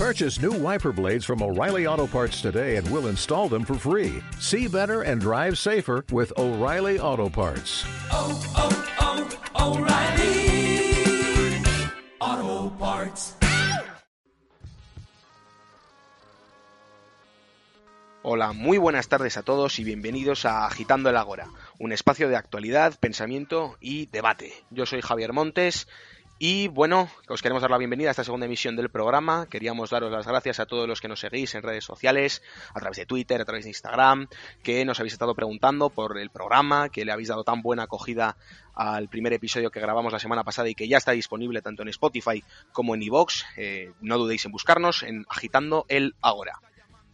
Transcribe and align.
Purchase 0.00 0.40
new 0.40 0.52
wiper 0.52 0.92
blades 0.92 1.26
from 1.26 1.42
O'Reilly 1.42 1.86
Auto 1.86 2.06
Parts 2.06 2.40
today 2.40 2.76
and 2.76 2.90
we'll 2.90 3.08
install 3.08 3.50
them 3.50 3.66
for 3.66 3.74
free. 3.74 4.22
See 4.38 4.66
better 4.66 5.02
and 5.02 5.20
drive 5.20 5.58
safer 5.58 6.06
with 6.10 6.32
O'Reilly 6.38 6.98
Auto 6.98 7.28
Parts. 7.28 7.84
oh, 8.10 8.40
oh, 8.56 9.76
O'Reilly 9.76 10.00
Auto 12.18 12.70
Parts. 12.78 13.36
Hola, 18.22 18.54
muy 18.54 18.78
buenas 18.78 19.08
tardes 19.08 19.36
a 19.36 19.42
todos 19.42 19.78
y 19.78 19.84
bienvenidos 19.84 20.46
a 20.46 20.66
Agitando 20.66 21.10
el 21.10 21.16
Agora, 21.18 21.48
un 21.78 21.92
espacio 21.92 22.30
de 22.30 22.36
actualidad, 22.36 22.98
pensamiento 22.98 23.76
y 23.80 24.06
debate. 24.06 24.54
Yo 24.70 24.86
soy 24.86 25.02
Javier 25.02 25.34
Montes 25.34 25.88
y 26.42 26.68
bueno, 26.68 27.10
os 27.28 27.42
queremos 27.42 27.60
dar 27.60 27.70
la 27.70 27.76
bienvenida 27.76 28.08
a 28.08 28.12
esta 28.12 28.24
segunda 28.24 28.46
emisión 28.46 28.74
del 28.74 28.88
programa. 28.88 29.46
Queríamos 29.50 29.90
daros 29.90 30.10
las 30.10 30.26
gracias 30.26 30.58
a 30.58 30.64
todos 30.64 30.88
los 30.88 31.02
que 31.02 31.06
nos 31.06 31.20
seguís 31.20 31.54
en 31.54 31.62
redes 31.62 31.84
sociales, 31.84 32.42
a 32.72 32.80
través 32.80 32.96
de 32.96 33.04
Twitter, 33.04 33.42
a 33.42 33.44
través 33.44 33.64
de 33.64 33.68
Instagram, 33.68 34.26
que 34.62 34.86
nos 34.86 34.98
habéis 34.98 35.12
estado 35.12 35.34
preguntando 35.34 35.90
por 35.90 36.18
el 36.18 36.30
programa, 36.30 36.88
que 36.88 37.04
le 37.04 37.12
habéis 37.12 37.28
dado 37.28 37.44
tan 37.44 37.60
buena 37.60 37.82
acogida 37.82 38.38
al 38.74 39.10
primer 39.10 39.34
episodio 39.34 39.70
que 39.70 39.80
grabamos 39.80 40.14
la 40.14 40.18
semana 40.18 40.42
pasada 40.42 40.70
y 40.70 40.74
que 40.74 40.88
ya 40.88 40.96
está 40.96 41.12
disponible 41.12 41.60
tanto 41.60 41.82
en 41.82 41.88
Spotify 41.90 42.42
como 42.72 42.94
en 42.94 43.02
iVoox. 43.02 43.42
Eh, 43.58 43.92
no 44.00 44.16
dudéis 44.16 44.46
en 44.46 44.52
buscarnos 44.52 45.02
en 45.02 45.26
Agitando 45.28 45.84
el 45.88 46.14
Agora. 46.22 46.62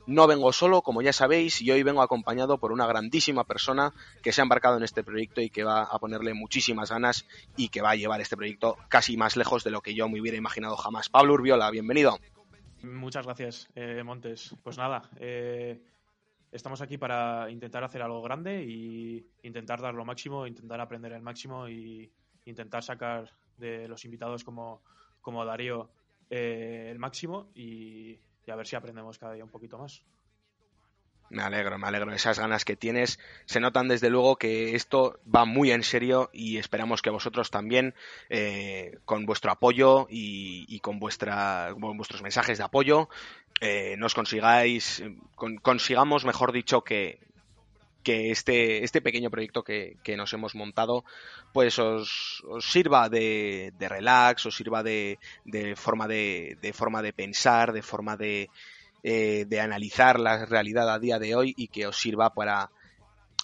No 0.06 0.28
vengo 0.28 0.52
solo, 0.52 0.83
como 0.83 1.02
ya 1.02 1.12
sabéis, 1.12 1.60
y 1.60 1.70
hoy 1.73 1.83
vengo 1.83 2.01
acompañado 2.01 2.59
por 2.59 2.70
una 2.70 2.87
grandísima 2.87 3.42
persona 3.42 3.92
que 4.23 4.33
se 4.33 4.41
ha 4.41 4.45
embarcado 4.45 4.77
en 4.77 4.84
este 4.84 5.02
proyecto 5.02 5.41
y 5.41 5.51
que 5.51 5.64
va 5.64 5.83
a 5.83 5.98
ponerle 5.98 6.33
muchísimas 6.33 6.91
ganas 6.91 7.27
y 7.56 7.70
que 7.70 7.83
va 7.83 7.91
a 7.91 7.97
llevar 7.97 8.20
este 8.20 8.37
proyecto 8.37 8.77
casi 8.88 9.16
más 9.16 9.37
lejos 9.37 9.64
de 9.64 9.70
lo 9.70 9.80
que 9.80 9.95
yo 9.95 10.09
me 10.09 10.20
hubiera 10.20 10.38
imaginado 10.38 10.77
jamás. 10.77 11.09
Pablo 11.09 11.34
Urbiola, 11.34 11.70
bienvenido. 11.70 12.19
Muchas 12.83 13.27
gracias, 13.27 13.69
eh, 13.74 14.02
Montes. 14.05 14.55
Pues 14.62 14.78
nada, 14.78 15.11
eh, 15.19 15.83
estamos 16.53 16.81
aquí 16.81 16.98
para 16.98 17.50
intentar 17.50 17.83
hacer 17.83 18.00
algo 18.00 18.22
grande 18.22 18.62
y 18.62 19.27
intentar 19.42 19.81
dar 19.81 19.94
lo 19.94 20.05
máximo, 20.05 20.47
intentar 20.47 20.81
aprender 20.81 21.12
el 21.12 21.22
máximo 21.22 21.69
y 21.69 22.09
intentar 22.44 22.84
sacar 22.84 23.28
de 23.56 23.88
los 23.88 24.05
invitados 24.05 24.44
como, 24.44 24.83
como 25.20 25.44
Darío 25.44 25.91
eh, 26.31 26.88
el 26.91 26.98
máximo 27.00 27.50
y, 27.55 28.19
y 28.47 28.50
a 28.50 28.56
ver 28.56 28.66
si 28.66 28.77
aprendemos 28.77 29.19
cada 29.19 29.33
día 29.34 29.44
un 29.44 29.50
poquito 29.50 29.78
más. 29.78 30.02
Me 31.28 31.42
alegro, 31.42 31.77
me 31.77 31.89
alegro. 31.89 32.12
Esas 32.12 32.39
ganas 32.39 32.64
que 32.64 32.77
tienes 32.77 33.19
se 33.47 33.58
notan 33.58 33.88
desde 33.88 34.11
luego 34.11 34.36
que 34.36 34.77
esto 34.77 35.19
va 35.27 35.44
muy 35.44 35.72
en 35.72 35.83
serio 35.83 36.30
y 36.33 36.58
esperamos 36.58 37.03
que 37.03 37.11
vosotros 37.11 37.50
también, 37.50 37.94
eh, 38.28 38.98
con 39.05 39.27
vuestro 39.27 39.50
apoyo 39.50 40.06
y, 40.08 40.64
y 40.69 40.78
con, 40.78 41.00
vuestra, 41.00 41.75
con 41.80 41.97
vuestros 41.97 42.22
mensajes 42.22 42.58
de 42.58 42.64
apoyo, 42.64 43.08
eh, 43.61 43.97
nos 43.98 44.14
consigáis, 44.14 45.03
con- 45.34 45.56
consigamos, 45.56 46.25
mejor 46.25 46.53
dicho, 46.53 46.84
que, 46.84 47.19
que 48.07 48.31
este, 48.31 48.85
este 48.85 49.03
pequeño 49.03 49.31
proyecto 49.31 49.65
que, 49.65 49.97
que 50.05 50.17
nos 50.17 50.33
hemos 50.33 50.55
montado, 50.55 51.05
pues 51.53 51.77
os, 51.81 52.41
sirva 52.61 53.09
de, 53.09 53.73
de 53.77 53.89
relax, 53.89 54.47
os 54.47 54.57
sirva 54.57 54.85
de, 54.85 55.19
de 55.45 55.75
forma 55.75 56.07
de, 56.07 56.57
de 56.62 56.73
forma 56.73 57.03
de 57.03 57.12
pensar, 57.12 57.73
de 57.73 57.83
forma 57.83 58.17
de, 58.17 58.49
eh, 59.03 59.45
de 59.49 59.61
analizar 59.61 60.21
la 60.21 60.47
realidad 60.47 60.89
a 60.89 61.01
día 61.01 61.19
de 61.19 61.34
hoy 61.34 61.53
y 61.57 61.67
que 61.67 61.89
os 61.89 61.97
sirva 61.97 62.33
para, 62.33 62.71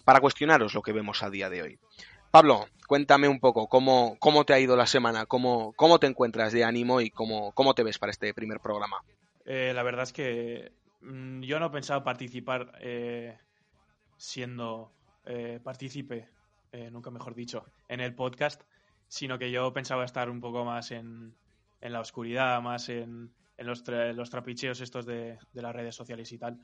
para 0.04 0.20
cuestionaros 0.20 0.74
lo 0.74 0.82
que 0.82 0.92
vemos 0.92 1.24
a 1.24 1.30
día 1.30 1.50
de 1.50 1.62
hoy. 1.62 1.78
Pablo, 2.30 2.68
cuéntame 2.86 3.26
un 3.26 3.40
poco 3.40 3.66
cómo, 3.66 4.16
cómo 4.20 4.44
te 4.44 4.54
ha 4.54 4.60
ido 4.60 4.76
la 4.76 4.86
semana, 4.86 5.26
cómo, 5.26 5.72
cómo 5.72 5.98
te 5.98 6.06
encuentras 6.06 6.52
de 6.52 6.62
ánimo 6.62 7.00
y 7.00 7.10
cómo, 7.10 7.50
cómo 7.50 7.74
te 7.74 7.82
ves 7.82 7.98
para 7.98 8.12
este 8.12 8.32
primer 8.32 8.60
programa. 8.60 8.98
Eh, 9.44 9.72
la 9.74 9.82
verdad 9.82 10.04
es 10.04 10.12
que 10.12 10.70
mm, 11.00 11.40
yo 11.40 11.58
no 11.58 11.72
pensaba 11.72 12.04
participar 12.04 12.78
eh, 12.80 13.36
siendo 14.22 14.92
eh, 15.24 15.58
partícipe, 15.64 16.28
eh, 16.70 16.92
nunca 16.92 17.10
mejor 17.10 17.34
dicho, 17.34 17.64
en 17.88 17.98
el 17.98 18.14
podcast, 18.14 18.62
sino 19.08 19.36
que 19.36 19.50
yo 19.50 19.72
pensaba 19.72 20.04
estar 20.04 20.30
un 20.30 20.40
poco 20.40 20.64
más 20.64 20.92
en, 20.92 21.34
en 21.80 21.92
la 21.92 21.98
oscuridad, 21.98 22.62
más 22.62 22.88
en, 22.88 23.32
en 23.56 23.66
los, 23.66 23.82
los 23.88 24.30
trapicheos 24.30 24.80
estos 24.80 25.06
de, 25.06 25.38
de 25.52 25.62
las 25.62 25.74
redes 25.74 25.96
sociales 25.96 26.30
y 26.30 26.38
tal. 26.38 26.56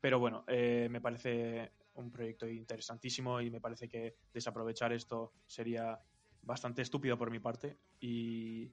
Pero 0.00 0.18
bueno, 0.18 0.44
eh, 0.48 0.88
me 0.90 1.02
parece 1.02 1.72
un 1.96 2.10
proyecto 2.10 2.48
interesantísimo 2.48 3.42
y 3.42 3.50
me 3.50 3.60
parece 3.60 3.88
que 3.88 4.16
desaprovechar 4.32 4.94
esto 4.94 5.32
sería 5.46 6.00
bastante 6.40 6.80
estúpido 6.80 7.18
por 7.18 7.30
mi 7.30 7.40
parte. 7.40 7.76
Y 8.00 8.72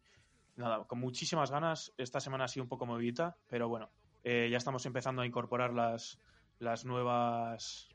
nada, 0.56 0.85
con 0.85 1.00
muchísimas 1.00 1.51
ganas. 1.51 1.94
Esta 1.97 2.21
semana 2.21 2.45
ha 2.45 2.47
sido 2.47 2.63
un 2.63 2.69
poco 2.69 2.85
movidita, 2.85 3.35
pero 3.50 3.67
bueno, 3.67 3.89
ya 4.23 4.57
estamos 4.57 4.85
empezando 4.85 5.21
a 5.21 5.25
incorporar 5.25 5.73
las, 5.73 6.17
las 6.59 6.85
nuevas 6.85 7.89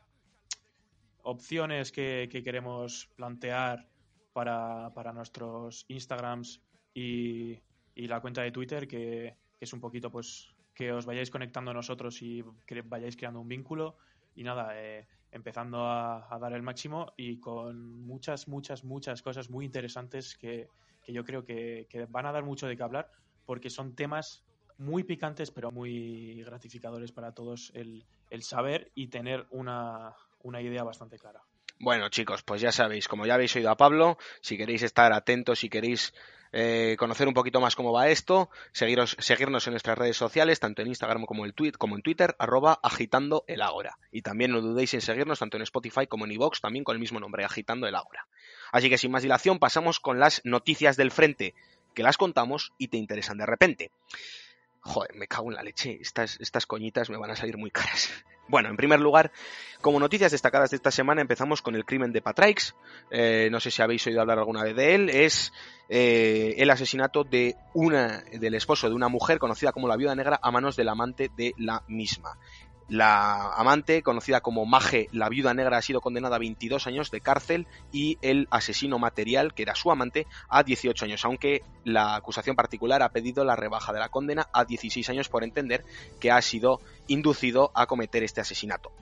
opciones 1.25 1.91
que, 1.91 2.29
que 2.31 2.43
queremos 2.43 3.11
plantear 3.17 3.89
para, 4.33 4.93
para 4.95 5.13
nuestros 5.13 5.85
Instagrams 5.89 6.63
y, 6.95 7.59
y 7.95 8.07
la 8.07 8.21
cuenta 8.21 8.43
de 8.43 8.53
Twitter, 8.53 8.87
que, 8.87 9.37
que 9.59 9.65
es 9.65 9.73
un 9.73 9.81
poquito 9.81 10.11
pues 10.11 10.55
que 10.75 10.93
os 10.93 11.07
vayáis 11.07 11.31
conectando 11.31 11.71
a 11.71 11.75
nosotros 11.75 12.21
y 12.23 12.45
que 12.67 12.83
vayáis 12.83 13.17
creando 13.17 13.41
un 13.41 13.49
vínculo. 13.49 13.97
Y 14.35 14.43
nada, 14.43 14.81
eh, 14.81 15.07
empezando 15.31 15.85
a, 15.85 16.33
a 16.33 16.39
dar 16.39 16.53
el 16.53 16.63
máximo 16.63 17.13
y 17.17 17.39
con 17.39 18.05
muchas, 18.05 18.49
muchas, 18.49 18.85
muchas 18.85 19.23
cosas 19.23 19.51
muy 19.51 19.65
interesantes 19.65 20.37
que, 20.37 20.69
que 21.03 21.13
yo 21.13 21.25
creo 21.25 21.45
que, 21.45 21.87
que 21.89 22.07
van 22.07 22.27
a 22.27 22.33
dar 22.33 22.45
mucho 22.45 22.67
de 22.67 22.77
qué 22.77 22.83
hablar 22.83 23.11
porque 23.47 23.71
son 23.71 23.95
temas 23.95 24.45
muy 24.79 25.05
picantes 25.05 25.51
pero 25.51 25.71
muy 25.71 26.43
gratificadores 26.43 27.13
para 27.13 27.33
todos 27.33 27.71
el, 27.75 28.05
el 28.31 28.43
saber 28.43 28.91
y 28.95 29.09
tener 29.09 29.47
una, 29.51 30.15
una 30.45 30.61
idea 30.61 30.85
bastante 30.85 31.19
clara. 31.19 31.43
Bueno, 31.81 32.09
chicos, 32.09 32.43
pues 32.43 32.61
ya 32.61 32.71
sabéis, 32.71 33.09
como 33.09 33.27
ya 33.27 33.35
habéis 33.35 33.55
oído 33.57 33.71
a 33.71 33.77
Pablo, 33.77 34.17
si 34.41 34.57
queréis 34.57 34.83
estar 34.83 35.13
atentos, 35.13 35.59
si 35.59 35.69
queréis 35.69 36.15
eh, 36.53 36.95
conocer 37.01 37.27
un 37.27 37.35
poquito 37.35 37.61
más 37.61 37.75
cómo 37.75 37.93
va 37.93 38.09
esto, 38.09 38.49
seguiros, 38.71 39.17
seguirnos 39.19 39.67
en 39.67 39.73
nuestras 39.73 39.99
redes 39.99 40.17
sociales, 40.17 40.61
tanto 40.61 40.83
en 40.83 40.89
Instagram 40.89 41.25
como, 41.25 41.45
el 41.45 41.53
tweet, 41.53 41.73
como 41.73 41.97
en 41.97 42.03
Twitter, 42.03 42.37
arroba 42.39 42.79
agitando 42.81 43.45
el. 43.49 43.61
Y 44.13 44.23
también 44.23 44.53
no 44.53 44.61
dudéis 44.61 44.95
en 44.95 45.01
seguirnos 45.01 45.41
tanto 45.41 45.57
en 45.57 45.65
Spotify 45.65 46.07
como 46.07 46.27
en 46.27 46.33
iVoox, 46.33 46.61
también 46.61 46.85
con 46.85 46.95
el 46.95 47.01
mismo 47.01 47.19
nombre, 47.19 47.45
agitando 47.45 47.89
el 47.89 47.97
ágora. 47.97 48.29
Así 48.71 48.89
que 48.89 48.99
sin 48.99 49.11
más 49.11 49.23
dilación, 49.23 49.59
pasamos 49.59 49.99
con 49.99 50.21
las 50.21 50.43
noticias 50.45 50.97
del 50.97 51.11
frente, 51.11 51.55
que 51.93 52.05
las 52.05 52.17
contamos 52.17 52.73
y 52.79 52.89
te 52.89 52.99
interesan 52.99 53.37
de 53.37 53.47
repente. 53.47 53.91
Joder, 54.81 55.15
me 55.17 55.27
cago 55.27 55.51
en 55.51 55.57
la 55.57 55.63
leche. 55.63 55.99
Estas, 56.01 56.39
estas 56.41 56.67
coñitas 56.67 57.11
me 57.11 57.17
van 57.17 57.33
a 57.33 57.37
salir 57.37 57.57
muy 57.57 57.71
caras. 57.73 58.11
Bueno, 58.47 58.69
en 58.69 58.77
primer 58.77 59.01
lugar, 59.01 59.33
como 59.81 59.99
noticias 59.99 60.33
destacadas 60.33 60.71
de 60.71 60.77
esta 60.77 60.91
semana, 60.91 61.23
empezamos 61.23 61.63
con 61.63 61.75
el 61.75 61.85
crimen 61.85 62.13
de 62.13 62.21
Patraix. 62.21 62.75
Eh, 63.11 63.49
no 63.51 63.59
sé 63.59 63.71
si 63.71 63.81
habéis 63.81 64.07
oído 64.07 64.21
hablar 64.21 64.39
alguna 64.39 64.63
vez 64.63 64.77
de 64.77 64.95
él. 64.95 65.09
Es 65.09 65.53
eh, 65.89 66.55
el 66.59 66.71
asesinato 66.71 67.25
de 67.25 67.57
una, 67.73 68.23
del 68.33 68.55
esposo 68.55 68.89
de 68.89 68.95
una 68.95 69.09
mujer 69.09 69.39
conocida 69.39 69.73
como 69.73 69.89
la 69.89 69.97
viuda 69.97 70.15
negra 70.15 70.39
a 70.43 70.51
manos 70.51 70.77
del 70.77 70.89
amante 70.89 71.31
de 71.37 71.55
la 71.57 71.83
misma. 71.89 72.39
La 72.89 73.55
amante, 73.55 74.03
conocida 74.03 74.41
como 74.41 74.67
Maje, 74.67 75.09
la 75.13 75.29
viuda 75.29 75.55
negra, 75.55 75.79
ha 75.79 75.83
sido 75.83 76.01
condenada 76.01 76.37
a 76.37 76.39
22 76.39 76.87
años 76.87 77.11
de 77.11 77.21
cárcel 77.21 77.67
y 77.93 78.19
el 78.21 78.47
asesino 78.51 78.99
material, 78.99 79.55
que 79.55 79.63
era 79.63 79.75
su 79.75 79.91
amante, 79.91 80.27
a 80.49 80.63
18 80.63 81.07
años, 81.07 81.25
aunque 81.25 81.63
la 81.85 82.15
acusación 82.15 82.57
particular 82.57 83.03
ha 83.03 83.09
pedido 83.09 83.45
la 83.45 83.57
rebaja 83.57 83.93
de 83.93 84.01
la 84.01 84.11
condena 84.11 84.49
a 84.53 84.65
16 84.65 85.09
años 85.09 85.29
por 85.29 85.45
entender 85.45 85.85
que 86.21 86.31
ha 86.31 86.43
sido 86.43 86.81
inducido 87.07 87.71
a 87.75 87.87
cometer 87.87 88.23
este 88.23 88.43
asesinato. 88.43 88.93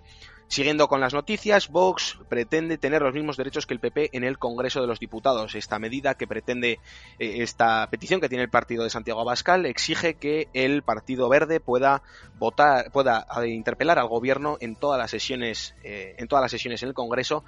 Siguiendo 0.53 0.87
con 0.87 1.01
las 1.01 1.15
noticias, 1.15 1.71
Vox 1.71 2.19
pretende 2.29 2.77
tener 2.77 3.01
los 3.01 3.15
mismos 3.15 3.39
derechos 3.39 3.65
que 3.65 3.73
el 3.73 3.81
PP 3.81 4.11
en 4.13 4.23
el 4.23 4.37
Congreso 4.39 4.83
de 4.83 4.87
los 4.87 5.01
Diputados. 5.01 5.55
Esta 5.55 5.79
medida 5.79 6.15
que 6.15 6.27
pretende, 6.27 6.73
eh, 7.19 7.37
esta 7.39 7.89
petición 7.89 8.21
que 8.21 8.29
tiene 8.29 8.45
el 8.45 8.51
partido 8.51 8.85
de 8.85 8.91
Santiago 8.91 9.23
Abascal, 9.23 9.65
exige 9.65 10.13
que 10.13 10.49
el 10.53 10.83
Partido 10.83 11.31
Verde 11.31 11.59
pueda 11.59 12.03
votar, 12.39 12.93
pueda 12.93 13.27
eh, 13.43 13.49
interpelar 13.49 13.99
al 13.99 14.09
gobierno 14.09 14.59
en 14.61 14.77
todas 14.77 14.99
las 14.99 15.11
sesiones, 15.11 15.75
eh, 15.85 16.17
en 16.19 16.29
todas 16.29 16.43
las 16.43 16.51
sesiones 16.51 16.83
en 16.83 16.91
el 16.91 16.95
Congreso, 16.95 17.45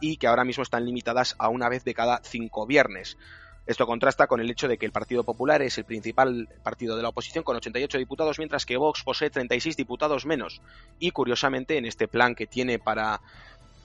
y 0.00 0.16
que 0.16 0.28
ahora 0.28 0.44
mismo 0.44 0.62
están 0.62 0.84
limitadas 0.84 1.34
a 1.40 1.48
una 1.48 1.68
vez 1.68 1.82
de 1.82 1.94
cada 1.94 2.20
cinco 2.22 2.66
viernes. 2.68 3.18
Esto 3.66 3.86
contrasta 3.86 4.26
con 4.26 4.40
el 4.40 4.50
hecho 4.50 4.68
de 4.68 4.76
que 4.76 4.84
el 4.84 4.92
Partido 4.92 5.24
Popular 5.24 5.62
es 5.62 5.78
el 5.78 5.84
principal 5.84 6.48
partido 6.62 6.96
de 6.96 7.02
la 7.02 7.08
oposición 7.08 7.44
con 7.44 7.56
88 7.56 7.96
diputados, 7.98 8.38
mientras 8.38 8.66
que 8.66 8.76
Vox 8.76 9.02
posee 9.02 9.30
36 9.30 9.76
diputados 9.76 10.26
menos. 10.26 10.60
Y 10.98 11.12
curiosamente, 11.12 11.78
en 11.78 11.86
este 11.86 12.06
plan 12.06 12.34
que 12.34 12.46
tiene 12.46 12.78
para 12.78 13.22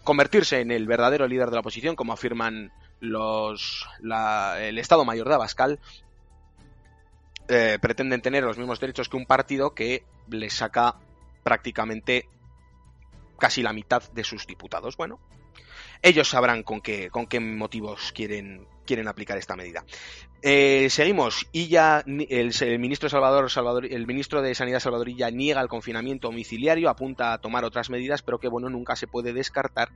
convertirse 0.03 0.59
en 0.59 0.71
el 0.71 0.85
verdadero 0.85 1.27
líder 1.27 1.49
de 1.49 1.55
la 1.55 1.61
oposición, 1.61 1.95
como 1.95 2.13
afirman 2.13 2.71
los, 2.99 3.87
el 4.59 4.77
Estado 4.77 5.05
Mayor 5.05 5.29
de 5.29 5.35
Abascal, 5.35 5.79
eh, 7.47 7.79
pretenden 7.81 8.21
tener 8.21 8.43
los 8.43 8.57
mismos 8.57 8.79
derechos 8.79 9.09
que 9.09 9.17
un 9.17 9.25
partido 9.25 9.73
que 9.73 10.03
le 10.29 10.49
saca 10.49 10.95
prácticamente 11.43 12.27
casi 13.39 13.63
la 13.63 13.73
mitad 13.73 14.03
de 14.11 14.23
sus 14.23 14.45
diputados. 14.45 14.97
Bueno, 14.97 15.19
ellos 16.01 16.29
sabrán 16.29 16.63
con 16.63 16.81
qué, 16.81 17.09
con 17.09 17.27
qué 17.27 17.39
motivos 17.39 18.11
quieren, 18.11 18.67
quieren 18.89 19.07
aplicar 19.07 19.38
esta 19.38 19.56
medida. 19.56 19.86
Eh, 20.41 20.88
seguimos. 20.89 21.45
Y 21.51 21.68
ya 21.68 22.03
el, 22.07 22.80
ministro 22.80 23.07
Salvador, 23.07 23.51
Salvador, 23.51 23.86
el 23.86 24.07
ministro 24.07 24.41
de 24.41 24.56
Sanidad 24.56 24.80
Salvadorilla 24.80 25.30
niega 25.30 25.62
el 25.62 25.68
confinamiento 25.68 26.30
domiciliario, 26.30 26.89
apunta 26.89 27.33
a 27.33 27.38
tomar 27.38 27.65
otras 27.65 27.91
medidas, 27.91 28.24
pero 28.24 28.39
que 28.39 28.47
bueno, 28.47 28.68
nunca 28.68 28.95
se 28.95 29.06
puede 29.06 29.31
descartar 29.31 29.89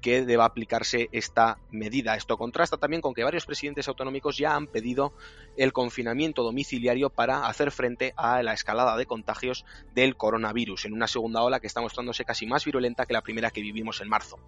que 0.00 0.24
deba 0.24 0.46
aplicarse 0.46 1.08
esta 1.12 1.58
medida. 1.70 2.16
Esto 2.16 2.36
contrasta 2.38 2.76
también 2.76 3.02
con 3.02 3.14
que 3.14 3.22
varios 3.22 3.46
presidentes 3.46 3.86
autonómicos 3.86 4.36
ya 4.36 4.56
han 4.56 4.66
pedido 4.66 5.12
el 5.56 5.72
confinamiento 5.72 6.42
domiciliario 6.42 7.10
para 7.10 7.46
hacer 7.46 7.70
frente 7.70 8.14
a 8.16 8.42
la 8.42 8.52
escalada 8.52 8.96
de 8.96 9.06
contagios 9.06 9.64
del 9.94 10.16
coronavirus, 10.16 10.86
en 10.86 10.94
una 10.94 11.06
segunda 11.06 11.42
ola 11.42 11.60
que 11.60 11.68
está 11.68 11.82
mostrándose 11.82 12.24
casi 12.24 12.46
más 12.46 12.64
virulenta 12.64 13.06
que 13.06 13.12
la 13.12 13.22
primera 13.22 13.52
que 13.52 13.60
vivimos 13.60 14.00
en 14.00 14.08
marzo. 14.08 14.40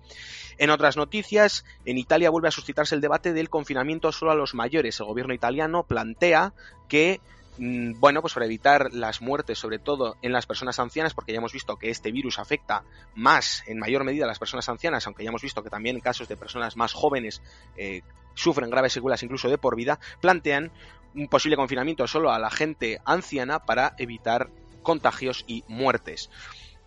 En 0.59 0.71
otras 0.71 0.97
noticias, 0.97 1.65
en 1.85 1.99
Italia 1.99 2.31
vuelve 2.31 2.49
a 2.49 2.53
suscitarse 2.53 2.97
el 2.97 3.01
debate 3.01 3.33
del 3.33 3.49
confinamiento 3.49 3.92
solo 4.13 4.31
a 4.31 4.35
los 4.35 4.55
mayores. 4.55 4.99
El 5.01 5.07
gobierno 5.07 5.35
italiano 5.35 5.85
plantea 5.85 6.55
que 6.89 7.21
mm, 7.59 8.01
bueno, 8.01 8.21
pues 8.21 8.35
para 8.35 8.47
evitar 8.47 8.93
las 8.93 9.21
muertes, 9.21 9.59
sobre 9.59 9.79
todo 9.79 10.17
en 10.23 10.33
las 10.33 10.47
personas 10.47 10.79
ancianas, 10.79 11.15
porque 11.15 11.33
ya 11.33 11.39
hemos 11.39 11.53
visto 11.53 11.77
que 11.77 11.91
este 11.91 12.13
virus 12.13 12.39
afecta 12.39 12.85
más, 13.15 13.63
en 13.67 13.79
mayor 13.79 14.05
medida, 14.05 14.25
a 14.25 14.29
las 14.29 14.39
personas 14.39 14.69
ancianas, 14.69 15.07
aunque 15.07 15.25
ya 15.25 15.29
hemos 15.29 15.43
visto 15.43 15.63
que 15.63 15.71
también 15.71 16.01
casos 16.01 16.29
de 16.29 16.37
personas 16.37 16.77
más 16.77 16.93
jóvenes 16.93 17.43
eh, 17.77 18.03
sufren 18.35 18.71
graves 18.71 18.93
secuelas 18.93 19.23
incluso 19.23 19.49
de 19.49 19.59
por 19.59 19.77
vida, 19.77 19.99
plantean 20.21 20.73
un 21.15 21.29
posible 21.29 21.57
confinamiento 21.57 22.07
solo 22.07 22.33
a 22.33 22.39
la 22.39 22.51
gente 22.51 23.01
anciana 23.05 23.61
para 23.61 23.95
evitar 23.99 24.51
contagios 24.83 25.45
y 25.47 25.65
muertes. 25.69 26.31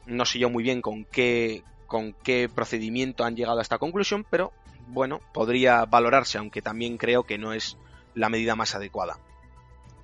No 0.05 0.25
sé 0.25 0.39
yo 0.39 0.49
muy 0.49 0.63
bien 0.63 0.81
con 0.81 1.05
qué, 1.05 1.63
con 1.87 2.13
qué 2.13 2.49
procedimiento 2.53 3.23
han 3.23 3.35
llegado 3.35 3.59
a 3.59 3.61
esta 3.61 3.77
conclusión, 3.77 4.25
pero 4.29 4.51
bueno, 4.87 5.21
podría 5.33 5.85
valorarse, 5.85 6.37
aunque 6.37 6.61
también 6.61 6.97
creo 6.97 7.23
que 7.23 7.37
no 7.37 7.53
es 7.53 7.77
la 8.13 8.29
medida 8.29 8.55
más 8.55 8.75
adecuada. 8.75 9.17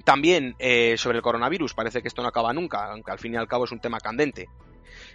También 0.03 0.55
eh, 0.59 0.95
sobre 0.97 1.17
el 1.17 1.23
coronavirus, 1.23 1.73
parece 1.73 2.01
que 2.01 2.07
esto 2.07 2.21
no 2.21 2.27
acaba 2.27 2.53
nunca, 2.53 2.91
aunque 2.91 3.11
al 3.11 3.19
fin 3.19 3.33
y 3.33 3.37
al 3.37 3.47
cabo 3.47 3.65
es 3.65 3.71
un 3.71 3.79
tema 3.79 3.99
candente. 3.99 4.49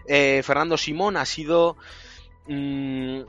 Eh, 0.07 0.43
Fernando 0.45 0.77
Simón 0.77 1.17
ha 1.17 1.25
sido... 1.25 1.77
Mm, 2.47 3.23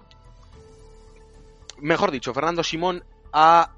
mejor 1.80 2.12
dicho, 2.12 2.34
Fernando 2.34 2.64
Simón 2.64 3.04
ha 3.34 3.74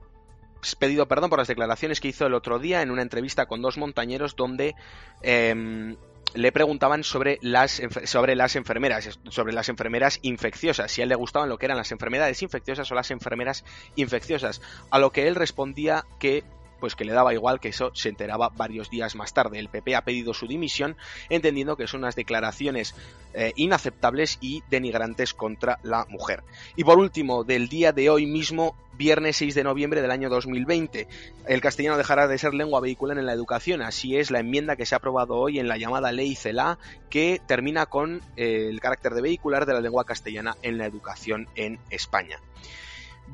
pedido 0.77 1.07
perdón 1.07 1.29
por 1.29 1.39
las 1.39 1.47
declaraciones 1.47 2.01
que 2.01 2.09
hizo 2.09 2.25
el 2.25 2.33
otro 2.33 2.59
día 2.59 2.81
en 2.81 2.91
una 2.91 3.01
entrevista 3.01 3.45
con 3.45 3.61
dos 3.61 3.77
montañeros 3.77 4.35
donde 4.35 4.75
em, 5.21 5.95
le 6.33 6.51
preguntaban 6.51 7.03
sobre 7.03 7.39
las, 7.41 7.81
sobre 8.03 8.35
las 8.35 8.55
enfermeras, 8.55 9.19
sobre 9.29 9.53
las 9.53 9.69
enfermeras 9.69 10.19
infecciosas, 10.21 10.91
si 10.91 11.01
a 11.01 11.03
él 11.03 11.09
le 11.09 11.15
gustaban 11.15 11.49
lo 11.49 11.57
que 11.57 11.65
eran 11.65 11.77
las 11.77 11.91
enfermedades 11.91 12.41
infecciosas 12.41 12.91
o 12.91 12.95
las 12.95 13.11
enfermeras 13.11 13.63
infecciosas, 13.95 14.61
a 14.91 14.99
lo 14.99 15.11
que 15.11 15.27
él 15.27 15.35
respondía 15.35 16.05
que 16.19 16.43
pues 16.79 16.95
que 16.95 17.05
le 17.05 17.13
daba 17.13 17.33
igual 17.33 17.59
que 17.59 17.69
eso 17.69 17.91
se 17.93 18.09
enteraba 18.09 18.49
varios 18.49 18.89
días 18.89 19.15
más 19.15 19.33
tarde. 19.33 19.59
El 19.59 19.69
PP 19.69 19.95
ha 19.95 20.03
pedido 20.03 20.33
su 20.33 20.47
dimisión, 20.47 20.95
entendiendo 21.29 21.75
que 21.75 21.87
son 21.87 22.01
unas 22.01 22.15
declaraciones 22.15 22.95
eh, 23.33 23.53
inaceptables 23.55 24.37
y 24.41 24.63
denigrantes 24.69 25.33
contra 25.33 25.79
la 25.83 26.05
mujer. 26.09 26.43
Y 26.75 26.83
por 26.83 26.97
último, 26.97 27.43
del 27.43 27.69
día 27.69 27.91
de 27.91 28.09
hoy 28.09 28.25
mismo, 28.25 28.75
viernes 28.97 29.37
6 29.37 29.55
de 29.55 29.63
noviembre 29.63 30.01
del 30.01 30.11
año 30.11 30.29
2020, 30.29 31.07
el 31.47 31.61
castellano 31.61 31.97
dejará 31.97 32.27
de 32.27 32.37
ser 32.37 32.53
lengua 32.53 32.81
vehicular 32.81 33.17
en 33.17 33.25
la 33.25 33.33
educación. 33.33 33.81
Así 33.81 34.17
es 34.17 34.29
la 34.29 34.39
enmienda 34.39 34.75
que 34.75 34.85
se 34.85 34.95
ha 34.95 34.97
aprobado 34.97 35.35
hoy 35.35 35.59
en 35.59 35.67
la 35.67 35.77
llamada 35.77 36.11
ley 36.11 36.35
CELA, 36.35 36.79
que 37.09 37.41
termina 37.47 37.85
con 37.85 38.21
eh, 38.35 38.67
el 38.69 38.79
carácter 38.81 39.13
de 39.13 39.21
vehicular 39.21 39.65
de 39.65 39.73
la 39.73 39.81
lengua 39.81 40.03
castellana 40.03 40.57
en 40.61 40.77
la 40.77 40.85
educación 40.85 41.47
en 41.55 41.79
España. 41.89 42.39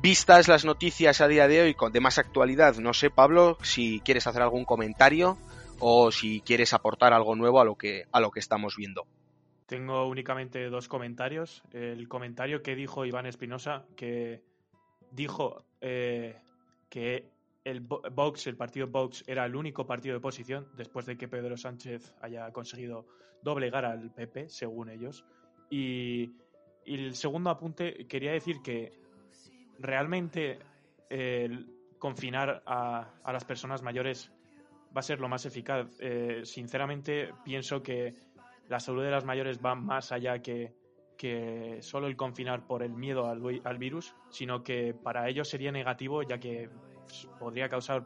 Vistas 0.00 0.46
las 0.46 0.64
noticias 0.64 1.20
a 1.20 1.28
día 1.28 1.48
de 1.48 1.62
hoy 1.62 1.74
con 1.74 1.90
de 1.90 2.00
más 2.00 2.18
actualidad, 2.18 2.76
no 2.76 2.92
sé, 2.92 3.10
Pablo, 3.10 3.56
si 3.62 4.00
quieres 4.00 4.26
hacer 4.26 4.42
algún 4.42 4.64
comentario 4.64 5.38
o 5.80 6.12
si 6.12 6.42
quieres 6.42 6.74
aportar 6.74 7.12
algo 7.12 7.34
nuevo 7.34 7.60
a 7.60 7.64
lo 7.64 7.76
que, 7.76 8.04
a 8.12 8.20
lo 8.20 8.30
que 8.30 8.40
estamos 8.40 8.76
viendo. 8.76 9.06
Tengo 9.66 10.06
únicamente 10.06 10.68
dos 10.68 10.86
comentarios. 10.86 11.62
El 11.72 12.08
comentario 12.08 12.62
que 12.62 12.76
dijo 12.76 13.04
Iván 13.04 13.26
Espinosa, 13.26 13.84
que 13.96 14.42
dijo 15.10 15.64
eh, 15.80 16.36
que 16.88 17.28
el 17.64 17.80
Vox, 17.80 18.46
el 18.46 18.56
partido 18.56 18.86
Vox, 18.86 19.24
era 19.26 19.44
el 19.44 19.56
único 19.56 19.86
partido 19.86 20.12
de 20.12 20.18
oposición 20.18 20.68
después 20.76 21.06
de 21.06 21.16
que 21.16 21.26
Pedro 21.26 21.56
Sánchez 21.56 22.14
haya 22.20 22.52
conseguido 22.52 23.06
doblegar 23.42 23.84
al 23.84 24.12
PP, 24.12 24.50
según 24.50 24.90
ellos. 24.90 25.24
Y, 25.68 26.30
y 26.84 26.94
el 26.94 27.16
segundo 27.16 27.50
apunte, 27.50 28.06
quería 28.06 28.30
decir 28.30 28.58
que 28.62 29.05
realmente 29.78 30.58
confinar 31.98 32.62
a, 32.66 33.08
las 33.32 33.44
personas 33.44 33.82
mayores 33.82 34.30
va 34.94 35.00
a 35.00 35.02
ser 35.02 35.20
lo 35.20 35.28
más 35.28 35.46
eficaz. 35.46 35.88
Eh, 36.00 36.42
sinceramente, 36.44 37.32
pienso 37.44 37.82
que 37.82 38.14
la 38.68 38.80
salud 38.80 39.02
de 39.02 39.10
las 39.10 39.24
mayores 39.24 39.60
va 39.64 39.74
más 39.74 40.12
allá 40.12 40.40
que, 40.40 40.74
que 41.16 41.78
solo 41.80 42.06
el 42.06 42.16
confinar 42.16 42.66
por 42.66 42.82
el 42.82 42.92
miedo 42.92 43.26
al, 43.28 43.78
virus, 43.78 44.14
sino 44.30 44.62
que 44.62 44.94
para 44.94 45.28
ellos 45.28 45.48
sería 45.48 45.72
negativo, 45.72 46.22
ya 46.22 46.38
que 46.38 46.70
podría 47.38 47.68
causar 47.68 48.04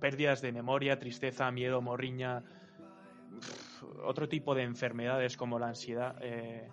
pérdidas 0.00 0.42
de 0.42 0.52
memoria, 0.52 0.98
tristeza, 0.98 1.50
miedo, 1.50 1.80
morriña, 1.80 2.42
otro 4.04 4.28
tipo 4.28 4.54
de 4.54 4.62
enfermedades 4.62 5.36
como 5.36 5.58
la 5.58 5.68
ansiedad, 5.68 6.16
eh, 6.20 6.68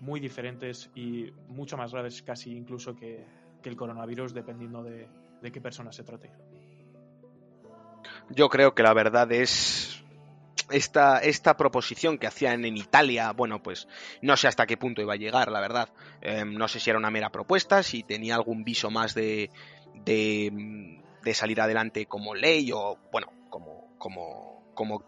muy 0.00 0.18
diferentes 0.18 0.90
y 0.94 1.30
mucho 1.48 1.76
más 1.76 1.92
graves 1.92 2.22
casi 2.22 2.56
incluso 2.56 2.94
que, 2.94 3.24
que 3.60 3.68
el 3.68 3.76
coronavirus 3.76 4.34
dependiendo 4.34 4.82
de, 4.82 5.08
qué 5.52 5.60
persona 5.60 5.92
se 5.92 6.04
trate. 6.04 6.30
Yo 8.30 8.48
creo 8.48 8.74
que 8.74 8.82
la 8.82 8.94
verdad 8.94 9.30
es 9.32 10.02
esta, 10.70 11.18
esta 11.18 11.56
proposición 11.56 12.18
que 12.18 12.26
hacían 12.26 12.64
en 12.64 12.76
Italia, 12.76 13.32
bueno, 13.32 13.62
pues 13.62 13.88
no 14.22 14.36
sé 14.36 14.48
hasta 14.48 14.66
qué 14.66 14.76
punto 14.76 15.02
iba 15.02 15.14
a 15.14 15.16
llegar, 15.16 15.50
la 15.50 15.60
verdad. 15.60 15.88
Em, 16.20 16.54
no 16.54 16.68
sé 16.68 16.78
si 16.78 16.90
era 16.90 16.98
una 16.98 17.10
mera 17.10 17.30
propuesta, 17.30 17.82
si 17.82 18.02
tenía 18.02 18.36
algún 18.36 18.62
viso 18.64 18.90
más 18.90 19.14
de, 19.14 19.50
de, 20.04 21.00
de 21.22 21.34
salir 21.34 21.60
adelante 21.60 22.06
como 22.06 22.34
ley 22.34 22.70
o, 22.72 22.98
bueno, 23.10 23.32
como, 23.48 23.96
como 23.98 24.59
como 24.80 25.04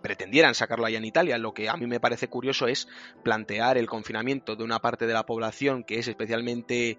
pretendieran 0.00 0.54
sacarlo 0.54 0.86
allá 0.86 0.96
en 0.96 1.04
Italia. 1.04 1.36
Lo 1.36 1.52
que 1.52 1.68
a 1.68 1.76
mí 1.76 1.86
me 1.86 2.00
parece 2.00 2.28
curioso 2.28 2.68
es 2.68 2.88
plantear 3.22 3.76
el 3.76 3.86
confinamiento 3.86 4.56
de 4.56 4.64
una 4.64 4.78
parte 4.78 5.06
de 5.06 5.12
la 5.12 5.26
población 5.26 5.84
que 5.84 5.98
es 5.98 6.08
especialmente 6.08 6.96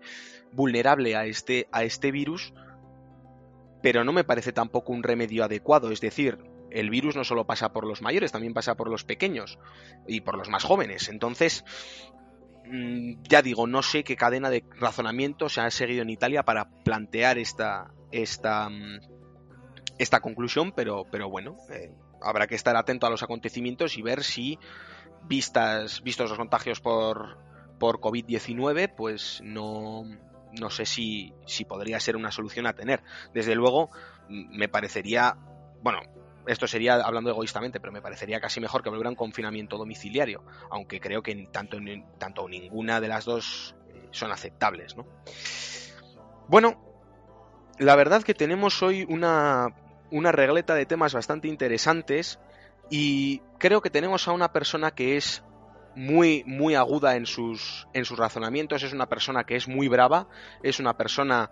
vulnerable 0.52 1.16
a 1.16 1.26
este, 1.26 1.68
a 1.72 1.84
este 1.84 2.12
virus, 2.12 2.54
pero 3.82 4.04
no 4.04 4.14
me 4.14 4.24
parece 4.24 4.54
tampoco 4.54 4.94
un 4.94 5.02
remedio 5.02 5.44
adecuado. 5.44 5.92
Es 5.92 6.00
decir, 6.00 6.38
el 6.70 6.92
virus 6.92 7.16
no 7.16 7.24
solo 7.24 7.48
pasa 7.48 7.74
por 7.74 7.88
los 7.88 8.04
mayores, 8.04 8.32
también 8.32 8.54
pasa 8.54 8.76
por 8.76 8.88
los 8.88 9.04
pequeños 9.04 9.58
y 10.06 10.22
por 10.22 10.38
los 10.38 10.48
más 10.48 10.64
jóvenes. 10.64 11.10
Entonces, 11.10 11.66
mm, 12.66 13.24
ya 13.28 13.42
digo, 13.42 13.66
no 13.66 13.82
sé 13.82 14.04
qué 14.04 14.16
cadena 14.16 14.52
de 14.52 14.64
razonamiento 14.80 15.50
se 15.50 15.62
ha 15.62 15.72
seguido 15.72 16.04
en 16.04 16.12
Italia 16.12 16.44
para 16.44 16.70
plantear 16.84 17.40
esta, 17.40 17.90
esta, 18.12 18.70
mm, 18.70 19.00
esta 19.98 20.20
conclusión, 20.20 20.72
pero, 20.72 21.06
pero 21.12 21.28
bueno, 21.28 21.58
eh, 21.72 21.92
habrá 22.22 22.48
que 22.48 22.56
estar 22.56 22.76
atento 22.76 23.08
a 23.08 23.10
los 23.10 23.24
acontecimientos 23.24 23.98
y 23.98 24.02
ver 24.02 24.24
si, 24.24 24.60
vistas, 25.24 26.02
vistos 26.04 26.30
los 26.30 26.38
contagios 26.38 26.80
por, 26.80 27.38
por 27.80 28.00
COVID-19, 28.00 28.94
pues 28.96 29.42
no, 29.44 30.04
no 30.60 30.70
sé 30.70 30.86
si, 30.86 31.34
si 31.46 31.66
podría 31.66 32.00
ser 32.00 32.16
una 32.16 32.32
solución 32.32 32.68
a 32.68 32.74
tener. 32.74 33.04
Desde 33.34 33.56
luego, 33.56 33.90
me 34.30 34.68
parecería, 34.70 35.38
bueno, 35.82 36.02
esto 36.48 36.68
sería 36.68 36.96
hablando 36.96 37.30
egoístamente, 37.30 37.80
pero 37.80 37.94
me 37.94 38.02
parecería 38.02 38.40
casi 38.40 38.60
mejor 38.60 38.84
que 38.84 38.90
volviera 38.90 39.10
un 39.10 39.16
confinamiento 39.16 39.78
domiciliario, 39.78 40.44
aunque 40.70 41.00
creo 41.00 41.22
que 41.22 41.48
tanto, 41.52 41.78
tanto 42.18 42.48
ninguna 42.48 43.00
de 43.00 43.08
las 43.08 43.26
dos 43.26 43.76
eh, 43.90 44.08
son 44.12 44.32
aceptables, 44.32 44.96
¿no? 44.96 45.06
Bueno, 46.48 46.92
la 47.78 47.96
verdad 47.96 48.24
que 48.24 48.34
tenemos 48.34 48.82
hoy 48.84 49.06
una 49.08 49.68
una 50.12 50.32
regleta 50.32 50.76
de 50.76 50.86
temas 50.86 51.14
bastante 51.14 51.48
interesantes 51.48 52.40
y 52.90 53.40
creo 53.58 53.82
que 53.82 53.90
tenemos 53.90 54.28
a 54.28 54.34
una 54.34 54.52
persona 54.52 54.92
que 54.92 55.18
es 55.18 55.44
muy 55.96 56.44
muy 56.46 56.76
aguda 56.76 57.16
en 57.16 57.26
sus 57.26 57.88
en 57.94 58.06
sus 58.06 58.20
razonamientos, 58.20 58.84
es 58.84 58.94
una 58.94 59.08
persona 59.08 59.46
que 59.46 59.56
es 59.56 59.68
muy 59.68 59.88
brava, 59.88 60.28
es 60.64 60.80
una 60.80 60.96
persona 60.96 61.52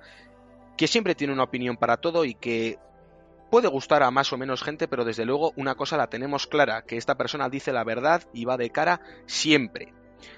que 0.77 0.87
siempre 0.87 1.15
tiene 1.15 1.33
una 1.33 1.43
opinión 1.43 1.77
para 1.77 1.97
todo 1.97 2.23
y 2.25 2.35
que 2.35 2.77
puede 3.49 3.67
gustar 3.67 4.03
a 4.03 4.11
más 4.11 4.31
o 4.31 4.37
menos 4.37 4.63
gente, 4.63 4.87
pero 4.87 5.03
desde 5.03 5.25
luego 5.25 5.51
una 5.55 5.75
cosa 5.75 5.97
la 5.97 6.07
tenemos 6.07 6.47
clara, 6.47 6.83
que 6.83 6.97
esta 6.97 7.15
persona 7.15 7.49
dice 7.49 7.73
la 7.73 7.83
verdad 7.83 8.23
y 8.33 8.45
va 8.45 8.57
de 8.57 8.69
cara 8.69 9.01
siempre. 9.25 9.93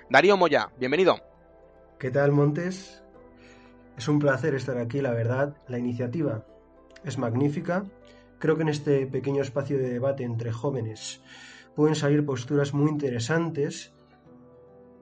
Darío 0.09 0.37
Moya, 0.37 0.71
bienvenido. 0.77 1.19
¿Qué 1.99 2.09
tal, 2.09 2.31
Montes? 2.31 3.03
Es 3.97 4.07
un 4.07 4.19
placer 4.19 4.55
estar 4.55 4.77
aquí, 4.77 5.01
la 5.01 5.11
verdad. 5.11 5.55
La 5.67 5.77
iniciativa 5.77 6.43
es 7.03 7.17
magnífica 7.17 7.83
Creo 8.41 8.55
que 8.55 8.63
en 8.63 8.69
este 8.69 9.05
pequeño 9.05 9.43
espacio 9.43 9.77
de 9.77 9.87
debate 9.87 10.23
entre 10.23 10.51
jóvenes 10.51 11.21
pueden 11.75 11.93
salir 11.93 12.25
posturas 12.25 12.73
muy 12.73 12.89
interesantes. 12.89 13.93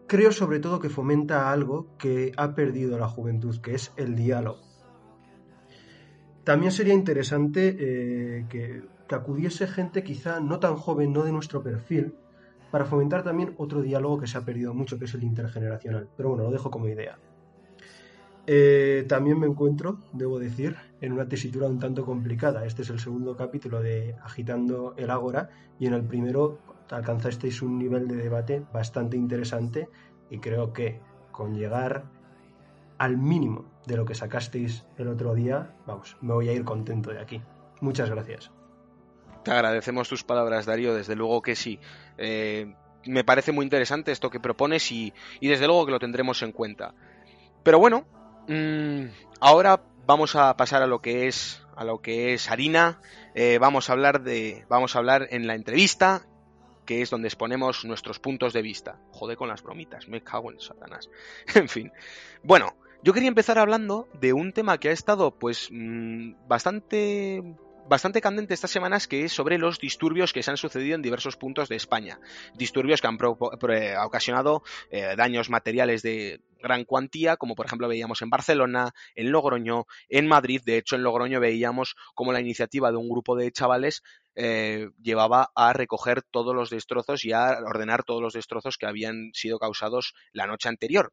Creo 0.07 0.33
sobre 0.33 0.59
todo 0.59 0.81
que 0.81 0.89
fomenta 0.89 1.49
algo 1.49 1.95
que 1.97 2.33
ha 2.35 2.53
perdido 2.53 2.99
la 2.99 3.07
juventud, 3.07 3.61
que 3.61 3.75
es 3.75 3.93
el 3.95 4.17
diálogo. 4.17 4.59
También 6.43 6.73
sería 6.73 6.93
interesante 6.93 7.77
eh, 7.79 8.45
que, 8.49 8.83
que 9.07 9.15
acudiese 9.15 9.67
gente 9.67 10.03
quizá 10.03 10.41
no 10.41 10.59
tan 10.59 10.75
joven, 10.75 11.13
no 11.13 11.23
de 11.23 11.31
nuestro 11.31 11.63
perfil, 11.63 12.15
para 12.71 12.83
fomentar 12.83 13.23
también 13.23 13.55
otro 13.57 13.81
diálogo 13.81 14.19
que 14.19 14.27
se 14.27 14.37
ha 14.37 14.43
perdido 14.43 14.73
mucho, 14.73 14.99
que 14.99 15.05
es 15.05 15.13
el 15.13 15.23
intergeneracional. 15.23 16.09
Pero 16.17 16.29
bueno, 16.29 16.43
lo 16.43 16.51
dejo 16.51 16.69
como 16.69 16.89
idea. 16.89 17.17
Eh, 18.51 19.05
también 19.07 19.39
me 19.39 19.45
encuentro, 19.45 19.99
debo 20.11 20.39
decir, 20.39 20.75
en 21.01 21.13
una 21.13 21.29
tesitura 21.29 21.67
un 21.67 21.77
tanto 21.77 22.03
complicada. 22.03 22.65
Este 22.65 22.81
es 22.81 22.89
el 22.89 22.99
segundo 22.99 23.37
capítulo 23.37 23.79
de 23.79 24.15
Agitando 24.23 24.95
el 24.97 25.11
Ágora 25.11 25.51
y 25.77 25.85
en 25.85 25.93
el 25.93 26.03
primero 26.03 26.57
alcanzasteis 26.89 27.61
un 27.61 27.77
nivel 27.77 28.07
de 28.07 28.15
debate 28.15 28.63
bastante 28.73 29.17
interesante 29.17 29.87
y 30.31 30.39
creo 30.39 30.73
que 30.73 30.99
con 31.31 31.53
llegar 31.53 32.05
al 32.97 33.17
mínimo 33.17 33.65
de 33.85 33.97
lo 33.97 34.05
que 34.05 34.15
sacasteis 34.15 34.83
el 34.97 35.09
otro 35.09 35.35
día, 35.35 35.75
vamos, 35.85 36.17
me 36.19 36.33
voy 36.33 36.49
a 36.49 36.53
ir 36.53 36.63
contento 36.63 37.11
de 37.11 37.19
aquí. 37.19 37.43
Muchas 37.81 38.09
gracias. 38.09 38.51
Te 39.43 39.51
agradecemos 39.51 40.09
tus 40.09 40.23
palabras, 40.23 40.65
Darío, 40.65 40.95
desde 40.95 41.15
luego 41.15 41.43
que 41.43 41.55
sí. 41.55 41.79
Eh, 42.17 42.73
me 43.05 43.23
parece 43.23 43.51
muy 43.51 43.63
interesante 43.63 44.11
esto 44.11 44.31
que 44.31 44.39
propones 44.39 44.91
y, 44.91 45.13
y, 45.39 45.49
desde 45.49 45.67
luego 45.67 45.85
que 45.85 45.91
lo 45.91 45.99
tendremos 45.99 46.41
en 46.41 46.51
cuenta. 46.51 46.95
Pero 47.61 47.77
bueno, 47.77 48.05
mmm, 48.49 49.05
ahora 49.39 49.81
vamos 50.05 50.35
a 50.35 50.57
pasar 50.57 50.81
a 50.81 50.87
lo 50.87 51.01
que 51.01 51.27
es 51.27 51.63
a 51.75 51.85
lo 51.85 52.01
que 52.01 52.33
es 52.33 52.49
harina. 52.49 52.99
Eh, 53.35 53.57
vamos 53.59 53.89
a 53.89 53.93
hablar 53.93 54.23
de 54.23 54.65
vamos 54.67 54.95
a 54.95 54.99
hablar 54.99 55.27
en 55.31 55.47
la 55.47 55.55
entrevista 55.55 56.25
que 56.85 57.03
es 57.03 57.11
donde 57.11 57.27
exponemos 57.27 57.85
nuestros 57.85 58.17
puntos 58.17 58.51
de 58.51 58.63
vista. 58.63 58.99
Joder 59.11 59.37
con 59.37 59.47
las 59.47 59.61
bromitas, 59.61 60.07
me 60.07 60.23
cago 60.23 60.51
en 60.51 60.59
Satanás. 60.59 61.09
en 61.55 61.69
fin. 61.69 61.91
Bueno, 62.43 62.73
yo 63.03 63.13
quería 63.13 63.29
empezar 63.29 63.59
hablando 63.59 64.07
de 64.19 64.33
un 64.33 64.51
tema 64.51 64.79
que 64.79 64.89
ha 64.89 64.93
estado 64.93 65.31
pues 65.31 65.69
mmm, 65.71 66.33
bastante 66.47 67.43
bastante 67.89 68.21
candente 68.21 68.53
estas 68.53 68.71
semanas 68.71 69.07
que 69.07 69.25
es 69.25 69.33
sobre 69.33 69.57
los 69.57 69.79
disturbios 69.79 70.31
que 70.31 70.43
se 70.43 70.51
han 70.51 70.57
sucedido 70.57 70.95
en 70.95 71.01
diversos 71.01 71.35
puntos 71.35 71.67
de 71.67 71.75
España. 71.75 72.19
Disturbios 72.55 73.01
que 73.01 73.07
han 73.07 73.17
pro, 73.17 73.37
ocasionado 74.05 74.63
eh, 74.91 75.15
daños 75.17 75.49
materiales 75.49 76.03
de 76.03 76.41
gran 76.61 76.85
cuantía, 76.85 77.35
como 77.35 77.55
por 77.55 77.65
ejemplo 77.65 77.87
veíamos 77.87 78.21
en 78.21 78.29
Barcelona, 78.29 78.93
en 79.15 79.31
Logroño, 79.31 79.87
en 80.07 80.27
Madrid. 80.27 80.61
De 80.63 80.77
hecho, 80.77 80.95
en 80.95 81.03
Logroño 81.03 81.39
veíamos 81.39 81.95
como 82.13 82.31
la 82.31 82.41
iniciativa 82.41 82.91
de 82.91 82.97
un 82.97 83.09
grupo 83.09 83.35
de 83.35 83.51
chavales 83.51 84.03
eh, 84.35 84.89
llevaba 85.01 85.49
a 85.55 85.73
recoger 85.73 86.21
todos 86.21 86.55
los 86.55 86.69
destrozos 86.69 87.25
y 87.25 87.33
a 87.33 87.59
ordenar 87.65 88.03
todos 88.03 88.21
los 88.21 88.33
destrozos 88.33 88.77
que 88.77 88.85
habían 88.85 89.31
sido 89.33 89.57
causados 89.57 90.13
la 90.31 90.47
noche 90.47 90.69
anterior. 90.69 91.11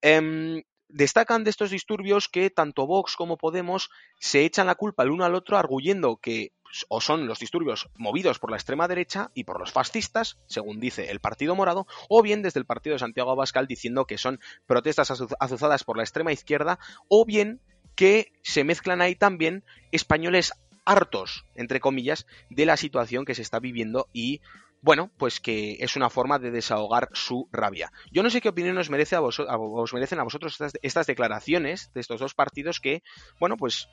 Eh, 0.00 0.64
destacan 0.88 1.44
de 1.44 1.50
estos 1.50 1.70
disturbios 1.70 2.28
que 2.28 2.50
tanto 2.50 2.86
Vox 2.86 3.16
como 3.16 3.36
Podemos 3.36 3.90
se 4.18 4.44
echan 4.44 4.66
la 4.66 4.74
culpa 4.74 5.02
el 5.02 5.10
uno 5.10 5.24
al 5.24 5.34
otro 5.34 5.58
arguyendo 5.58 6.16
que 6.16 6.52
pues, 6.62 6.84
o 6.88 7.00
son 7.00 7.26
los 7.26 7.38
disturbios 7.38 7.88
movidos 7.96 8.38
por 8.38 8.50
la 8.50 8.56
extrema 8.56 8.88
derecha 8.88 9.30
y 9.34 9.44
por 9.44 9.60
los 9.60 9.72
fascistas, 9.72 10.38
según 10.46 10.80
dice 10.80 11.10
el 11.10 11.20
Partido 11.20 11.54
Morado, 11.54 11.86
o 12.08 12.22
bien 12.22 12.42
desde 12.42 12.60
el 12.60 12.66
Partido 12.66 12.94
de 12.94 13.00
Santiago 13.00 13.30
Abascal 13.30 13.66
diciendo 13.66 14.04
que 14.04 14.18
son 14.18 14.40
protestas 14.66 15.12
azuzadas 15.38 15.84
por 15.84 15.96
la 15.96 16.02
extrema 16.02 16.32
izquierda, 16.32 16.78
o 17.08 17.24
bien 17.24 17.60
que 17.94 18.32
se 18.42 18.64
mezclan 18.64 19.00
ahí 19.00 19.14
también 19.14 19.64
españoles 19.92 20.52
hartos, 20.84 21.44
entre 21.54 21.80
comillas, 21.80 22.26
de 22.50 22.66
la 22.66 22.76
situación 22.76 23.24
que 23.24 23.34
se 23.34 23.42
está 23.42 23.58
viviendo 23.58 24.08
y 24.12 24.40
bueno, 24.82 25.10
pues 25.16 25.40
que 25.40 25.78
es 25.80 25.96
una 25.96 26.10
forma 26.10 26.38
de 26.38 26.50
desahogar 26.50 27.08
su 27.12 27.48
rabia. 27.52 27.92
Yo 28.12 28.22
no 28.22 28.30
sé 28.30 28.40
qué 28.40 28.48
opinión 28.48 28.78
os, 28.78 28.90
merece 28.90 29.16
a 29.16 29.20
os 29.22 29.94
merecen 29.94 30.20
a 30.20 30.24
vosotros 30.24 30.58
estas, 30.82 31.06
declaraciones 31.06 31.92
de 31.92 32.00
estos 32.00 32.20
dos 32.20 32.34
partidos 32.34 32.80
que, 32.80 33.02
bueno, 33.40 33.56
pues 33.56 33.88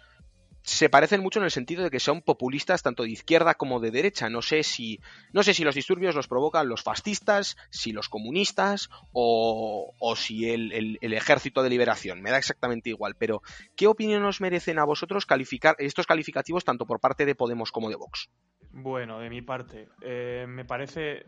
se 0.64 0.90
parecen 0.90 1.22
mucho 1.22 1.40
en 1.40 1.46
el 1.46 1.52
sentido 1.52 1.84
de 1.84 1.90
que 1.90 2.00
son 2.00 2.22
populistas 2.22 2.84
tanto 2.84 3.04
de 3.04 3.10
izquierda 3.10 3.56
como 3.56 3.82
de 3.82 3.92
derecha. 3.92 4.30
No 4.30 4.42
sé 4.42 4.64
si, 4.64 5.02
no 5.34 5.44
sé 5.44 5.54
si 5.54 5.64
los 5.64 5.76
disturbios 5.76 6.16
los 6.16 6.28
provocan 6.28 6.70
los 6.70 6.84
fascistas, 6.84 7.58
si 7.70 7.92
los 7.92 8.08
comunistas 8.08 8.90
o, 9.12 9.94
o 10.00 10.16
si 10.16 10.50
el, 10.50 10.72
el, 10.72 11.00
el, 11.02 11.14
ejército 11.14 11.64
de 11.64 11.70
liberación. 11.70 12.22
Me 12.22 12.32
da 12.32 12.38
exactamente 12.38 12.90
igual. 12.90 13.16
Pero, 13.18 13.42
¿qué 13.76 13.88
opinión 13.88 14.24
os 14.24 14.40
merecen 14.40 14.80
a 14.80 14.86
vosotros 14.86 15.26
calificar 15.26 15.76
estos 15.80 16.08
calificativos 16.08 16.64
tanto 16.64 16.86
por 16.86 17.02
parte 17.02 17.26
de 17.26 17.36
Podemos 17.36 17.72
como 17.72 17.90
de 17.90 17.96
Vox? 17.96 18.30
Bueno, 18.74 19.20
de 19.20 19.30
mi 19.30 19.42
parte, 19.42 19.88
eh, 20.02 20.46
me 20.48 20.66
parece. 20.66 21.26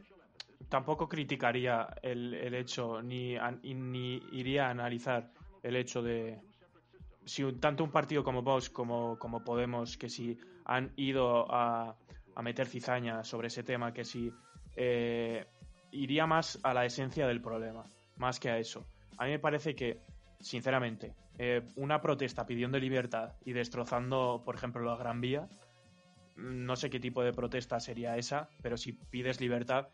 Tampoco 0.70 1.08
criticaría 1.08 1.88
el, 2.02 2.34
el 2.34 2.56
hecho 2.56 3.02
ni, 3.02 3.36
ni 3.64 4.16
iría 4.32 4.68
a 4.68 4.72
analizar 4.72 5.32
el 5.62 5.76
hecho 5.76 6.02
de, 6.02 6.42
si 7.26 7.44
tanto 7.54 7.84
un 7.84 7.92
partido 7.92 8.24
como 8.24 8.42
Vox 8.42 8.70
como, 8.70 9.18
como 9.20 9.44
Podemos, 9.44 9.98
que 9.98 10.10
si 10.10 10.38
han 10.64 10.92
ido 10.96 11.52
a, 11.52 11.96
a, 12.36 12.42
meter 12.42 12.68
cizaña 12.68 13.24
sobre 13.24 13.48
ese 13.48 13.64
tema, 13.64 13.94
que 13.94 14.06
si 14.06 14.32
eh, 14.76 15.46
iría 15.92 16.26
más 16.28 16.60
a 16.64 16.74
la 16.74 16.86
esencia 16.86 17.28
del 17.28 17.42
problema, 17.42 17.86
más 18.18 18.40
que 18.40 18.50
a 18.50 18.58
eso. 18.58 18.86
A 19.18 19.26
mí 19.26 19.32
me 19.32 19.40
parece 19.40 19.76
que, 19.76 20.02
sinceramente, 20.40 21.14
eh, 21.38 21.62
una 21.76 22.02
protesta 22.02 22.46
pidiendo 22.46 22.78
libertad 22.80 23.34
y 23.44 23.54
destrozando, 23.54 24.42
por 24.46 24.56
ejemplo, 24.56 24.84
la 24.84 24.96
Gran 24.96 25.20
Vía, 25.22 25.48
no 26.36 26.76
sé 26.76 26.90
qué 26.90 27.00
tipo 27.00 27.24
de 27.24 27.34
protesta 27.34 27.80
sería 27.80 28.18
esa, 28.18 28.50
pero 28.62 28.78
si 28.78 28.94
pides 28.94 29.40
libertad, 29.40 29.88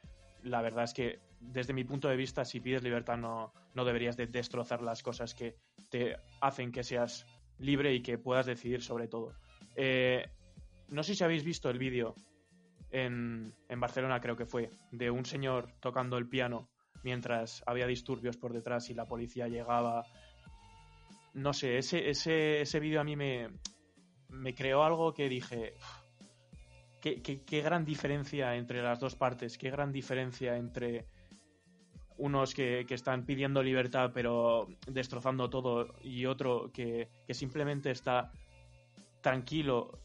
la 0.43 0.61
verdad 0.61 0.85
es 0.85 0.93
que 0.93 1.19
desde 1.39 1.73
mi 1.73 1.83
punto 1.83 2.07
de 2.07 2.15
vista, 2.15 2.45
si 2.45 2.59
pides 2.59 2.83
libertad 2.83 3.17
no, 3.17 3.53
no 3.73 3.85
deberías 3.85 4.17
de 4.17 4.27
destrozar 4.27 4.81
las 4.81 5.03
cosas 5.03 5.35
que 5.35 5.55
te 5.89 6.15
hacen 6.39 6.71
que 6.71 6.83
seas 6.83 7.25
libre 7.59 7.93
y 7.93 8.01
que 8.01 8.17
puedas 8.17 8.45
decidir 8.45 8.81
sobre 8.81 9.07
todo. 9.07 9.33
Eh, 9.75 10.29
no 10.89 11.03
sé 11.03 11.15
si 11.15 11.23
habéis 11.23 11.43
visto 11.43 11.69
el 11.69 11.77
vídeo 11.77 12.15
en, 12.91 13.53
en, 13.69 13.79
Barcelona, 13.79 14.19
creo 14.19 14.35
que 14.35 14.45
fue, 14.45 14.69
de 14.91 15.09
un 15.09 15.25
señor 15.25 15.71
tocando 15.79 16.17
el 16.17 16.27
piano 16.27 16.69
mientras 17.03 17.63
había 17.65 17.87
disturbios 17.87 18.37
por 18.37 18.53
detrás 18.53 18.89
y 18.89 18.93
la 18.93 19.05
policía 19.05 19.47
llegaba. 19.47 20.05
No 21.33 21.53
sé, 21.53 21.77
ese, 21.77 22.09
ese, 22.09 22.61
ese 22.61 22.79
vídeo 22.79 22.99
a 22.99 23.05
mí 23.05 23.15
me, 23.15 23.47
me 24.29 24.53
creó 24.53 24.83
algo 24.83 25.13
que 25.13 25.29
dije, 25.29 25.75
qué, 27.01 27.61
gran 27.61 27.83
diferencia 27.83 28.55
entre 28.55 28.81
las 28.81 28.99
dos 28.99 29.15
partes, 29.15 29.57
qué 29.57 29.69
gran 29.69 29.91
diferencia 29.91 30.57
entre 30.57 31.05
unos 32.17 32.53
que, 32.53 32.85
que, 32.87 32.93
están 32.93 33.25
pidiendo 33.25 33.63
libertad 33.63 34.11
pero 34.13 34.67
destrozando 34.87 35.49
todo 35.49 35.95
y 36.03 36.27
otro 36.27 36.71
que, 36.71 37.09
que, 37.25 37.33
simplemente 37.33 37.89
está 37.89 38.31
tranquilo, 39.21 39.99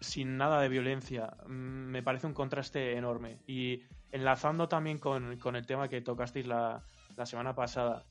sin 0.00 0.36
nada 0.36 0.60
de 0.60 0.68
violencia, 0.68 1.34
mm, 1.46 1.50
me 1.50 2.02
parece 2.02 2.26
un 2.26 2.34
contraste 2.34 2.96
enorme. 2.96 3.38
Y 3.46 3.82
enlazando 4.12 4.68
también 4.68 4.98
con, 4.98 5.38
con 5.38 5.56
el 5.56 5.66
tema 5.66 5.88
que 5.88 6.00
tocasteis 6.00 6.46
la, 6.46 6.82
la 7.16 7.26
semana 7.26 7.54
pasada 7.54 8.04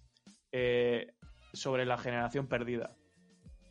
eh, 0.51 1.13
sobre 1.53 1.85
la 1.85 1.97
generación 1.97 2.47
perdida 2.47 2.95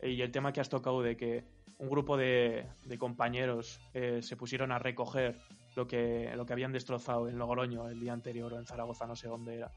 y 0.01 0.21
el 0.21 0.31
tema 0.31 0.53
que 0.53 0.61
has 0.61 0.69
tocado 0.69 1.01
de 1.01 1.17
que 1.17 1.45
un 1.79 1.89
grupo 1.89 2.17
de, 2.17 2.67
compañeros 2.99 3.79
eh, 3.93 4.21
se 4.21 4.35
pusieron 4.35 4.71
a 4.71 4.79
recoger 4.79 5.39
lo 5.75 5.87
que, 5.87 6.31
lo 6.35 6.45
que 6.45 6.53
habían 6.53 6.73
destrozado 6.73 7.27
en 7.27 7.37
Logroño 7.37 7.87
el 7.89 7.99
día 7.99 8.13
anterior 8.13 8.53
o 8.53 8.59
en 8.59 8.65
Zaragoza, 8.65 9.07
no 9.07 9.15
sé 9.15 9.27
dónde 9.27 9.55
era. 9.55 9.71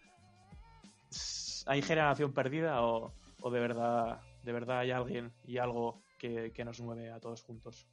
¿Hay 1.66 1.80
generación 1.80 2.32
perdida 2.32 2.82
o, 2.82 3.12
o 3.40 3.50
de 3.50 3.60
verdad 3.60 4.20
de 4.42 4.52
verdad 4.52 4.80
hay 4.80 4.90
alguien 4.90 5.32
y 5.44 5.58
algo 5.58 6.02
que, 6.18 6.52
que 6.52 6.64
nos 6.64 6.80
mueve 6.80 7.10
a 7.10 7.20
todos 7.20 7.42
juntos? 7.42 7.86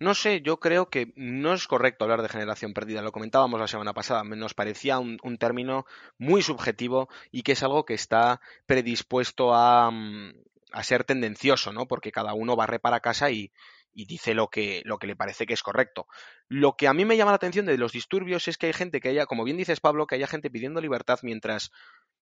No 0.00 0.14
sé, 0.14 0.42
yo 0.42 0.60
creo 0.60 0.90
que 0.90 1.12
no 1.16 1.52
es 1.52 1.66
correcto 1.66 2.04
hablar 2.04 2.22
de 2.22 2.28
generación 2.28 2.72
perdida. 2.72 3.02
Lo 3.02 3.10
comentábamos 3.10 3.58
la 3.58 3.66
semana 3.66 3.92
pasada. 3.92 4.22
Nos 4.22 4.54
parecía 4.54 4.98
un, 4.98 5.18
un, 5.22 5.38
término 5.38 5.86
muy 6.18 6.42
subjetivo 6.42 7.08
y 7.32 7.42
que 7.42 7.52
es 7.52 7.62
algo 7.64 7.84
que 7.84 7.94
está 7.94 8.40
predispuesto 8.66 9.54
a, 9.54 9.90
mm, 9.90 10.34
a 10.72 10.82
ser 10.82 11.04
tendencioso, 11.04 11.72
¿no? 11.72 11.86
Porque 11.86 12.12
cada 12.12 12.34
uno 12.34 12.56
barre 12.56 12.78
para 12.78 13.00
casa 13.00 13.30
y, 13.30 13.52
y 13.98 14.04
dice 14.04 14.32
lo 14.32 14.48
que, 14.48 14.82
lo 14.84 14.98
que 14.98 15.08
le 15.08 15.16
parece 15.16 15.44
que 15.44 15.54
es 15.54 15.62
correcto. 15.62 16.06
Lo 16.48 16.76
que 16.76 16.86
a 16.86 16.94
mí 16.94 17.04
me 17.04 17.16
llama 17.16 17.32
la 17.32 17.36
atención 17.36 17.66
de 17.66 17.76
los 17.76 17.90
disturbios 17.90 18.46
es 18.46 18.56
que 18.56 18.66
hay 18.66 18.72
gente 18.72 19.00
que 19.00 19.08
haya, 19.08 19.26
como 19.26 19.42
bien 19.42 19.56
dices 19.56 19.80
Pablo, 19.80 20.06
que 20.06 20.14
haya 20.14 20.28
gente 20.28 20.50
pidiendo 20.50 20.80
libertad 20.80 21.18
mientras, 21.22 21.72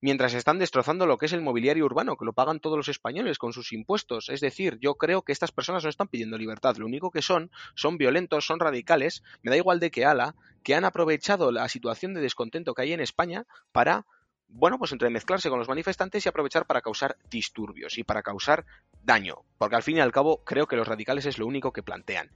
mientras 0.01 0.33
están 0.33 0.59
destrozando 0.59 1.07
lo 1.07 1.19
que 1.19 1.27
es 1.27 1.35
el 1.35 1.43
mobiliario 1.43 1.85
urbano, 1.85 2.17
que 2.17 2.25
lo 2.25 2.33
pagan 2.33 2.61
todos 2.61 2.79
los 2.79 2.89
españoles 2.89 3.37
con 3.37 3.53
sus 3.53 3.73
impuestos. 3.73 4.31
Es 4.31 4.41
decir, 4.41 4.79
yo 4.81 4.95
creo 4.95 5.21
que 5.21 5.33
estas 5.33 5.53
personas 5.53 5.85
no 5.85 5.91
están 5.91 6.09
pidiendo 6.09 6.39
libertad, 6.39 6.77
lo 6.77 6.87
único 6.87 7.11
que 7.11 7.21
son, 7.21 7.51
son 7.75 7.99
violentos, 7.99 8.47
son 8.47 8.59
radicales, 8.59 9.23
me 9.43 9.51
da 9.51 9.59
igual 9.59 9.79
de 9.79 9.91
que 9.91 10.07
ala, 10.07 10.35
que 10.63 10.75
han 10.75 10.87
aprovechado 10.87 11.53
la 11.53 11.69
situación 11.69 12.15
de 12.15 12.23
descontento 12.23 12.73
que 12.73 12.83
hay 12.83 12.93
en 12.95 13.01
España 13.01 13.47
para 13.73 14.07
bueno, 14.49 14.79
pues 14.79 14.93
entremezclarse 14.93 15.51
con 15.51 15.59
los 15.59 15.69
manifestantes 15.69 16.25
y 16.25 16.29
aprovechar 16.29 16.67
para 16.67 16.81
causar 16.81 17.17
disturbios 17.31 17.99
y 17.99 18.05
para 18.05 18.23
causar 18.23 18.65
daño, 19.03 19.43
porque 19.59 19.77
al 19.77 19.83
fin 19.83 19.97
y 19.97 20.01
al 20.01 20.13
cabo 20.13 20.43
creo 20.45 20.67
que 20.67 20.77
los 20.77 20.89
radicales 20.89 21.27
es 21.27 21.39
lo 21.39 21.47
único 21.47 21.73
que 21.73 21.83
plantean. 21.83 22.31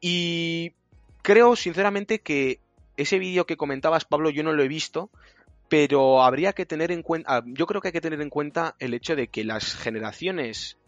Y 0.00 0.72
creo 1.22 1.56
sinceramente 1.56 2.20
que 2.20 2.60
ese 2.96 3.18
vídeo 3.18 3.46
que 3.46 3.56
comentabas, 3.56 4.04
Pablo, 4.04 4.30
yo 4.30 4.42
no 4.42 4.52
lo 4.52 4.62
he 4.62 4.68
visto, 4.68 5.10
pero 5.68 6.22
habría 6.22 6.52
que 6.52 6.66
tener 6.66 6.92
en 6.92 7.02
cuenta, 7.02 7.42
yo 7.46 7.66
creo 7.66 7.80
que 7.80 7.88
hay 7.88 7.92
que 7.92 8.00
tener 8.00 8.20
en 8.20 8.30
cuenta 8.30 8.76
el 8.78 8.94
hecho 8.94 9.16
de 9.16 9.28
que 9.28 9.44
las 9.44 9.74
generaciones 9.74 10.78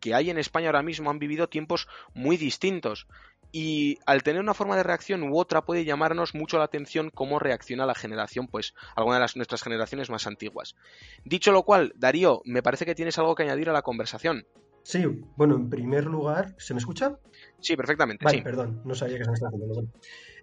que 0.00 0.14
hay 0.14 0.30
en 0.30 0.38
España 0.38 0.68
ahora 0.68 0.82
mismo 0.82 1.10
han 1.10 1.18
vivido 1.18 1.48
tiempos 1.48 1.88
muy 2.14 2.36
distintos 2.36 3.06
y 3.52 3.98
al 4.06 4.22
tener 4.22 4.40
una 4.40 4.54
forma 4.54 4.76
de 4.76 4.82
reacción 4.82 5.22
u 5.22 5.38
otra 5.38 5.64
puede 5.64 5.84
llamarnos 5.84 6.34
mucho 6.34 6.58
la 6.58 6.64
atención 6.64 7.10
cómo 7.14 7.38
reacciona 7.38 7.86
la 7.86 7.94
generación, 7.94 8.46
pues 8.48 8.74
alguna 8.94 9.16
de 9.16 9.20
las, 9.22 9.36
nuestras 9.36 9.62
generaciones 9.62 10.10
más 10.10 10.26
antiguas. 10.26 10.76
Dicho 11.24 11.52
lo 11.52 11.62
cual, 11.62 11.92
Darío, 11.96 12.42
me 12.44 12.62
parece 12.62 12.84
que 12.84 12.94
tienes 12.94 13.18
algo 13.18 13.34
que 13.34 13.44
añadir 13.44 13.70
a 13.70 13.72
la 13.72 13.82
conversación. 13.82 14.46
Sí, 14.82 15.04
bueno, 15.36 15.56
en 15.56 15.68
primer 15.68 16.04
lugar, 16.04 16.54
¿se 16.58 16.72
me 16.72 16.78
escucha? 16.78 17.18
Sí, 17.60 17.76
perfectamente. 17.76 18.24
Vale, 18.24 18.38
sí. 18.38 18.44
perdón, 18.44 18.80
no 18.84 18.94
sabía 18.94 19.18
que 19.18 19.24
se 19.24 19.30
me 19.30 19.34
estaba 19.34 19.50
haciendo. 19.50 19.74
Bueno. 19.74 19.90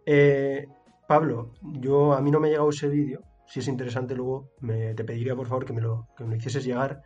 Eh, 0.05 0.67
Pablo, 1.07 1.53
yo 1.61 2.13
a 2.13 2.21
mí 2.21 2.31
no 2.31 2.39
me 2.39 2.47
ha 2.47 2.51
llegado 2.51 2.69
ese 2.69 2.87
vídeo. 2.87 3.21
Si 3.47 3.59
es 3.59 3.67
interesante, 3.67 4.15
luego 4.15 4.51
me, 4.59 4.93
te 4.95 5.03
pediría 5.03 5.35
por 5.35 5.47
favor 5.47 5.65
que 5.65 5.73
me 5.73 5.81
lo, 5.81 6.07
que 6.17 6.23
me 6.23 6.31
lo 6.31 6.35
hicieses 6.35 6.65
llegar. 6.65 7.01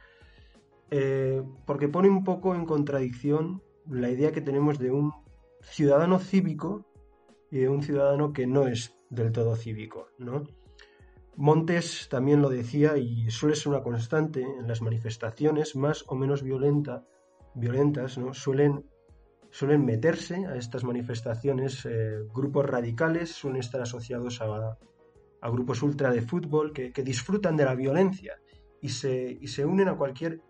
Eh, 0.91 1.43
porque 1.65 1.87
pone 1.87 2.09
un 2.09 2.23
poco 2.23 2.55
en 2.55 2.65
contradicción 2.65 3.61
la 3.87 4.09
idea 4.09 4.31
que 4.31 4.41
tenemos 4.41 4.79
de 4.79 4.91
un 4.91 5.13
ciudadano 5.61 6.19
cívico 6.19 6.85
y 7.51 7.59
de 7.59 7.69
un 7.69 7.81
ciudadano 7.81 8.33
que 8.33 8.47
no 8.47 8.67
es 8.67 8.95
del 9.09 9.31
todo 9.31 9.55
cívico, 9.55 10.07
¿no? 10.17 10.43
Montes 11.35 12.09
también 12.09 12.41
lo 12.41 12.49
decía 12.49 12.97
y 12.97 13.31
suele 13.31 13.55
ser 13.55 13.69
una 13.69 13.81
constante 13.81 14.41
en 14.41 14.67
las 14.67 14.81
manifestaciones 14.81 15.75
más 15.75 16.03
o 16.07 16.15
menos 16.15 16.43
violenta, 16.43 17.05
violentas, 17.55 18.17
¿no? 18.17 18.33
Suelen, 18.33 18.85
suelen 19.49 19.85
meterse 19.85 20.45
a 20.45 20.55
estas 20.57 20.83
manifestaciones 20.83 21.85
eh, 21.85 22.19
grupos 22.33 22.65
radicales, 22.65 23.31
suelen 23.31 23.61
estar 23.61 23.81
asociados 23.81 24.41
a, 24.41 24.77
a 25.41 25.49
grupos 25.49 25.81
ultra 25.81 26.11
de 26.11 26.21
fútbol 26.21 26.73
que, 26.73 26.91
que, 26.91 27.03
disfrutan 27.03 27.55
de 27.55 27.65
la 27.65 27.75
violencia 27.75 28.35
y 28.81 28.89
se, 28.89 29.37
y 29.39 29.47
se 29.47 29.65
unen 29.65 29.87
a 29.87 29.95
cualquier 29.95 30.41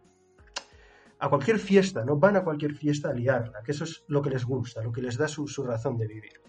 a 1.20 1.30
cualquier 1.30 1.60
fiesta, 1.60 2.06
¿no? 2.06 2.18
Van 2.18 2.38
a 2.38 2.44
cualquier 2.44 2.74
fiesta 2.74 3.10
a 3.10 3.14
liarla, 3.14 3.62
que 3.64 3.72
eso 3.72 3.84
es 3.84 4.04
lo 4.08 4.22
que 4.22 4.30
les 4.30 4.46
gusta, 4.46 4.82
lo 4.82 4.92
que 4.92 5.02
les 5.02 5.18
da 5.18 5.28
su, 5.28 5.48
su 5.48 5.64
razón 5.64 5.98
de 5.98 6.08
vivir. 6.08 6.42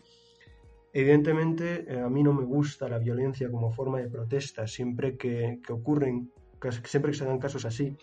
Evidentemente, 0.92 1.84
eh, 1.88 2.00
a 2.00 2.08
mí 2.08 2.22
no 2.22 2.32
me 2.32 2.44
gusta 2.44 2.88
la 2.88 2.98
violencia 2.98 3.50
como 3.50 3.72
forma 3.72 3.98
de 3.98 4.08
protesta. 4.08 4.66
Siempre 4.66 5.16
que, 5.16 5.60
que 5.64 5.72
ocurren, 5.72 6.32
siempre 6.84 7.12
que 7.12 7.18
se 7.18 7.24
dan 7.24 7.38
casos 7.38 7.64
así, 7.64 7.96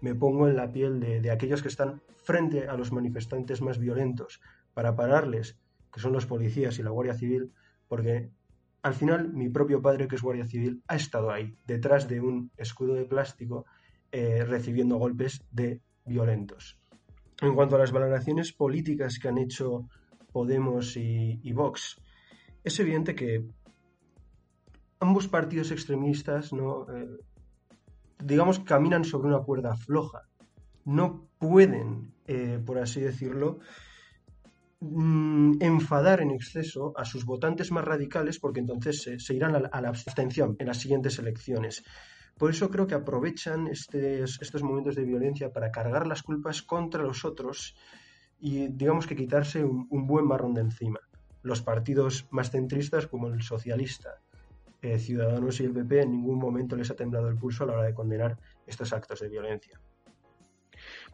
me 0.00 0.14
pongo 0.14 0.48
en 0.48 0.56
la 0.56 0.70
piel 0.70 1.00
de, 1.00 1.20
de, 1.20 1.30
aquellos 1.30 1.62
que 1.62 1.68
están 1.68 2.02
frente 2.22 2.68
a 2.68 2.76
los 2.76 2.92
manifestantes 2.92 3.62
más 3.62 3.78
violentos 3.78 4.40
para 4.74 4.96
pararles, 4.96 5.58
que 5.92 6.00
son 6.00 6.12
los 6.12 6.26
policías 6.26 6.78
y 6.78 6.82
la 6.82 6.90
Guardia 6.90 7.14
Civil, 7.14 7.52
porque 7.88 8.30
al 8.82 8.94
final 8.94 9.32
mi 9.32 9.48
propio 9.48 9.80
padre, 9.80 10.08
que 10.08 10.16
es 10.16 10.22
Guardia 10.22 10.46
Civil, 10.46 10.82
ha 10.88 10.96
estado 10.96 11.30
ahí, 11.30 11.56
detrás 11.66 12.08
de 12.08 12.20
un 12.20 12.50
escudo 12.56 12.94
de 12.94 13.06
plástico, 13.06 13.64
eh, 14.12 14.44
recibiendo 14.44 14.96
golpes 14.96 15.42
de 15.50 15.80
violentos. 16.04 16.78
En 17.40 17.54
cuanto 17.54 17.76
a 17.76 17.78
las 17.78 17.92
valoraciones 17.92 18.52
políticas 18.52 19.18
que 19.18 19.28
han 19.28 19.38
hecho 19.38 19.88
Podemos 20.32 20.96
y, 20.96 21.52
Vox, 21.52 22.00
es 22.64 22.80
evidente 22.80 23.14
que 23.14 23.44
ambos 24.98 25.28
partidos 25.28 25.70
extremistas, 25.70 26.52
¿no? 26.52 26.86
Eh, 26.92 27.18
digamos, 28.22 28.58
caminan 28.60 29.04
sobre 29.04 29.28
una 29.28 29.40
cuerda 29.40 29.76
floja. 29.76 30.22
No 30.84 31.28
pueden, 31.38 32.14
eh, 32.26 32.60
por 32.64 32.78
así 32.78 33.00
decirlo, 33.00 33.60
mmm, 34.80 35.52
enfadar 35.60 36.20
en 36.20 36.30
exceso 36.30 36.92
a 36.96 37.04
sus 37.04 37.24
votantes 37.24 37.70
más 37.70 37.84
radicales 37.84 38.38
porque 38.38 38.60
entonces 38.60 39.08
se, 39.18 39.34
irán 39.34 39.54
a 39.54 39.80
la, 39.80 39.88
abstención 39.88 40.56
en 40.58 40.66
las 40.66 40.78
siguientes 40.78 41.18
elecciones. 41.18 41.84
Por 42.36 42.50
eso 42.50 42.70
creo 42.70 42.86
que 42.86 42.94
aprovechan 42.94 43.68
estos, 43.68 44.40
estos 44.40 44.62
momentos 44.62 44.96
de 44.96 45.04
violencia 45.04 45.52
para 45.52 45.70
cargar 45.70 46.06
las 46.06 46.22
culpas 46.22 46.62
contra 46.62 47.02
los 47.02 47.24
otros 47.24 47.76
y 48.40 48.68
digamos 48.68 49.06
que 49.06 49.16
quitarse 49.16 49.64
un, 49.64 49.86
un 49.90 50.06
buen 50.06 50.26
marrón 50.26 50.54
de 50.54 50.62
encima 50.62 51.00
los 51.44 51.60
partidos 51.60 52.26
más 52.30 52.50
centristas 52.50 53.06
como 53.06 53.28
el 53.28 53.42
socialista, 53.42 54.18
eh, 54.82 54.98
Ciudadanos 54.98 55.60
y 55.60 55.64
el 55.64 55.72
PP 55.72 56.02
en 56.02 56.10
ningún 56.10 56.38
momento 56.38 56.74
les 56.74 56.90
ha 56.90 56.96
temblado 56.96 57.28
el 57.28 57.36
pulso 57.36 57.64
a 57.64 57.66
la 57.66 57.72
hora 57.74 57.82
de 57.84 57.94
condenar 57.94 58.38
estos 58.66 58.92
actos 58.92 59.20
de 59.20 59.28
violencia. 59.28 59.80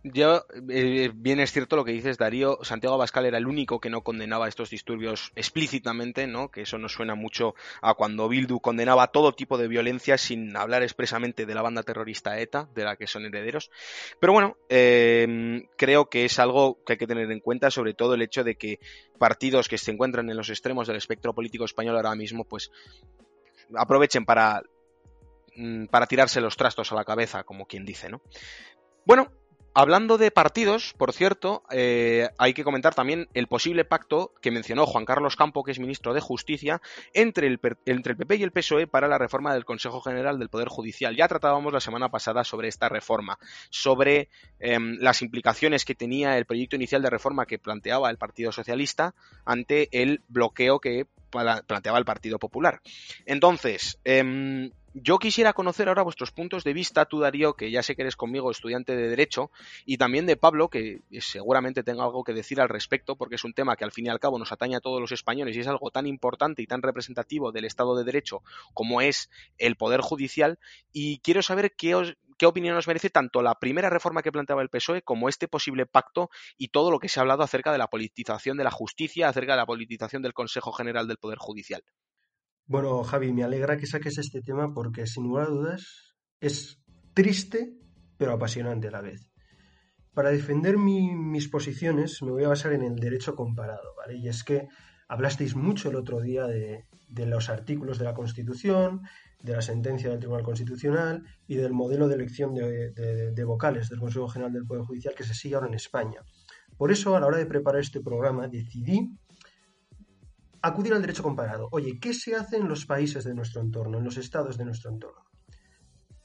Yo, 0.03 0.47
eh, 0.71 1.11
bien 1.15 1.41
es 1.41 1.53
cierto 1.53 1.77
lo 1.77 1.85
que 1.85 1.93
dices, 1.93 2.17
Darío. 2.17 2.59
Santiago 2.63 2.95
Abascal 2.95 3.27
era 3.27 3.37
el 3.37 3.47
único 3.47 3.81
que 3.81 3.91
no 3.91 4.03
condenaba 4.03 4.49
estos 4.49 4.71
disturbios 4.71 5.31
explícitamente, 5.37 6.27
¿no? 6.27 6.51
Que 6.51 6.63
eso 6.63 6.79
nos 6.79 6.93
suena 6.93 7.15
mucho 7.15 7.55
a 7.83 7.93
cuando 7.93 8.27
Bildu 8.27 8.61
condenaba 8.61 9.09
todo 9.09 9.33
tipo 9.33 9.59
de 9.59 9.69
violencia 9.69 10.17
sin 10.17 10.57
hablar 10.57 10.83
expresamente 10.83 11.45
de 11.45 11.55
la 11.55 11.61
banda 11.61 11.83
terrorista 11.83 12.41
ETA, 12.41 12.71
de 12.75 12.85
la 12.85 12.97
que 12.97 13.07
son 13.07 13.27
herederos. 13.27 13.71
Pero 14.19 14.33
bueno, 14.33 14.57
eh, 14.71 15.67
creo 15.77 16.09
que 16.09 16.25
es 16.25 16.39
algo 16.39 16.83
que 16.85 16.95
hay 16.95 16.99
que 16.99 17.07
tener 17.07 17.31
en 17.31 17.41
cuenta, 17.41 17.71
sobre 17.71 17.93
todo 17.93 18.15
el 18.15 18.23
hecho 18.23 18.43
de 18.43 18.55
que 18.55 18.81
partidos 19.19 19.69
que 19.69 19.77
se 19.77 19.91
encuentran 19.91 20.31
en 20.31 20.37
los 20.37 20.49
extremos 20.49 20.87
del 20.87 20.97
espectro 20.97 21.35
político 21.35 21.67
español 21.67 21.97
ahora 21.97 22.15
mismo, 22.15 22.45
pues 22.45 22.71
aprovechen 23.77 24.25
para 24.25 24.63
mm, 25.57 25.87
para 25.87 26.07
tirarse 26.07 26.41
los 26.41 26.57
trastos 26.57 26.91
a 26.91 26.95
la 26.95 27.05
cabeza, 27.05 27.45
como 27.45 27.67
quien 27.67 27.85
dice, 27.85 28.09
¿no? 28.09 28.23
Bueno, 29.05 29.31
Hablando 29.73 30.19
de 30.19 30.33
partidos, 30.33 30.95
por 30.99 31.13
cierto, 31.13 31.63
eh, 31.71 32.29
hay 32.39 32.55
que 32.55 32.65
comentar 32.65 32.93
también 32.93 33.29
el 33.35 33.47
posible 33.47 33.85
pacto 33.85 34.33
que 34.43 34.51
mencionó 34.51 34.85
Juan 34.85 35.05
Carlos 35.05 35.37
Campo, 35.37 35.63
que 35.63 35.71
es 35.71 35.79
ministro 35.79 36.13
de 36.13 36.21
Justicia, 36.21 36.83
entre 37.15 37.47
el, 37.47 37.61
entre 37.87 38.13
el 38.13 38.19
PP 38.19 38.37
y 38.37 38.43
el 38.43 38.51
PSOE 38.51 38.89
para 38.89 39.07
la 39.07 39.17
reforma 39.17 39.55
del 39.55 39.65
Consejo 39.65 40.01
General 40.01 40.41
del 40.41 40.49
Poder 40.49 40.67
Judicial. 40.67 41.15
Ya 41.15 41.29
tratábamos 41.29 41.73
la 41.73 41.79
semana 41.79 42.09
pasada 42.09 42.43
sobre 42.43 42.67
esta 42.67 42.89
reforma, 42.89 43.39
sobre 43.71 44.29
eh, 44.59 44.79
las 44.99 45.23
implicaciones 45.23 45.85
que 45.85 45.95
tenía 45.95 46.37
el 46.37 46.47
proyecto 46.47 46.75
inicial 46.75 47.03
de 47.03 47.11
reforma 47.11 47.47
que 47.47 47.61
planteaba 47.61 48.11
el 48.11 48.19
Partido 48.19 48.51
Socialista 48.51 49.15
ante 49.45 49.89
el 49.93 50.23
bloqueo 50.27 50.81
que 50.81 51.07
planteaba 51.31 51.99
el 51.99 52.05
Partido 52.05 52.41
Popular. 52.41 52.81
Entonces, 53.25 54.01
eh, 54.05 54.73
yo 54.95 55.19
quisiera 55.19 55.53
conocer 55.53 55.89
ahora 55.89 56.03
vuestros 56.03 56.33
puntos 56.33 56.65
de 56.65 56.73
vista, 56.73 57.05
tú 57.05 57.21
Darío, 57.21 57.55
que 57.55 57.71
ya 57.71 57.83
sé 57.83 57.95
que 57.95 58.03
eres 58.03 58.17
conmigo 58.17 58.51
estudiante 58.51 58.97
de 58.97 59.09
Derecho, 59.09 59.51
y 59.85 59.99
también 59.99 60.27
de 60.27 60.37
Pablo, 60.37 60.69
que 60.69 61.03
seguramente 61.21 61.83
tenga 61.83 62.05
algo 62.05 62.25
que 62.25 62.33
decir 62.33 62.61
al 62.61 62.69
respecto, 62.69 63.17
porque 63.17 63.37
es 63.37 63.45
un 63.45 63.53
tema 63.53 63.77
que 63.77 63.85
al 63.85 63.93
fin 63.93 64.07
y 64.07 64.09
al 64.09 64.19
cabo 64.19 64.39
nos 64.39 64.53
atañe 64.53 64.77
a 64.77 64.81
todos 64.81 65.01
los 65.01 65.13
españoles 65.13 65.57
y 65.57 65.61
es 65.61 65.69
algo 65.69 65.91
tan 65.91 66.07
importante 66.07 66.63
y 66.63 66.67
tan 66.67 66.83
representativo 66.83 67.53
del 67.53 67.65
Estado 67.65 67.97
de 67.97 68.05
Derecho 68.05 68.43
como 68.75 69.01
es 69.01 69.31
el 69.59 69.77
Poder 69.77 70.01
Judicial, 70.01 70.59
y 70.93 71.19
quiero 71.21 71.43
saber 71.43 71.75
qué, 71.77 71.95
os, 71.95 72.17
qué 72.37 72.47
opinión 72.47 72.77
os 72.77 72.89
merece 72.89 73.11
tanto 73.11 73.43
la 73.43 73.55
primera 73.55 73.91
reforma 73.91 74.23
que 74.23 74.33
planteaba 74.33 74.63
el 74.63 74.71
PSOE 74.71 75.03
como 75.03 75.29
este 75.29 75.47
posible 75.47 75.87
pacto 75.87 76.31
y 76.59 76.69
todo 76.69 76.91
lo 76.91 76.99
que 76.99 77.09
se 77.09 77.21
ha 77.21 77.23
hablado 77.23 77.43
acerca 77.43 77.71
de 77.71 77.79
la 77.79 77.89
politización 77.89 78.57
de 78.57 78.65
la 78.65 78.71
justicia, 78.71 79.29
acerca 79.29 79.53
de 79.53 79.59
la 79.59 79.67
politización 79.67 80.23
del 80.23 80.35
Consejo 80.35 80.73
General 80.73 81.07
del 81.07 81.19
Poder 81.19 81.39
Judicial. 81.39 81.85
Bueno, 82.71 83.03
Javi, 83.03 83.33
me 83.33 83.43
alegra 83.43 83.77
que 83.77 83.89
saques 83.89 84.17
este 84.19 84.43
tema 84.43 84.73
porque 84.73 85.05
sin 85.05 85.25
lugar 85.25 85.47
a 85.47 85.51
dudas 85.51 86.15
es 86.41 86.81
triste 87.15 87.75
pero 88.17 88.33
apasionante 88.33 88.87
a 88.87 88.93
la 88.93 89.01
vez. 89.01 89.29
Para 90.15 90.31
defender 90.31 90.79
mi, 90.79 91.13
mis 91.17 91.49
posiciones 91.49 92.23
me 92.23 92.31
voy 92.31 92.45
a 92.45 92.49
basar 92.51 92.73
en 92.73 92.83
el 92.83 92.95
derecho 92.95 93.35
comparado, 93.35 93.97
¿vale? 93.97 94.19
Y 94.19 94.29
es 94.29 94.45
que 94.45 94.69
hablasteis 95.09 95.57
mucho 95.57 95.91
el 95.91 95.97
otro 95.97 96.21
día 96.21 96.47
de, 96.47 96.87
los 97.27 97.49
artículos 97.49 97.99
de 97.99 98.05
la 98.05 98.15
Constitución, 98.15 99.01
de 99.43 99.53
la 99.53 99.63
sentencia 99.63 100.09
del 100.09 100.21
Tribunal 100.21 100.45
Constitucional 100.45 101.25
y 101.49 101.57
del 101.57 101.73
modelo 101.73 102.07
de 102.07 102.15
elección 102.15 102.55
de, 102.55 102.93
de, 102.93 103.45
vocales 103.45 103.89
del 103.89 103.99
Consejo 103.99 104.29
General 104.29 104.53
del 104.53 104.65
Poder 104.65 104.85
Judicial 104.85 105.17
que 105.17 105.25
se 105.25 105.35
sigue 105.35 105.57
ahora 105.57 105.67
en 105.67 105.75
España. 105.75 106.21
Por 106.77 106.93
eso, 106.93 107.17
a 107.17 107.21
la 107.21 107.27
hora 107.27 107.39
de 107.39 107.47
preparar 107.47 107.81
este 107.81 108.01
programa, 108.01 108.47
decidí 108.47 109.11
acudir 110.63 110.93
al 110.93 111.01
derecho 111.01 111.23
comparado. 111.23 111.69
Oye, 111.73 111.99
¿qué 112.01 112.15
se 112.15 112.35
hace 112.35 112.57
en 112.57 112.69
los 112.69 112.87
países 112.87 113.25
de 113.25 113.35
nuestro 113.35 113.61
entorno, 113.61 113.99
en 113.99 114.05
los 114.05 114.17
estados 114.17 114.59
de 114.59 114.65
nuestro 114.65 114.91
entorno? 114.91 115.25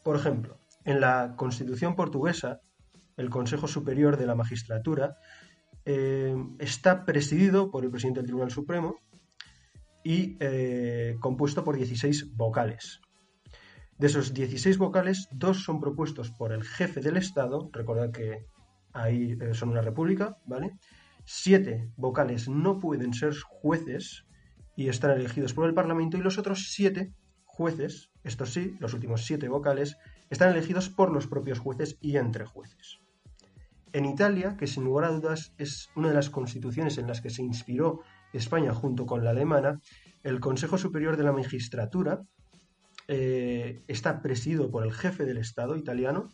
Por 0.04 0.16
ejemplo, 0.16 0.60
en 0.84 1.02
la 1.02 1.36
Constitución 1.36 1.96
portuguesa, 1.96 2.62
el 3.18 3.30
Consejo 3.30 3.68
Superior 3.68 4.18
de 4.18 4.28
la 4.28 4.36
Magistratura 4.36 5.18
eh, 5.86 6.36
está 6.60 7.06
presidido 7.06 7.72
por 7.72 7.84
el 7.84 7.92
presidente 7.92 8.20
del 8.20 8.28
Tribunal 8.28 8.52
Supremo 8.52 8.98
y 10.04 10.38
eh, 10.40 11.18
compuesto 11.20 11.64
por 11.64 11.76
16 11.76 12.36
vocales. 12.36 13.02
De 13.98 14.08
esos 14.08 14.34
16 14.34 14.78
vocales, 14.78 15.28
dos 15.32 15.64
son 15.64 15.80
propuestos 15.80 16.30
por 16.30 16.52
el 16.52 16.64
jefe 16.64 17.00
del 17.00 17.18
Estado, 17.18 17.70
recordad 17.72 18.12
que 18.12 18.46
ahí 18.94 19.38
eh, 19.40 19.54
son 19.54 19.70
una 19.70 19.82
república, 19.82 20.38
¿vale? 20.46 20.78
Siete 21.26 21.92
vocales 21.98 22.48
no 22.48 22.80
pueden 22.80 23.14
ser 23.14 23.34
jueces 23.36 24.26
y 24.76 24.90
están 24.90 25.12
elegidos 25.12 25.54
por 25.54 25.68
el 25.68 25.74
Parlamento 25.74 26.18
y 26.18 26.22
los 26.22 26.38
otros 26.38 26.72
siete 26.72 27.14
jueces, 27.44 28.12
estos 28.24 28.54
sí, 28.54 28.76
los 28.80 28.94
últimos 28.94 29.26
siete 29.26 29.48
vocales, 29.48 29.98
están 30.30 30.50
elegidos 30.52 30.90
por 30.90 31.12
los 31.12 31.28
propios 31.28 31.60
jueces 31.60 31.98
y 32.02 32.18
entre 32.18 32.46
jueces. 32.46 33.00
En 33.94 34.06
Italia, 34.06 34.58
que 34.58 34.68
sin 34.68 34.84
lugar 34.84 35.06
a 35.06 35.12
dudas 35.12 35.54
es 35.58 35.90
una 35.96 36.10
de 36.10 36.16
las 36.16 36.30
constituciones 36.30 36.98
en 36.98 37.08
las 37.08 37.22
que 37.22 37.30
se 37.30 37.42
inspiró 37.42 38.02
España 38.34 38.74
junto 38.74 39.06
con 39.06 39.24
la 39.24 39.30
alemana, 39.30 39.80
el 40.24 40.40
Consejo 40.40 40.78
Superior 40.78 41.16
de 41.16 41.24
la 41.24 41.32
Magistratura 41.32 42.22
eh, 43.08 43.84
está 43.88 44.22
presidido 44.22 44.70
por 44.70 44.84
el 44.84 44.92
jefe 44.92 45.26
del 45.26 45.38
Estado 45.38 45.78
italiano 45.78 46.30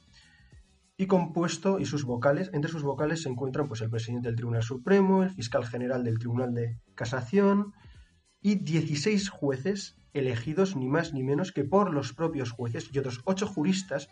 y 1.01 1.07
compuesto 1.07 1.79
y 1.79 1.85
sus 1.85 2.05
vocales, 2.05 2.51
entre 2.53 2.69
sus 2.69 2.83
vocales 2.83 3.23
se 3.23 3.29
encuentran 3.29 3.67
pues 3.67 3.81
el 3.81 3.89
presidente 3.89 4.27
del 4.27 4.35
Tribunal 4.35 4.61
Supremo, 4.61 5.23
el 5.23 5.31
fiscal 5.31 5.65
general 5.65 6.03
del 6.03 6.19
Tribunal 6.19 6.53
de 6.53 6.77
Casación 6.93 7.73
y 8.39 8.63
16 8.63 9.29
jueces 9.29 9.97
elegidos 10.13 10.75
ni 10.75 10.87
más 10.89 11.11
ni 11.11 11.23
menos 11.23 11.53
que 11.53 11.63
por 11.63 11.91
los 11.91 12.13
propios 12.13 12.51
jueces 12.51 12.87
y 12.93 12.99
otros 12.99 13.19
ocho 13.25 13.47
juristas 13.47 14.09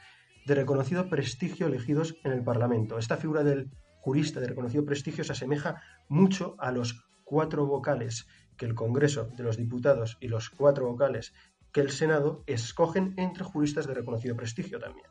de 0.48 0.56
reconocido 0.56 1.10
prestigio 1.10 1.68
elegidos 1.68 2.16
en 2.24 2.32
el 2.32 2.44
Parlamento. 2.44 2.98
Esta 2.98 3.18
figura 3.18 3.44
del 3.44 3.70
jurista 4.02 4.40
de 4.40 4.48
reconocido 4.48 4.84
prestigio 4.84 5.24
se 5.24 5.34
asemeja 5.34 5.84
mucho 6.08 6.56
a 6.58 6.72
los 6.72 7.06
cuatro 7.24 7.68
vocales 7.68 8.26
que 8.58 8.66
el 8.66 8.74
Congreso 8.74 9.30
de 9.38 9.44
los 9.44 9.58
Diputados 9.58 10.18
y 10.22 10.28
los 10.28 10.50
cuatro 10.50 10.88
vocales 10.88 11.34
que 11.72 11.82
el 11.82 11.92
Senado 11.92 12.44
escogen 12.48 13.14
entre 13.18 13.44
juristas 13.44 13.86
de 13.86 13.94
reconocido 13.94 14.36
prestigio 14.36 14.80
también. 14.80 15.06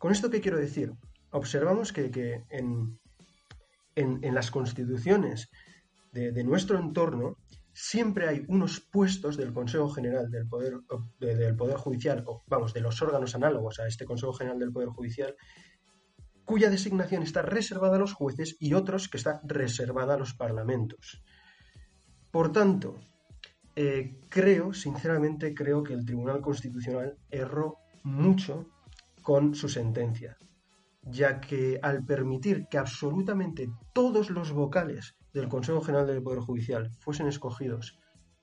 ¿Con 0.00 0.12
esto 0.12 0.30
qué 0.30 0.40
quiero 0.40 0.56
decir? 0.56 0.94
Observamos 1.30 1.92
que, 1.92 2.10
en, 2.48 2.98
las 4.34 4.50
constituciones 4.50 5.50
de, 6.10 6.42
nuestro 6.42 6.78
entorno 6.78 7.36
siempre 7.74 8.26
hay 8.26 8.46
unos 8.48 8.80
puestos 8.80 9.36
del 9.36 9.52
Consejo 9.52 9.90
General 9.90 10.30
del 10.30 10.48
Poder, 10.48 10.78
del 11.18 11.54
Poder 11.54 11.76
Judicial, 11.76 12.24
o 12.26 12.42
vamos, 12.46 12.72
de 12.72 12.80
los 12.80 13.02
órganos 13.02 13.34
análogos 13.34 13.78
a 13.78 13.86
este 13.86 14.06
Consejo 14.06 14.32
General 14.32 14.58
del 14.58 14.72
Poder 14.72 14.88
Judicial, 14.88 15.36
cuya 16.46 16.70
designación 16.70 17.22
está 17.22 17.42
reservada 17.42 17.96
a 17.96 18.00
los 18.00 18.14
jueces 18.14 18.56
y 18.58 18.72
otros 18.72 19.06
que 19.10 19.18
está 19.18 19.42
reservada 19.44 20.14
a 20.14 20.18
los 20.18 20.32
parlamentos. 20.32 21.22
Por 22.30 22.52
tanto, 22.52 22.98
eh, 23.76 24.18
creo, 24.30 24.72
sinceramente, 24.72 25.52
creo 25.52 25.82
que 25.82 25.92
el 25.92 26.06
Tribunal 26.06 26.40
Constitucional 26.40 27.18
erró 27.30 27.76
mucho 28.02 28.66
con 29.22 29.54
su 29.54 29.68
sentencia, 29.68 30.36
ya 31.02 31.40
que 31.40 31.78
al 31.82 32.04
permitir 32.04 32.66
que 32.70 32.78
absolutamente 32.78 33.68
todos 33.92 34.30
los 34.30 34.52
vocales 34.52 35.16
del 35.32 35.48
Consejo 35.48 35.80
General 35.80 36.06
del 36.06 36.22
Poder 36.22 36.40
Judicial 36.40 36.90
fuesen 37.00 37.28
escogidos 37.28 37.98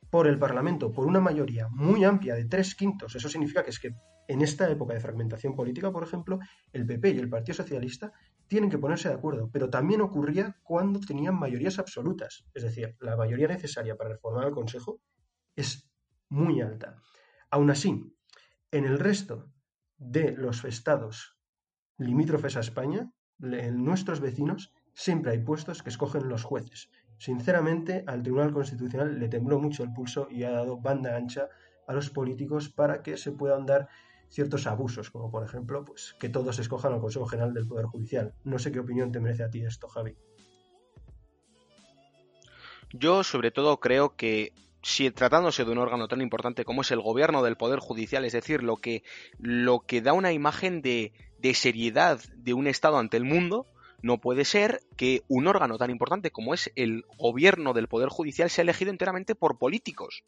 por 0.10 0.28
el 0.28 0.40
Parlamento 0.40 0.92
por 0.92 1.06
una 1.06 1.20
mayoría 1.20 1.68
muy 1.70 2.04
amplia 2.04 2.36
de 2.36 2.46
tres 2.46 2.76
quintos, 2.76 3.16
eso 3.16 3.30
significa 3.30 3.64
que 3.64 3.72
es 3.72 3.80
que 3.80 3.92
en 4.28 4.42
esta 4.42 4.70
época 4.70 4.94
de 4.94 5.00
fragmentación 5.00 5.56
política, 5.56 5.92
por 5.92 6.04
ejemplo, 6.04 6.40
el 6.74 6.86
PP 6.86 7.12
y 7.12 7.20
el 7.20 7.30
Partido 7.30 7.56
Socialista 7.56 8.12
tienen 8.48 8.70
que 8.70 8.78
ponerse 8.78 9.10
de 9.10 9.16
acuerdo, 9.16 9.50
pero 9.52 9.70
también 9.70 10.02
ocurría 10.02 10.56
cuando 10.64 11.00
tenían 11.00 11.36
mayorías 11.36 11.80
absolutas, 11.80 12.46
es 12.54 12.64
decir, 12.64 12.96
la 13.00 13.16
mayoría 13.16 13.48
necesaria 13.48 13.96
para 13.96 14.12
reformar 14.12 14.48
el 14.48 14.54
Consejo 14.54 15.00
es 15.56 15.90
muy 16.30 16.62
alta. 16.62 17.02
Aún 17.50 17.70
así, 17.70 18.14
en 18.72 18.86
el 18.86 19.00
resto 19.00 19.50
de 19.98 20.32
los 20.32 20.64
estados 20.66 21.38
limítrofes 21.98 22.58
a 22.58 22.62
España, 22.62 23.12
en 23.42 23.84
nuestros 23.84 24.20
vecinos, 24.20 24.74
siempre 24.94 25.32
hay 25.32 25.40
puestos 25.40 25.84
que 25.84 25.90
escogen 25.90 26.28
los 26.30 26.44
jueces. 26.44 26.90
Sinceramente, 27.18 28.04
al 28.08 28.22
Tribunal 28.22 28.54
Constitucional 28.54 29.20
le 29.20 29.30
tembló 29.30 29.60
mucho 29.60 29.84
el 29.84 29.94
pulso 29.94 30.28
y 30.30 30.44
ha 30.44 30.52
dado 30.52 30.80
banda 30.80 31.16
ancha 31.16 31.50
a 31.88 31.94
los 31.94 32.10
políticos 32.10 32.70
para 32.70 33.02
que 33.02 33.18
se 33.18 33.32
puedan 33.32 33.66
dar 33.66 33.88
ciertos 34.30 34.68
abusos, 34.68 35.10
como 35.10 35.32
por 35.32 35.44
ejemplo, 35.44 35.86
pues 35.86 36.16
que 36.20 36.30
todos 36.30 36.60
escojan 36.60 36.94
al 36.94 37.00
Consejo 37.00 37.26
General 37.26 37.54
del 37.54 37.68
Poder 37.68 37.86
Judicial. 37.86 38.34
No 38.44 38.60
sé 38.60 38.72
qué 38.72 38.80
opinión 38.80 39.12
te 39.12 39.20
merece 39.20 39.44
a 39.44 39.50
ti 39.50 39.64
esto, 39.64 39.88
Javi. 39.88 40.16
Yo 42.94 43.24
sobre 43.24 43.52
todo 43.52 43.80
creo 43.80 44.16
que 44.16 44.54
si 44.88 45.12
tratándose 45.12 45.66
de 45.66 45.72
un 45.72 45.80
órgano 45.80 46.08
tan 46.08 46.22
importante 46.22 46.64
como 46.64 46.82
es 46.82 46.92
el 46.92 47.02
gobierno 47.02 47.44
del 47.44 47.58
Poder 47.58 47.80
Judicial, 47.80 48.24
es 48.24 48.32
decir, 48.32 48.64
lo 48.64 48.78
que, 48.78 49.04
lo 49.38 49.82
que 49.82 50.02
da 50.02 50.14
una 50.14 50.32
imagen 50.32 50.82
de, 50.82 51.12
de 51.40 51.54
seriedad 51.56 52.22
de 52.38 52.54
un 52.54 52.68
Estado 52.68 52.98
ante 52.98 53.18
el 53.18 53.26
mundo, 53.26 53.66
no 54.02 54.20
puede 54.20 54.46
ser 54.46 54.80
que 54.96 55.24
un 55.28 55.48
órgano 55.48 55.78
tan 55.78 55.92
importante 55.92 56.32
como 56.32 56.54
es 56.54 56.72
el 56.78 57.04
gobierno 57.18 57.74
del 57.74 57.90
Poder 57.90 58.08
Judicial 58.08 58.50
sea 58.50 58.62
elegido 58.62 58.90
enteramente 58.90 59.36
por 59.36 59.58
políticos. 59.58 60.24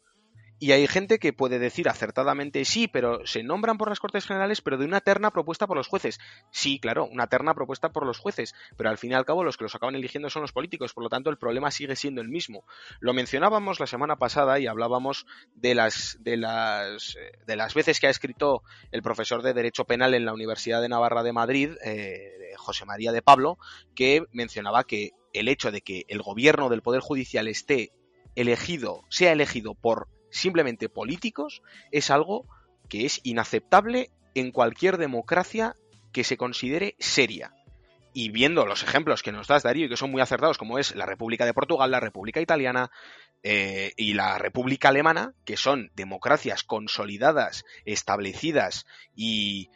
Y 0.62 0.72
hay 0.72 0.86
gente 0.86 1.18
que 1.18 1.32
puede 1.32 1.58
decir 1.58 1.88
acertadamente 1.88 2.66
sí, 2.66 2.86
pero 2.86 3.26
se 3.26 3.42
nombran 3.42 3.78
por 3.78 3.88
las 3.88 3.98
Cortes 3.98 4.26
Generales, 4.26 4.60
pero 4.60 4.76
de 4.76 4.84
una 4.84 5.00
terna 5.00 5.30
propuesta 5.30 5.66
por 5.66 5.78
los 5.78 5.88
jueces. 5.88 6.20
Sí, 6.50 6.78
claro, 6.78 7.06
una 7.06 7.28
terna 7.28 7.54
propuesta 7.54 7.92
por 7.92 8.04
los 8.04 8.18
jueces, 8.18 8.54
pero 8.76 8.90
al 8.90 8.98
fin 8.98 9.12
y 9.12 9.14
al 9.14 9.24
cabo 9.24 9.42
los 9.42 9.56
que 9.56 9.64
los 9.64 9.74
acaban 9.74 9.94
eligiendo 9.94 10.28
son 10.28 10.42
los 10.42 10.52
políticos, 10.52 10.92
por 10.92 11.02
lo 11.02 11.08
tanto 11.08 11.30
el 11.30 11.38
problema 11.38 11.70
sigue 11.70 11.96
siendo 11.96 12.20
el 12.20 12.28
mismo. 12.28 12.66
Lo 13.00 13.14
mencionábamos 13.14 13.80
la 13.80 13.86
semana 13.86 14.16
pasada 14.16 14.58
y 14.58 14.66
hablábamos 14.66 15.24
de 15.54 15.74
las 15.74 16.18
de 16.20 16.36
las 16.36 17.16
de 17.46 17.56
las 17.56 17.72
veces 17.72 17.98
que 17.98 18.08
ha 18.08 18.10
escrito 18.10 18.62
el 18.92 19.00
profesor 19.00 19.40
de 19.40 19.54
Derecho 19.54 19.86
Penal 19.86 20.12
en 20.12 20.26
la 20.26 20.34
Universidad 20.34 20.82
de 20.82 20.90
Navarra 20.90 21.22
de 21.22 21.32
Madrid, 21.32 21.70
eh, 21.82 22.52
José 22.58 22.84
María 22.84 23.12
de 23.12 23.22
Pablo, 23.22 23.56
que 23.94 24.26
mencionaba 24.32 24.84
que 24.84 25.12
el 25.32 25.48
hecho 25.48 25.72
de 25.72 25.80
que 25.80 26.04
el 26.08 26.20
gobierno 26.20 26.68
del 26.68 26.82
Poder 26.82 27.00
Judicial 27.00 27.48
esté 27.48 27.92
elegido, 28.34 29.04
sea 29.08 29.32
elegido 29.32 29.74
por 29.74 30.08
simplemente 30.30 30.88
políticos, 30.88 31.62
es 31.90 32.10
algo 32.10 32.46
que 32.88 33.06
es 33.06 33.20
inaceptable 33.22 34.10
en 34.34 34.52
cualquier 34.52 34.96
democracia 34.96 35.74
que 36.12 36.24
se 36.24 36.36
considere 36.36 36.96
seria. 36.98 37.54
Y 38.12 38.30
viendo 38.30 38.66
los 38.66 38.82
ejemplos 38.82 39.22
que 39.22 39.32
nos 39.32 39.46
das, 39.46 39.62
Darío, 39.62 39.86
y 39.86 39.88
que 39.88 39.96
son 39.96 40.10
muy 40.10 40.20
acertados, 40.20 40.58
como 40.58 40.78
es 40.78 40.96
la 40.96 41.06
República 41.06 41.44
de 41.44 41.54
Portugal, 41.54 41.90
la 41.90 42.00
República 42.00 42.40
Italiana 42.40 42.90
eh, 43.42 43.92
y 43.96 44.14
la 44.14 44.36
República 44.38 44.88
Alemana, 44.88 45.32
que 45.44 45.56
son 45.56 45.90
democracias 45.94 46.64
consolidadas, 46.64 47.64
establecidas 47.84 48.86
y 49.14 49.70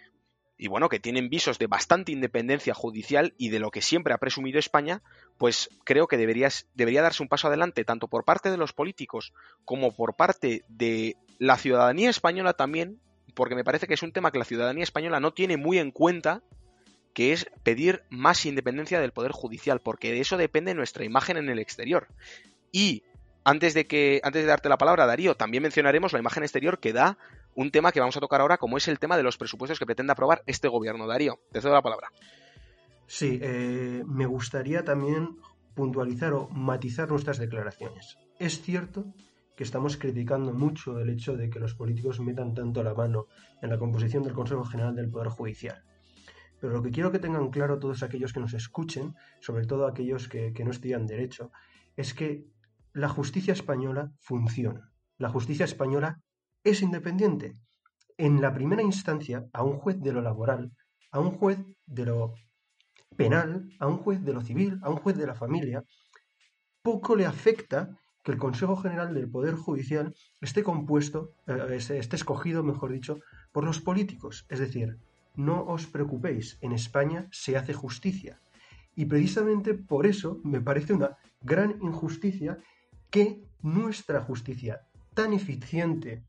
y 0.57 0.69
bueno, 0.69 0.89
que 0.89 1.01
tienen 1.01 1.29
visos 1.29 1.59
de 1.59 1.67
bastante 1.67 2.13
independencia 2.13 2.75
judicial 2.75 3.35
y 3.39 3.49
de 3.49 3.59
lo 3.59 3.71
que 3.71 3.83
siempre 3.83 4.15
ha 4.15 4.19
presumido 4.19 4.59
España, 4.59 5.03
pues 5.37 5.69
creo 5.85 6.07
que 6.07 6.17
debería 6.17 7.03
darse 7.03 7.23
un 7.23 7.29
paso 7.29 7.49
adelante, 7.49 7.85
tanto 7.85 8.09
por 8.09 8.25
parte 8.25 8.51
de 8.51 8.57
los 8.57 8.73
políticos 8.73 9.33
como 9.65 9.95
por 9.95 10.15
parte 10.15 10.65
de 10.69 11.17
la 11.39 11.57
ciudadanía 11.57 12.11
española 12.11 12.53
también, 12.53 13.01
porque 13.35 13.57
me 13.57 13.65
parece 13.65 13.89
que 13.89 13.95
es 13.95 14.03
un 14.03 14.13
tema 14.13 14.31
que 14.31 14.39
la 14.39 14.45
ciudadanía 14.45 14.85
española 14.85 15.19
no 15.19 15.33
tiene 15.33 15.57
muy 15.57 15.79
en 15.79 15.91
cuenta, 15.91 16.43
que 17.15 17.33
es 17.33 17.47
pedir 17.63 18.03
más 18.11 18.47
independencia 18.47 19.01
del 19.01 19.13
Poder 19.13 19.33
Judicial, 19.33 19.81
porque 19.81 20.13
de 20.13 20.21
eso 20.21 20.37
depende 20.37 20.75
nuestra 20.75 21.05
imagen 21.05 21.37
en 21.37 21.49
el 21.49 21.59
exterior. 21.59 22.09
Y 22.71 23.03
antes 23.45 23.75
de 23.75 23.87
que, 23.87 24.21
antes 24.25 24.43
de 24.43 24.49
darte 24.49 24.69
la 24.69 24.79
palabra, 24.79 25.07
Darío, 25.07 25.37
también 25.37 25.63
mencionaremos 25.63 26.13
la 26.13 26.19
imagen 26.19 26.43
exterior 26.43 26.81
que 26.81 26.93
da 26.93 27.19
un 27.57 27.71
tema 27.71 27.93
que 27.93 28.01
vamos 28.01 28.17
a 28.17 28.21
tocar 28.21 28.41
ahora, 28.41 28.59
como 28.59 28.77
es 28.77 28.89
el 28.89 28.99
tema 28.99 29.17
de 29.17 29.23
los 29.23 29.37
presupuestos 29.37 29.79
que 29.79 29.87
pretende 29.87 30.13
aprobar 30.13 30.43
este 30.47 30.69
gobierno. 30.69 31.07
Darío, 31.07 31.41
te 31.53 31.61
cedo 31.61 31.75
la 31.75 31.83
palabra. 31.83 32.09
Sí, 33.07 33.39
eh, 33.43 34.03
me 34.07 34.27
gustaría 34.27 34.85
también 34.85 35.37
puntualizar 35.75 36.33
o 36.33 36.49
matizar 36.49 37.09
nuestras 37.09 37.39
declaraciones. 37.39 38.17
Es 38.39 38.63
cierto 38.63 39.05
que 39.57 39.65
estamos 39.65 39.97
criticando 39.97 40.53
mucho 40.53 40.99
el 40.99 41.11
hecho 41.11 41.37
de 41.37 41.49
que 41.49 41.61
los 41.61 41.75
políticos 41.75 42.21
metan 42.21 42.55
tanto 42.55 42.83
la 42.83 42.95
mano 42.95 43.27
en 43.63 43.71
la 43.71 43.79
composición 43.79 44.23
del 44.23 44.33
Consejo 44.33 44.65
General 44.65 44.95
del 44.95 45.11
Poder 45.11 45.29
Judicial. 45.29 45.85
Pero 46.61 46.73
lo 46.73 46.83
que 46.83 46.91
quiero 46.91 47.13
que 47.13 47.19
tengan 47.19 47.51
claro 47.51 47.79
todos 47.79 48.03
aquellos 48.03 48.33
que 48.33 48.41
nos 48.41 48.55
escuchen, 48.55 49.15
sobre 49.41 49.67
todo 49.67 49.87
aquellos 49.87 50.29
que, 50.29 50.53
que 50.53 50.65
no 50.65 50.71
estudian 50.71 51.07
derecho, 51.07 51.53
es 51.97 52.15
que 52.15 52.47
la 52.93 53.09
justicia 53.09 53.53
española 53.53 54.13
funciona. 54.19 54.91
La 55.19 55.29
justicia 55.29 55.65
española 55.65 56.21
es 56.65 56.83
independiente. 56.83 57.57
En 58.17 58.41
la 58.41 58.53
primera 58.55 58.83
instancia, 58.83 59.47
a 59.53 59.63
un 59.63 59.79
juez 59.79 60.01
de 60.01 60.13
lo 60.13 60.23
laboral, 60.23 60.73
a 61.13 61.21
un 61.21 61.31
juez 61.31 61.59
de 61.87 62.07
lo 62.07 62.35
penal, 63.17 63.69
a 63.79 63.87
un 63.87 63.99
juez 63.99 64.23
de 64.25 64.33
lo 64.33 64.41
civil, 64.41 64.81
a 64.83 64.91
un 64.91 64.97
juez 64.97 65.17
de 65.17 65.27
la 65.27 65.35
familia, 65.35 65.85
poco 66.83 67.17
le 67.17 67.27
afecta 67.27 67.97
que 68.23 68.33
el 68.33 68.39
Consejo 68.39 68.77
General 68.77 69.15
del 69.15 69.31
Poder 69.31 69.55
Judicial 69.55 70.15
esté 70.41 70.63
compuesto, 70.63 71.35
eh, 71.47 71.77
esté 71.77 72.17
escogido, 72.17 72.63
mejor 72.63 72.91
dicho, 72.91 73.21
por 73.53 73.65
los 73.65 73.81
políticos. 73.81 74.47
Es 74.49 74.59
decir, 74.59 74.99
no 75.37 75.65
os 75.65 75.87
preocupéis, 75.87 76.59
en 76.63 76.73
España 76.73 77.29
se 77.31 77.57
hace 77.57 77.75
justicia. 77.75 78.41
Y 78.97 79.05
precisamente 79.07 79.75
por 79.75 80.07
eso 80.07 80.41
me 80.45 80.61
parece 80.61 80.95
una 80.95 81.17
gran 81.41 81.79
injusticia 81.83 82.59
que 83.11 83.43
nuestra 83.61 84.21
justicia 84.21 84.81
tan 85.15 85.33
eficiente 85.33 86.25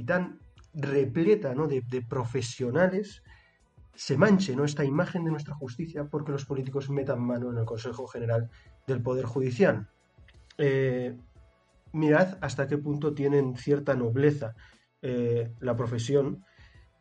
y 0.00 0.04
tan 0.04 0.40
repleta 0.72 1.54
¿no? 1.54 1.66
de, 1.66 1.82
profesionales 2.08 3.22
se 3.94 4.16
manche 4.16 4.56
¿no? 4.56 4.64
esta 4.64 4.84
imagen 4.84 5.24
de 5.24 5.30
nuestra 5.30 5.54
justicia 5.54 6.04
porque 6.04 6.32
los 6.32 6.46
políticos 6.46 6.88
metan 6.88 7.20
mano 7.20 7.50
en 7.50 7.58
el 7.58 7.66
Consejo 7.66 8.06
General 8.06 8.48
del 8.86 9.02
Poder 9.02 9.26
Judicial. 9.26 9.88
Eh, 10.56 11.14
mirad 11.92 12.38
hasta 12.40 12.66
qué 12.66 12.78
punto 12.78 13.12
tienen 13.12 13.56
cierta 13.56 13.94
nobleza 13.94 14.54
eh, 15.02 15.52
la 15.60 15.76
profesión 15.76 16.44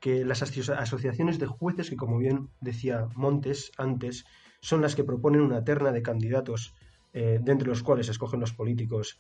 que 0.02 0.26
las 0.26 0.42
asociaciones 0.42 1.40
de 1.40 1.46
jueces, 1.46 1.90
que 1.90 1.96
como 1.96 2.18
bien 2.18 2.50
decía 2.60 3.08
Montes 3.16 3.72
antes, 3.78 4.26
son 4.62 4.82
las 4.82 4.96
que 4.96 5.06
proponen 5.06 5.42
una 5.42 5.64
terna 5.64 5.94
de 5.94 6.02
candidatos 6.02 6.74
eh, 7.14 7.40
de 7.42 7.52
entre 7.52 7.68
los 7.70 7.82
cuales 7.82 8.10
escogen 8.10 8.42
los 8.42 8.54
políticos 8.54 9.20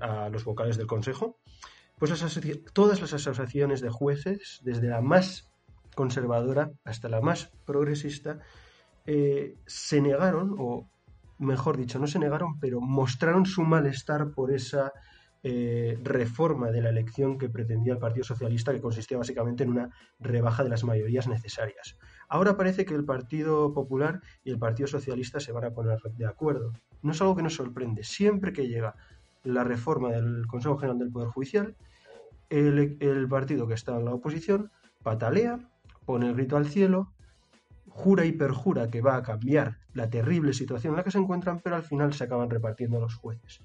a 0.00 0.28
los 0.28 0.44
vocales 0.44 0.76
del 0.76 0.86
Consejo, 0.86 1.40
pues 2.02 2.40
todas 2.72 3.00
las 3.00 3.12
asociaciones 3.12 3.80
de 3.80 3.88
jueces, 3.88 4.58
desde 4.64 4.88
la 4.88 5.00
más 5.00 5.52
conservadora 5.94 6.72
hasta 6.82 7.08
la 7.08 7.20
más 7.20 7.52
progresista, 7.64 8.40
eh, 9.06 9.54
se 9.66 10.00
negaron, 10.00 10.56
o 10.58 10.90
mejor 11.38 11.76
dicho, 11.76 12.00
no 12.00 12.08
se 12.08 12.18
negaron, 12.18 12.58
pero 12.58 12.80
mostraron 12.80 13.46
su 13.46 13.62
malestar 13.62 14.32
por 14.32 14.52
esa 14.52 14.92
eh, 15.44 15.96
reforma 16.02 16.72
de 16.72 16.80
la 16.80 16.88
elección 16.88 17.38
que 17.38 17.48
pretendía 17.48 17.92
el 17.92 18.00
Partido 18.00 18.24
Socialista, 18.24 18.72
que 18.72 18.80
consistía 18.80 19.18
básicamente 19.18 19.62
en 19.62 19.70
una 19.70 19.90
rebaja 20.18 20.64
de 20.64 20.70
las 20.70 20.82
mayorías 20.82 21.28
necesarias. 21.28 21.96
Ahora 22.28 22.56
parece 22.56 22.84
que 22.84 22.96
el 22.96 23.04
Partido 23.04 23.72
Popular 23.72 24.20
y 24.42 24.50
el 24.50 24.58
Partido 24.58 24.88
Socialista 24.88 25.38
se 25.38 25.52
van 25.52 25.66
a 25.66 25.70
poner 25.70 26.00
de 26.16 26.26
acuerdo. 26.26 26.72
No 27.00 27.12
es 27.12 27.20
algo 27.20 27.36
que 27.36 27.44
nos 27.44 27.54
sorprende. 27.54 28.02
Siempre 28.02 28.52
que 28.52 28.66
llega 28.66 28.96
la 29.44 29.64
reforma 29.64 30.10
del 30.10 30.46
Consejo 30.46 30.76
General 30.78 30.98
del 30.98 31.10
Poder 31.10 31.28
Judicial, 31.28 31.76
el, 32.50 33.28
partido 33.28 33.66
que 33.66 33.74
está 33.74 33.96
en 33.96 34.04
la 34.04 34.14
oposición 34.14 34.70
patalea, 35.02 35.58
pone 36.04 36.28
el 36.28 36.34
grito 36.34 36.56
al 36.56 36.68
cielo, 36.68 37.12
jura 37.88 38.24
y 38.24 38.32
perjura 38.32 38.90
que 38.90 39.00
va 39.00 39.16
a 39.16 39.22
cambiar 39.22 39.78
la 39.94 40.10
terrible 40.10 40.52
situación 40.52 40.92
en 40.92 40.98
la 40.98 41.04
que 41.04 41.10
se 41.10 41.18
encuentran, 41.18 41.60
pero 41.60 41.76
al 41.76 41.82
final 41.82 42.12
se 42.12 42.24
acaban 42.24 42.50
repartiendo 42.50 43.00
los 43.00 43.14
jueces. 43.14 43.62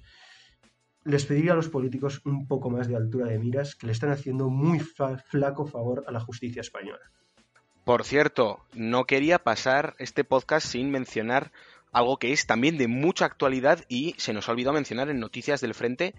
Les 1.04 1.24
pediría 1.24 1.52
a 1.52 1.56
los 1.56 1.68
políticos 1.68 2.20
un 2.24 2.46
poco 2.46 2.70
más 2.70 2.88
de 2.88 2.96
altura 2.96 3.26
de 3.26 3.38
miras, 3.38 3.74
que 3.74 3.86
le 3.86 3.92
están 3.92 4.10
haciendo 4.10 4.48
muy 4.50 4.80
flaco 4.80 5.66
favor 5.66 6.04
a 6.06 6.12
la 6.12 6.20
justicia 6.20 6.60
española. 6.60 7.10
Por 7.84 8.04
cierto, 8.04 8.60
no 8.74 9.04
quería 9.06 9.38
pasar 9.38 9.94
este 9.98 10.22
podcast 10.22 10.66
sin 10.66 10.90
mencionar 10.90 11.52
algo 11.92 12.18
que 12.18 12.32
es 12.32 12.46
también 12.46 12.78
de 12.78 12.88
mucha 12.88 13.24
actualidad 13.24 13.84
y 13.88 14.14
se 14.18 14.32
nos 14.32 14.48
ha 14.48 14.52
olvidado 14.52 14.74
mencionar 14.74 15.08
en 15.10 15.20
Noticias 15.20 15.60
del 15.60 15.74
Frente, 15.74 16.14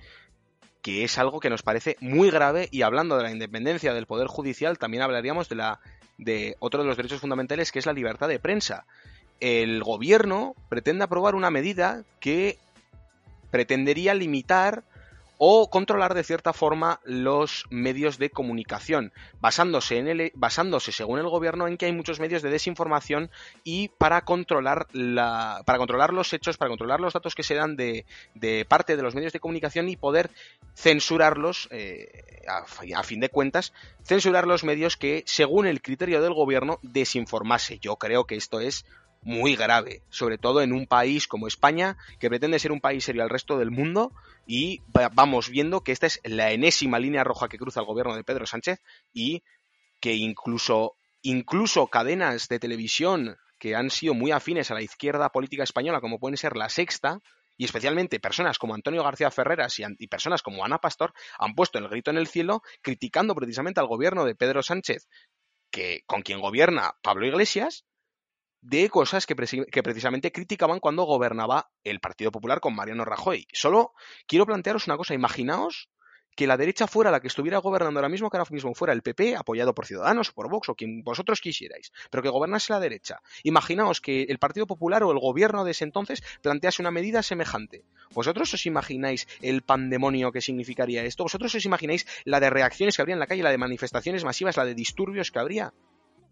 que 0.81 1.03
es 1.03 1.17
algo 1.17 1.39
que 1.39 1.49
nos 1.49 1.61
parece 1.61 1.97
muy 1.99 2.31
grave 2.31 2.69
y 2.71 2.81
hablando 2.81 3.17
de 3.17 3.23
la 3.23 3.31
independencia 3.31 3.93
del 3.93 4.05
Poder 4.05 4.27
Judicial 4.27 4.77
también 4.77 5.03
hablaríamos 5.03 5.49
de 5.49 5.55
la 5.55 5.79
de 6.17 6.55
otro 6.59 6.81
de 6.81 6.87
los 6.87 6.97
derechos 6.97 7.21
fundamentales 7.21 7.71
que 7.71 7.79
es 7.79 7.85
la 7.85 7.93
libertad 7.93 8.27
de 8.27 8.39
prensa. 8.39 8.85
El 9.39 9.83
gobierno 9.83 10.55
pretende 10.67 11.05
aprobar 11.05 11.35
una 11.35 11.49
medida 11.49 12.03
que 12.19 12.57
pretendería 13.51 14.13
limitar 14.13 14.83
o 15.41 15.69
controlar 15.69 16.13
de 16.13 16.25
cierta 16.25 16.51
forma 16.51 16.99
los 17.05 17.65
medios 17.69 18.17
de 18.17 18.29
comunicación, 18.29 19.13
basándose, 19.39 19.97
en 19.97 20.09
el, 20.09 20.31
basándose 20.35 20.91
según 20.91 21.17
el 21.17 21.29
gobierno 21.29 21.65
en 21.65 21.77
que 21.77 21.85
hay 21.85 21.93
muchos 21.93 22.19
medios 22.19 22.41
de 22.41 22.49
desinformación 22.49 23.31
y 23.63 23.87
para 23.87 24.25
controlar, 24.25 24.87
la, 24.91 25.63
para 25.65 25.79
controlar 25.79 26.13
los 26.13 26.33
hechos, 26.33 26.57
para 26.57 26.67
controlar 26.67 26.99
los 26.99 27.13
datos 27.13 27.35
que 27.35 27.43
se 27.43 27.55
dan 27.55 27.77
de, 27.77 28.05
de 28.35 28.65
parte 28.65 28.97
de 28.97 29.01
los 29.01 29.15
medios 29.15 29.31
de 29.31 29.39
comunicación 29.39 29.87
y 29.87 29.95
poder 29.95 30.29
censurarlos, 30.75 31.69
eh, 31.71 32.41
a, 32.45 32.65
a, 32.99 33.03
fin 33.03 33.21
de 33.21 33.29
cuentas, 33.29 33.71
censurar 34.03 34.45
los 34.45 34.65
medios 34.65 34.97
que, 34.97 35.23
según 35.25 35.67
el 35.67 35.81
criterio 35.81 36.21
del 36.21 36.33
gobierno, 36.33 36.79
desinformase. 36.81 37.79
Yo 37.79 37.95
creo 37.95 38.25
que 38.25 38.35
esto 38.35 38.59
es 38.59 38.85
muy 39.21 39.55
grave, 39.55 40.01
sobre 40.09 40.37
todo 40.37 40.61
en 40.61 40.73
un 40.73 40.87
país 40.87 41.27
como 41.27 41.47
España, 41.47 41.97
que 42.19 42.29
pretende 42.29 42.59
ser 42.59 42.71
un 42.71 42.81
país 42.81 43.03
serio 43.03 43.23
al 43.23 43.29
resto 43.29 43.57
del 43.57 43.71
mundo, 43.71 44.13
y 44.45 44.81
vamos 45.13 45.49
viendo 45.49 45.81
que 45.81 45.91
esta 45.91 46.07
es 46.07 46.19
la 46.23 46.51
enésima 46.51 46.99
línea 46.99 47.23
roja 47.23 47.49
que 47.49 47.57
cruza 47.57 47.81
el 47.81 47.85
gobierno 47.85 48.15
de 48.15 48.23
Pedro 48.23 48.45
Sánchez 48.45 48.81
y 49.13 49.43
que 49.99 50.15
incluso, 50.15 50.95
incluso 51.21 51.87
cadenas 51.87 52.47
de 52.47 52.59
televisión 52.59 53.37
que 53.59 53.75
han 53.75 53.91
sido 53.91 54.13
muy 54.13 54.31
afines 54.31 54.71
a 54.71 54.73
la 54.73 54.81
izquierda 54.81 55.29
política 55.29 55.63
española, 55.63 56.01
como 56.01 56.19
pueden 56.19 56.37
ser 56.37 56.55
La 56.55 56.69
Sexta, 56.69 57.19
y 57.57 57.65
especialmente 57.65 58.21
personas 58.21 58.57
como 58.57 58.73
Antonio 58.73 59.03
García 59.03 59.29
Ferreras 59.31 59.77
y, 59.79 59.83
y, 59.99 60.07
personas 60.07 60.41
como 60.41 60.63
Ana 60.63 60.77
Pastor 60.77 61.13
han 61.37 61.55
puesto 61.55 61.77
el 61.77 61.89
grito 61.89 62.09
en 62.09 62.17
el 62.17 62.27
cielo 62.27 62.63
criticando 62.81 63.35
precisamente 63.35 63.81
al 63.81 63.87
gobierno 63.87 64.23
de 64.23 64.33
Pedro 64.33 64.63
Sánchez, 64.63 65.09
que 65.69 66.03
con 66.05 66.21
quien 66.21 66.39
gobierna 66.39 66.95
Pablo 67.01 67.27
Iglesias, 67.27 67.85
de 68.61 68.89
cosas 68.89 69.25
que, 69.25 69.35
precisamente 69.35 70.31
criticaban 70.31 70.79
cuando 70.79 71.03
gobernaba 71.03 71.71
el 71.83 71.99
Partido 71.99 72.31
Popular 72.31 72.59
con 72.59 72.75
Mariano 72.75 73.05
Rajoy. 73.05 73.47
Solo 73.53 73.93
quiero 74.27 74.45
plantearos 74.45 74.87
una 74.87 74.97
cosa, 74.97 75.13
imaginaos 75.13 75.89
que 76.35 76.47
la 76.47 76.55
derecha 76.55 76.87
fuera 76.87 77.11
la 77.11 77.19
que 77.19 77.27
estuviera 77.27 77.57
gobernando 77.57 77.99
ahora 77.99 78.07
mismo, 78.07 78.29
que 78.29 78.37
ahora 78.37 78.49
mismo 78.49 78.73
fuera 78.73 78.93
el 78.93 79.01
PP, 79.01 79.35
apoyado 79.35 79.75
por 79.75 79.85
Ciudadanos 79.85 80.29
o 80.29 80.33
por 80.33 80.49
Vox 80.49 80.69
o 80.69 80.75
quien 80.75 81.03
vosotros 81.03 81.41
quisierais, 81.41 81.91
pero 82.09 82.23
que 82.23 82.29
gobernase 82.29 82.71
la 82.71 82.79
derecha. 82.79 83.19
Imaginaos 83.43 83.99
que 83.99 84.23
el 84.23 84.39
Partido 84.39 84.65
Popular 84.65 85.03
o 85.03 85.11
el 85.11 85.19
gobierno 85.19 85.65
de 85.65 85.71
ese 85.71 85.83
entonces 85.83 86.23
plantease 86.41 86.81
una 86.81 86.91
medida 86.91 87.23
semejante. 87.23 87.83
¿Vosotros 88.11 88.53
os 88.53 88.65
imagináis 88.65 89.27
el 89.41 89.63
pandemonio 89.63 90.31
que 90.31 90.39
significaría 90.39 91.03
esto? 91.03 91.23
¿Vosotros 91.23 91.53
os 91.55 91.65
imagináis 91.65 92.07
la 92.23 92.39
de 92.39 92.49
reacciones 92.49 92.95
que 92.95 93.01
habría 93.01 93.15
en 93.15 93.19
la 93.19 93.27
calle, 93.27 93.43
la 93.43 93.51
de 93.51 93.57
manifestaciones 93.57 94.23
masivas, 94.23 94.55
la 94.55 94.63
de 94.63 94.75
disturbios 94.75 95.31
que 95.31 95.39
habría? 95.39 95.73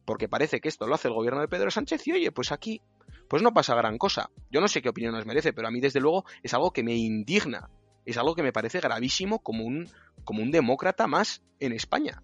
Porque 0.07 0.29
parece 0.29 0.61
que 0.61 0.69
esto 0.69 0.87
lo 0.87 0.95
hace 0.95 1.09
el 1.09 1.13
gobierno 1.13 1.41
de 1.41 1.49
Pedro 1.49 1.69
Sánchez 1.69 2.07
y 2.07 2.13
oye, 2.13 2.31
pues 2.31 2.53
aquí 2.53 2.81
pues 3.27 3.43
no 3.43 3.53
pasa 3.53 3.75
gran 3.75 3.97
cosa. 3.97 4.29
Yo 4.49 4.61
no 4.61 4.69
sé 4.69 4.81
qué 4.81 4.87
opinión 4.87 5.13
nos 5.13 5.25
merece, 5.25 5.51
pero 5.51 5.67
a 5.67 5.71
mí 5.71 5.81
desde 5.81 5.99
luego 5.99 6.23
es 6.41 6.53
algo 6.53 6.71
que 6.71 6.81
me 6.81 6.95
indigna, 6.95 7.69
es 8.05 8.17
algo 8.17 8.33
que 8.33 8.41
me 8.41 8.53
parece 8.53 8.79
gravísimo 8.79 9.39
como 9.39 9.65
un, 9.65 9.89
como 10.23 10.41
un 10.41 10.49
demócrata 10.49 11.07
más 11.07 11.43
en 11.59 11.73
España. 11.73 12.23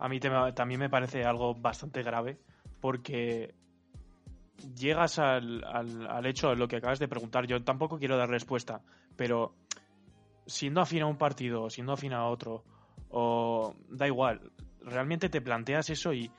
A 0.00 0.08
mí 0.08 0.18
también 0.18 0.80
me 0.80 0.90
parece 0.90 1.22
algo 1.22 1.54
bastante 1.54 2.02
grave 2.02 2.40
porque 2.80 3.54
llegas 4.76 5.20
al, 5.20 5.62
al, 5.62 6.08
al, 6.08 6.26
hecho 6.26 6.48
de 6.48 6.56
lo 6.56 6.66
que 6.66 6.78
acabas 6.78 6.98
de 6.98 7.06
preguntar. 7.06 7.46
Yo 7.46 7.62
tampoco 7.62 8.00
quiero 8.00 8.16
dar 8.16 8.28
respuesta, 8.28 8.80
pero 9.14 9.54
siendo 10.44 10.80
afín 10.80 11.02
a 11.02 11.06
un 11.06 11.18
partido, 11.18 11.70
siendo 11.70 11.92
afín 11.92 12.14
a 12.14 12.26
otro, 12.26 12.64
o 13.10 13.76
da 13.90 14.08
igual, 14.08 14.50
realmente 14.80 15.28
te 15.28 15.40
planteas 15.40 15.88
eso 15.90 16.12
y 16.12 16.32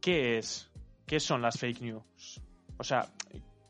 ¿qué 0.00 0.38
es? 0.38 0.70
¿Qué 1.06 1.20
son 1.20 1.42
las 1.42 1.58
fake 1.58 1.80
news? 1.80 2.40
O 2.78 2.84
sea, 2.84 3.12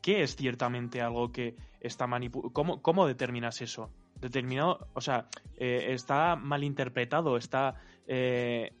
¿qué 0.01 0.23
es 0.23 0.35
ciertamente 0.35 1.01
algo 1.01 1.31
que 1.31 1.55
está 1.79 2.07
manipulado? 2.07 2.53
¿Cómo, 2.53 2.81
¿Cómo, 2.81 3.07
determinas 3.07 3.61
eso? 3.61 3.91
Determinado, 4.19 4.87
o 4.93 5.01
sea, 5.01 5.27
eh, 5.57 5.87
está 5.89 6.35
malinterpretado, 6.35 7.37
está... 7.37 7.75
Eh, 8.07 8.73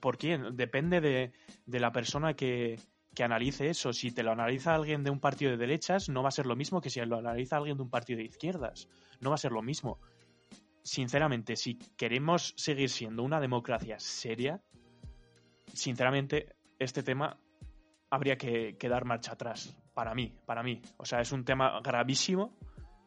¿Por 0.00 0.18
quién? 0.18 0.56
Depende 0.56 1.00
de, 1.00 1.32
de 1.64 1.80
la 1.80 1.90
persona 1.90 2.34
que, 2.34 2.78
que, 3.14 3.24
analice 3.24 3.70
eso. 3.70 3.92
Si 3.92 4.12
te 4.12 4.22
lo 4.22 4.32
analiza 4.32 4.74
alguien 4.74 5.02
de 5.02 5.10
un 5.10 5.18
partido 5.18 5.50
de 5.50 5.56
derechas, 5.56 6.08
no 6.08 6.22
va 6.22 6.28
a 6.28 6.32
ser 6.32 6.46
lo 6.46 6.54
mismo 6.54 6.80
que 6.80 6.90
si 6.90 7.00
lo 7.00 7.16
analiza 7.16 7.56
alguien 7.56 7.76
de 7.76 7.82
un 7.82 7.90
partido 7.90 8.18
de 8.18 8.24
izquierdas. 8.24 8.88
No 9.20 9.30
va 9.30 9.36
a 9.36 9.38
ser 9.38 9.52
lo 9.52 9.62
mismo. 9.62 9.98
Sinceramente, 10.82 11.56
si 11.56 11.78
queremos 11.96 12.52
seguir 12.56 12.90
siendo 12.90 13.22
una 13.22 13.40
democracia 13.40 13.98
seria, 13.98 14.60
sinceramente, 15.72 16.55
este 16.78 17.02
tema 17.02 17.38
habría 18.10 18.36
que, 18.36 18.76
dar 18.88 19.04
marcha 19.04 19.32
atrás. 19.32 19.76
Para 19.94 20.14
mí, 20.14 20.34
para 20.44 20.62
mí. 20.62 20.82
O 20.98 21.04
sea, 21.04 21.20
es 21.20 21.32
un 21.32 21.44
tema 21.44 21.80
gravísimo 21.82 22.56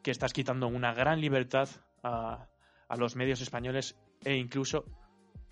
que 0.01 0.11
estás 0.11 0.33
quitando 0.33 0.67
una 0.67 0.93
gran 0.93 1.21
libertad 1.21 1.69
a, 2.03 2.47
a 2.87 2.95
los 2.97 3.15
medios 3.15 3.41
españoles 3.41 3.95
e 4.23 4.35
incluso 4.35 4.85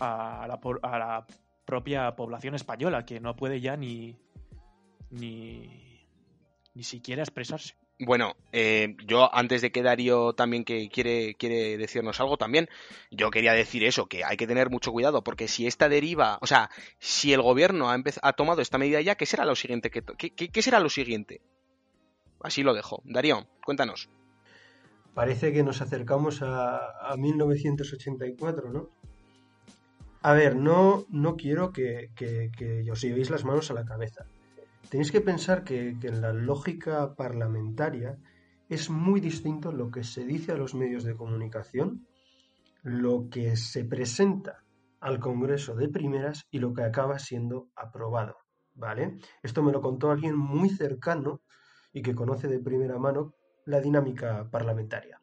a 0.00 0.46
la, 0.48 0.60
a 0.82 0.98
la, 0.98 1.26
propia 1.64 2.16
población 2.16 2.54
española, 2.54 3.04
que 3.04 3.20
no 3.20 3.36
puede 3.36 3.60
ya 3.60 3.76
ni, 3.76 4.16
ni, 5.10 6.00
ni 6.74 6.82
siquiera 6.82 7.22
expresarse. 7.22 7.74
Bueno, 8.00 8.36
eh, 8.52 8.96
yo 9.06 9.34
antes 9.34 9.60
de 9.60 9.72
que 9.72 9.82
Darío 9.82 10.32
también 10.32 10.64
que 10.64 10.88
quiere, 10.88 11.34
quiere 11.34 11.76
decirnos 11.76 12.20
algo 12.20 12.36
también, 12.36 12.68
yo 13.10 13.30
quería 13.30 13.52
decir 13.54 13.82
eso, 13.82 14.06
que 14.06 14.24
hay 14.24 14.36
que 14.36 14.46
tener 14.46 14.70
mucho 14.70 14.92
cuidado, 14.92 15.24
porque 15.24 15.48
si 15.48 15.66
esta 15.66 15.88
deriva, 15.88 16.38
o 16.40 16.46
sea, 16.46 16.70
si 17.00 17.32
el 17.32 17.42
gobierno 17.42 17.90
ha, 17.90 18.00
ha 18.22 18.32
tomado 18.34 18.62
esta 18.62 18.78
medida 18.78 19.00
ya, 19.00 19.16
¿qué 19.16 19.26
será 19.26 19.44
lo 19.44 19.56
siguiente? 19.56 19.90
Que, 19.90 20.02
¿qué, 20.02 20.62
será 20.62 20.78
lo 20.78 20.90
siguiente? 20.90 21.40
Así 22.40 22.62
lo 22.62 22.72
dejo. 22.72 23.02
Darío, 23.04 23.48
cuéntanos. 23.64 24.08
Parece 25.14 25.52
que 25.52 25.64
nos 25.64 25.82
acercamos 25.82 26.40
a, 26.42 27.00
a 27.00 27.16
1984, 27.16 28.70
¿no? 28.70 28.90
A 30.22 30.32
ver, 30.34 30.54
no, 30.54 31.04
no 31.10 31.36
quiero 31.36 31.72
que, 31.72 32.10
que, 32.14 32.52
que 32.56 32.88
os 32.92 33.00
llevéis 33.00 33.30
las 33.30 33.44
manos 33.44 33.72
a 33.72 33.74
la 33.74 33.84
cabeza. 33.84 34.24
Tenéis 34.90 35.12
que 35.12 35.20
pensar 35.20 35.64
que, 35.64 35.90
en 35.90 36.20
la 36.22 36.32
lógica 36.32 37.14
parlamentaria 37.14 38.18
es 38.70 38.88
muy 38.88 39.20
distinto 39.20 39.70
lo 39.70 39.90
que 39.90 40.02
se 40.02 40.24
dice 40.24 40.52
a 40.52 40.56
los 40.56 40.74
medios 40.74 41.04
de 41.04 41.14
comunicación, 41.14 42.06
lo 42.82 43.28
que 43.28 43.56
se 43.56 43.84
presenta 43.84 44.64
al 45.00 45.20
Congreso 45.20 45.74
de 45.74 45.88
primeras 45.88 46.46
y 46.50 46.58
lo 46.58 46.72
que 46.72 46.82
acaba 46.82 47.18
siendo 47.18 47.68
aprobado. 47.76 48.36
¿Vale? 48.74 49.18
Esto 49.42 49.62
me 49.62 49.72
lo 49.72 49.80
contó 49.80 50.10
alguien 50.10 50.36
muy 50.36 50.70
cercano 50.70 51.42
y 51.92 52.00
que 52.00 52.14
conoce 52.14 52.46
de 52.48 52.60
primera 52.60 52.98
mano 52.98 53.34
la 53.66 53.80
dinámica 53.80 54.48
parlamentaria. 54.50 55.20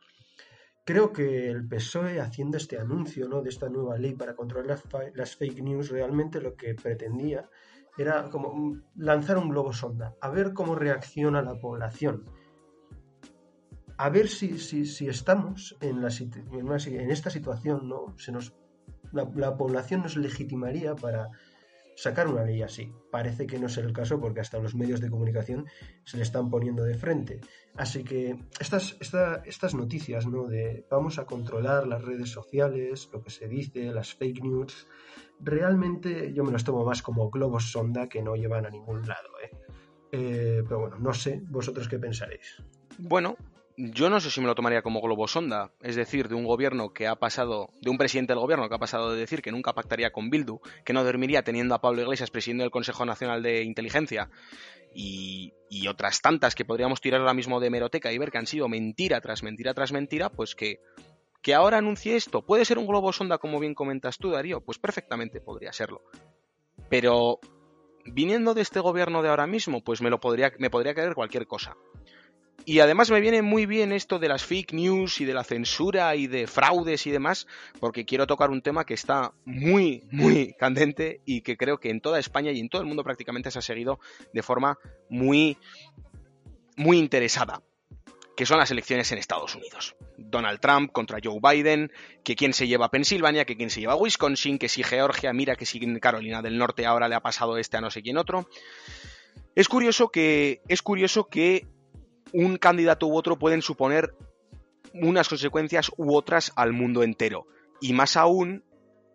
Creo 0.83 1.11
que 1.11 1.49
el 1.49 1.67
PSOE, 1.67 2.19
haciendo 2.19 2.57
este 2.57 2.77
anuncio 2.77 3.27
¿no? 3.27 3.41
de 3.41 3.49
esta 3.49 3.69
nueva 3.69 3.97
ley 3.97 4.13
para 4.13 4.35
controlar 4.35 4.79
las 5.15 5.35
fake 5.35 5.63
news, 5.63 5.89
realmente 5.89 6.41
lo 6.41 6.55
que 6.55 6.75
pretendía 6.75 7.49
era 7.97 8.29
como 8.29 8.81
lanzar 8.95 9.37
un 9.37 9.49
globo 9.49 9.73
sonda, 9.73 10.15
a 10.21 10.29
ver 10.29 10.53
cómo 10.53 10.75
reacciona 10.75 11.41
la 11.41 11.59
población, 11.59 12.25
a 13.97 14.09
ver 14.09 14.27
si, 14.27 14.57
si, 14.59 14.85
si 14.85 15.07
estamos 15.07 15.77
en, 15.81 16.01
la, 16.01 16.09
en, 16.09 16.65
una, 16.65 16.77
esta 16.77 17.29
situación, 17.29 17.87
¿no? 17.87 18.15
Se 18.17 18.31
nos, 18.31 18.53
la, 19.11 19.29
la, 19.35 19.55
población 19.55 20.01
nos 20.01 20.17
legitimaría 20.17 20.95
para 20.95 21.29
sacar 21.95 22.27
una 22.27 22.43
ley 22.43 22.61
así. 22.61 22.91
Parece 23.11 23.47
que 23.47 23.57
no 23.57 23.67
es 23.67 23.77
el 23.77 23.93
caso 23.93 24.19
porque 24.19 24.41
hasta 24.41 24.59
los 24.59 24.75
medios 24.75 24.99
de 24.99 25.09
comunicación 25.09 25.65
se 26.03 26.17
le 26.17 26.23
están 26.23 26.49
poniendo 26.49 26.83
de 26.83 26.95
frente. 26.95 27.39
Así 27.75 28.03
que 28.03 28.37
estas, 28.59 28.97
estas 28.99 29.73
noticias, 29.73 30.27
¿no? 30.27 30.45
De 30.47 30.85
vamos 30.89 31.17
a 31.17 31.25
controlar 31.25 31.87
las 31.87 32.03
redes 32.03 32.29
sociales, 32.29 33.09
lo 33.13 33.21
que 33.21 33.29
se 33.29 33.47
dice, 33.47 33.91
las 33.93 34.13
fake 34.13 34.43
news, 34.43 34.87
realmente 35.39 36.33
yo 36.33 36.43
me 36.43 36.51
los 36.51 36.63
tomo 36.63 36.85
más 36.85 37.01
como 37.01 37.29
globos 37.29 37.71
sonda 37.71 38.07
que 38.07 38.21
no 38.21 38.35
llevan 38.35 38.65
a 38.65 38.69
ningún 38.69 39.07
lado, 39.07 39.29
¿eh? 39.43 39.51
Eh, 40.11 40.63
pero 40.63 40.79
bueno, 40.79 40.97
no 40.99 41.13
sé, 41.13 41.41
vosotros 41.49 41.89
qué 41.89 41.99
pensaréis. 41.99 42.63
Bueno, 42.97 43.35
yo 43.77 44.09
no 44.09 44.19
sé 44.21 44.31
si 44.31 44.39
me 44.39 44.47
lo 44.47 44.55
tomaría 44.55 44.81
como 44.81 45.01
globo 45.01 45.27
sonda, 45.27 45.71
es 45.81 45.95
decir, 45.95 46.29
de 46.29 46.35
un 46.35 46.45
gobierno 46.45 46.93
que 46.93 47.07
ha 47.07 47.15
pasado, 47.15 47.69
de 47.81 47.89
un 47.89 47.97
presidente 47.97 48.31
del 48.31 48.39
gobierno 48.39 48.69
que 48.69 48.75
ha 48.75 48.79
pasado 48.79 49.11
de 49.11 49.19
decir 49.19 49.41
que 49.41 49.51
nunca 49.51 49.73
pactaría 49.73 50.11
con 50.11 50.29
Bildu, 50.29 50.61
que 50.85 50.93
no 50.93 51.03
dormiría 51.03 51.43
teniendo 51.43 51.75
a 51.75 51.81
Pablo 51.81 52.01
Iglesias 52.01 52.31
presidiendo 52.31 52.63
el 52.63 52.71
Consejo 52.71 53.05
Nacional 53.05 53.43
de 53.43 53.63
Inteligencia 53.63 54.29
y, 54.93 55.53
y, 55.69 55.87
otras 55.87 56.21
tantas 56.21 56.55
que 56.55 56.63
podríamos 56.63 57.01
tirar 57.01 57.19
ahora 57.19 57.33
mismo 57.33 57.59
de 57.59 57.69
meroteca 57.69 58.13
y 58.13 58.17
ver 58.17 58.31
que 58.31 58.37
han 58.37 58.47
sido 58.47 58.69
mentira 58.69 59.19
tras 59.19 59.43
mentira 59.43 59.73
tras 59.73 59.91
mentira, 59.91 60.29
pues 60.29 60.55
que, 60.55 60.79
que 61.45 61.53
ahora 61.53 61.77
anuncie 61.77 62.15
esto. 62.15 62.41
¿Puede 62.41 62.65
ser 62.65 62.79
un 62.79 62.87
globo 62.87 63.13
sonda 63.13 63.37
como 63.37 63.59
bien 63.59 63.75
comentas 63.75 64.17
tú, 64.17 64.31
Darío? 64.31 64.61
Pues 64.61 64.79
perfectamente 64.79 65.41
podría 65.41 65.71
serlo. 65.71 66.01
Pero 66.89 67.39
viniendo 68.03 68.55
de 68.55 68.63
este 68.63 68.79
gobierno 68.79 69.21
de 69.21 69.29
ahora 69.29 69.45
mismo, 69.45 69.83
pues 69.83 70.01
me 70.01 70.09
lo 70.09 70.19
podría, 70.19 70.51
me 70.57 70.71
podría 70.71 70.95
caer 70.95 71.13
cualquier 71.13 71.45
cosa. 71.45 71.77
Y 72.65 72.79
además 72.79 73.11
me 73.11 73.19
viene 73.19 73.43
muy 73.43 73.67
bien 73.67 73.91
esto 73.91 74.17
de 74.17 74.27
las 74.27 74.43
fake 74.43 74.73
news 74.73 75.21
y 75.21 75.25
de 75.25 75.35
la 75.35 75.43
censura 75.43 76.15
y 76.15 76.25
de 76.25 76.47
fraudes 76.47 77.05
y 77.05 77.11
demás, 77.11 77.45
porque 77.79 78.05
quiero 78.05 78.25
tocar 78.25 78.49
un 78.49 78.63
tema 78.63 78.83
que 78.83 78.95
está 78.95 79.31
muy, 79.45 80.01
muy 80.09 80.55
candente 80.57 81.21
y 81.25 81.41
que 81.41 81.57
creo 81.57 81.77
que 81.77 81.91
en 81.91 82.01
toda 82.01 82.17
España 82.17 82.51
y 82.53 82.59
en 82.59 82.69
todo 82.69 82.81
el 82.81 82.87
mundo 82.87 83.03
prácticamente 83.03 83.51
se 83.51 83.59
ha 83.59 83.61
seguido 83.61 83.99
de 84.33 84.41
forma 84.41 84.79
muy, 85.09 85.59
muy 86.75 86.97
interesada, 86.97 87.61
que 88.35 88.45
son 88.45 88.59
las 88.59 88.71
elecciones 88.71 89.11
en 89.11 89.17
Estados 89.17 89.55
Unidos. 89.55 89.95
Donald 90.17 90.59
Trump 90.59 90.91
contra 90.91 91.19
Joe 91.23 91.39
Biden, 91.41 91.91
que 92.23 92.35
quién 92.35 92.53
se 92.53 92.67
lleva 92.67 92.87
a 92.87 92.91
Pensilvania, 92.91 93.45
que 93.45 93.55
quién 93.55 93.69
se 93.69 93.79
lleva 93.79 93.93
a 93.93 93.97
Wisconsin, 93.97 94.57
que 94.57 94.69
si 94.69 94.83
Georgia, 94.83 95.33
mira 95.33 95.55
que 95.55 95.65
si 95.65 95.79
Carolina 95.99 96.41
del 96.41 96.57
Norte 96.57 96.85
ahora 96.85 97.07
le 97.07 97.15
ha 97.15 97.21
pasado 97.21 97.57
este 97.57 97.77
a 97.77 97.81
no 97.81 97.91
sé 97.91 98.01
quién 98.01 98.17
otro. 98.17 98.47
Es 99.55 99.69
curioso 99.69 100.09
que 100.09 100.61
es 100.67 100.81
curioso 100.81 101.27
que 101.27 101.67
un 102.33 102.57
candidato 102.57 103.07
u 103.07 103.15
otro 103.15 103.39
pueden 103.39 103.61
suponer 103.61 104.13
unas 104.93 105.29
consecuencias 105.29 105.91
u 105.97 106.15
otras 106.15 106.51
al 106.55 106.73
mundo 106.73 107.03
entero. 107.03 107.47
Y 107.79 107.93
más 107.93 108.17
aún 108.17 108.63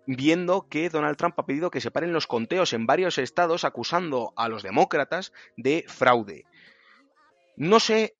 viendo 0.06 0.66
que 0.68 0.88
Donald 0.88 1.16
Trump 1.16 1.38
ha 1.38 1.46
pedido 1.46 1.70
que 1.70 1.80
se 1.80 1.90
paren 1.90 2.12
los 2.12 2.26
conteos 2.26 2.72
en 2.72 2.86
varios 2.86 3.18
estados 3.18 3.64
acusando 3.64 4.32
a 4.36 4.48
los 4.48 4.62
demócratas 4.62 5.32
de 5.56 5.84
fraude. 5.88 6.46
No 7.56 7.78
sé, 7.78 8.14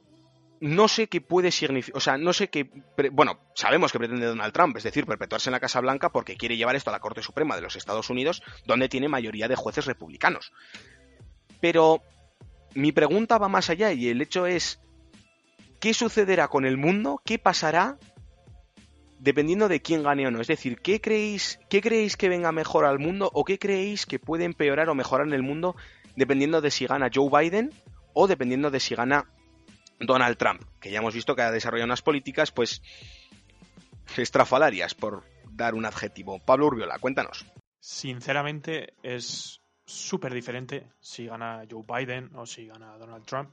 no 0.61 0.89
sé 0.89 1.09
qué 1.09 1.23
puede 1.23 1.51
significar, 1.51 1.97
o 1.97 2.01
sea, 2.01 2.19
no 2.19 2.35
sé 2.35 2.49
qué, 2.49 2.71
bueno, 3.13 3.41
sabemos 3.55 3.93
que 3.93 3.99
pretende 3.99 4.27
Donald 4.27 4.53
Trump, 4.53 4.77
es 4.77 4.83
decir, 4.83 5.07
perpetuarse 5.07 5.49
en 5.49 5.53
la 5.53 5.61
Casa 5.61 5.81
Blanca 5.81 6.11
porque 6.11 6.37
quiere 6.37 6.59
llevar 6.59 6.77
esto 6.77 6.91
a 6.91 6.93
la 6.93 7.01
Corte 7.01 7.23
Suprema 7.23 7.57
de 7.57 7.63
los 7.63 7.77
Estados 7.77 8.11
Unidos, 8.11 8.43
donde 8.67 8.91
tiene 8.91 9.09
mayoría 9.09 9.49
de 9.49 9.57
jueces 9.57 9.87
republicanos. 9.87 10.53
Pero 11.61 12.03
mi 12.75 12.93
pregunta 12.93 13.39
va 13.39 13.49
más 13.49 13.71
allá 13.71 13.93
y 13.93 14.09
el 14.09 14.21
hecho 14.21 14.47
es, 14.47 14.81
¿qué 15.81 15.95
sucederá 15.95 16.49
con 16.49 16.67
el 16.67 16.77
mundo? 16.77 17.23
¿Qué 17.25 17.39
pasará? 17.39 17.97
Dependiendo 19.19 19.69
de 19.69 19.81
quién 19.81 20.03
gane 20.03 20.27
o 20.27 20.31
no. 20.31 20.43
Es 20.43 20.47
decir, 20.47 20.79
¿qué 20.81 21.01
creéis, 21.01 21.59
¿qué 21.71 21.81
creéis 21.81 22.19
que 22.19 22.29
venga 22.29 22.53
mejor 22.53 22.85
al 22.85 22.99
mundo 22.99 23.31
o 23.33 23.45
qué 23.45 23.59
creéis 23.59 24.05
que 24.05 24.19
puede 24.19 24.45
empeorar 24.45 24.91
o 24.91 24.95
mejorar 24.95 25.27
en 25.27 25.35
el 25.35 25.43
mundo 25.43 25.75
dependiendo 26.17 26.61
de 26.61 26.71
si 26.71 26.87
gana 26.87 27.11
Joe 27.13 27.31
Biden 27.31 27.71
o 28.13 28.27
dependiendo 28.27 28.71
de 28.71 28.81
si 28.81 28.95
gana 28.95 29.27
Donald 30.01 30.37
Trump? 30.37 30.63
Que 30.81 30.91
ya 30.91 30.99
hemos 30.99 31.15
visto 31.15 31.37
que 31.37 31.43
ha 31.43 31.51
desarrollado 31.51 31.87
unas 31.87 32.03
políticas, 32.03 32.51
pues, 32.51 32.83
estrafalarias, 34.17 34.95
por 34.95 35.25
dar 35.51 35.75
un 35.75 35.85
adjetivo. 35.85 36.41
Pablo 36.41 36.67
Urbiola, 36.67 36.99
cuéntanos. 36.99 37.47
Sinceramente, 37.79 38.95
es 39.03 39.61
súper 39.85 40.35
diferente 40.35 40.89
si 41.01 41.27
gana 41.27 41.65
Joe 41.71 41.85
Biden 41.87 42.35
o 42.35 42.47
si 42.47 42.67
gana 42.67 42.97
Donald 42.99 43.25
Trump. 43.25 43.51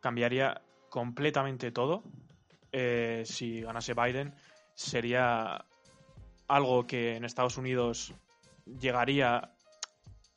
Cambiaría 0.00 0.60
completamente 0.88 1.70
todo. 1.72 2.02
Eh, 2.72 3.22
si 3.24 3.60
ganase 3.62 3.94
Biden, 3.94 4.34
sería 4.74 5.64
algo 6.48 6.86
que 6.86 7.16
en 7.16 7.24
Estados 7.24 7.56
Unidos 7.56 8.14
llegaría 8.64 9.52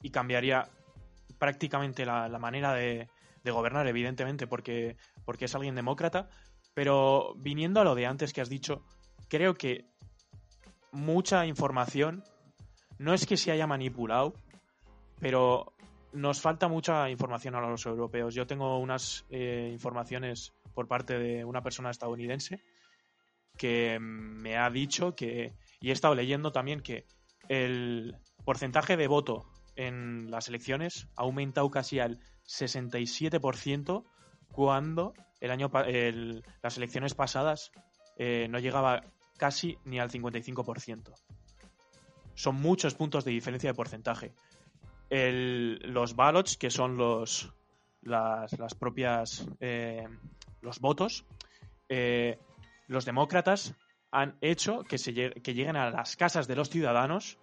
y 0.01 0.09
cambiaría 0.09 0.69
prácticamente 1.39 2.05
la, 2.05 2.27
manera 2.39 2.73
de, 2.73 3.09
gobernar, 3.51 3.87
evidentemente, 3.87 4.47
porque, 4.47 4.97
porque 5.25 5.45
es 5.45 5.55
alguien 5.55 5.75
demócrata. 5.75 6.29
Pero 6.73 7.35
viniendo 7.37 7.81
a 7.81 7.83
lo 7.83 7.95
de 7.95 8.05
antes 8.05 8.33
que 8.33 8.41
has 8.41 8.49
dicho, 8.49 8.83
creo 9.27 9.53
que 9.53 9.85
mucha 10.91 11.45
información 11.45 12.23
no 12.97 13.13
es 13.13 13.25
que 13.25 13.37
se 13.37 13.51
haya 13.51 13.67
manipulado, 13.67 14.33
pero 15.19 15.73
nos 16.13 16.41
falta 16.41 16.67
mucha 16.67 17.09
información 17.09 17.55
a 17.55 17.61
los 17.61 17.85
europeos. 17.85 18.33
Yo 18.33 18.47
tengo 18.47 18.79
unas 18.79 19.25
eh, 19.29 19.69
informaciones 19.71 20.53
por 20.73 20.87
parte 20.87 21.17
de 21.17 21.43
una 21.45 21.61
persona 21.61 21.89
estadounidense 21.89 22.61
que 23.57 23.99
me 23.99 24.57
ha 24.57 24.69
dicho 24.69 25.15
que, 25.15 25.53
y 25.79 25.89
he 25.89 25.93
estado 25.93 26.15
leyendo 26.15 26.51
también 26.51 26.81
que 26.81 27.05
el 27.49 28.15
porcentaje 28.45 28.97
de 28.97 29.07
voto 29.07 29.45
en 29.75 30.29
las 30.31 30.47
elecciones 30.47 31.07
ha 31.15 31.23
aumentado 31.23 31.69
casi 31.69 31.99
al 31.99 32.19
67% 32.47 34.03
cuando 34.51 35.13
el 35.39 35.51
año 35.51 35.71
las 36.61 36.77
elecciones 36.77 37.13
pasadas 37.13 37.71
eh, 38.17 38.47
no 38.49 38.59
llegaba 38.59 39.03
casi 39.37 39.77
ni 39.85 39.99
al 39.99 40.11
55%. 40.11 41.13
Son 42.35 42.55
muchos 42.55 42.95
puntos 42.95 43.25
de 43.25 43.31
diferencia 43.31 43.69
de 43.69 43.75
porcentaje 43.75 44.33
los 45.13 46.15
ballots, 46.15 46.57
que 46.57 46.69
son 46.69 46.97
los 46.97 47.53
las, 48.01 48.57
las 48.59 48.73
propias 48.75 49.47
eh, 49.59 50.07
los 50.61 50.79
votos, 50.79 51.25
eh, 51.89 52.39
los 52.87 53.05
demócratas 53.05 53.75
han 54.11 54.37
hecho 54.41 54.83
que, 54.83 54.97
se, 54.97 55.13
que 55.13 55.53
lleguen 55.53 55.75
a 55.75 55.89
las 55.89 56.15
casas 56.15 56.47
de 56.47 56.55
los 56.55 56.69
ciudadanos 56.69 57.37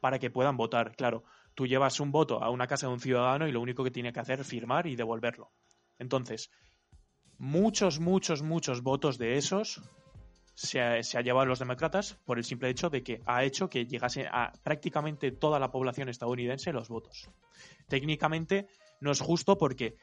para 0.00 0.18
que 0.18 0.30
puedan 0.30 0.56
votar. 0.56 0.94
Claro, 0.96 1.24
tú 1.54 1.66
llevas 1.66 2.00
un 2.00 2.12
voto 2.12 2.42
a 2.42 2.50
una 2.50 2.66
casa 2.66 2.86
de 2.86 2.92
un 2.92 3.00
ciudadano 3.00 3.46
y 3.46 3.52
lo 3.52 3.60
único 3.60 3.84
que 3.84 3.90
tiene 3.90 4.12
que 4.12 4.20
hacer 4.20 4.40
es 4.40 4.46
firmar 4.46 4.86
y 4.86 4.96
devolverlo. 4.96 5.50
Entonces, 5.98 6.50
muchos, 7.38 8.00
muchos, 8.00 8.42
muchos 8.42 8.82
votos 8.82 9.18
de 9.18 9.36
esos 9.36 9.82
se 10.54 10.80
ha, 10.80 11.00
llevado 11.00 11.42
a 11.42 11.46
los 11.46 11.58
demócratas 11.58 12.14
por 12.24 12.38
el 12.38 12.44
simple 12.44 12.68
hecho 12.68 12.90
de 12.90 13.02
que 13.02 13.22
ha 13.26 13.42
hecho 13.44 13.68
que 13.68 13.86
llegase 13.86 14.26
a 14.30 14.52
prácticamente 14.62 15.32
toda 15.32 15.58
la 15.58 15.70
población 15.70 16.08
estadounidense 16.08 16.72
los 16.72 16.88
votos. 16.88 17.30
Técnicamente 17.88 18.66
no 19.00 19.10
es 19.10 19.20
justo 19.20 19.56
porque 19.56 19.96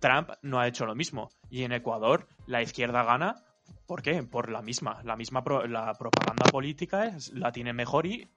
Trump 0.00 0.30
no 0.42 0.58
ha 0.58 0.68
hecho 0.68 0.86
lo 0.86 0.94
mismo 0.94 1.30
y 1.50 1.62
en 1.62 1.72
Ecuador 1.72 2.26
la 2.46 2.62
izquierda 2.62 3.04
gana 3.04 3.42
¿Por 3.86 4.02
qué? 4.02 4.22
Por 4.22 4.50
la 4.50 4.62
misma. 4.62 5.00
La 5.04 5.16
misma 5.16 5.42
la 5.68 5.94
propaganda 5.94 6.46
política 6.50 7.16
la 7.32 7.52
tiene 7.52 7.72
mejor 7.72 8.06
y 8.06 8.28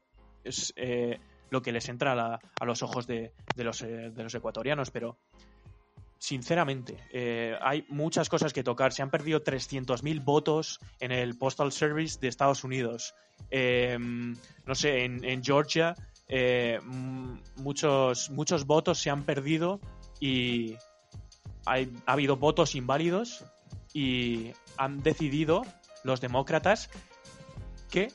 eh, 0.76 1.20
lo 1.50 1.62
que 1.62 1.72
les 1.72 1.90
entra 1.90 2.40
a, 2.60 2.66
los 2.66 2.84
ojos 2.84 3.08
de, 3.08 3.34
los, 3.56 3.82
eh, 3.82 4.12
de, 4.12 4.24
los, 4.24 4.34
ecuatorianos. 4.34 4.92
Pero 4.92 5.18
sinceramente, 6.18 6.98
eh, 7.12 7.56
hay 7.62 7.86
muchas 7.90 8.30
cosas 8.30 8.54
que 8.54 8.64
tocar. 8.64 8.94
Se 8.94 9.02
han 9.02 9.10
perdido 9.10 9.44
300.000 9.44 10.24
votos 10.24 10.80
en 11.00 11.12
el 11.12 11.38
Postal 11.38 11.72
Service 11.72 12.20
de 12.20 12.28
Estados 12.28 12.64
Unidos. 12.64 13.16
Em, 13.50 14.36
no 14.66 14.76
sé, 14.76 15.06
en, 15.06 15.44
Georgia 15.44 15.96
eh, 16.28 16.80
muchos, 17.56 18.30
muchos 18.30 18.66
votos 18.66 19.00
se 19.00 19.10
han 19.10 19.24
perdido 19.24 19.80
y 20.20 20.76
ha 21.66 21.86
habido 22.06 22.36
votos 22.36 22.76
inválidos 22.76 23.46
y 23.94 24.52
han 24.78 25.02
decidido 25.02 25.64
los 26.04 26.22
demócratas 26.22 26.90
que 27.90 28.10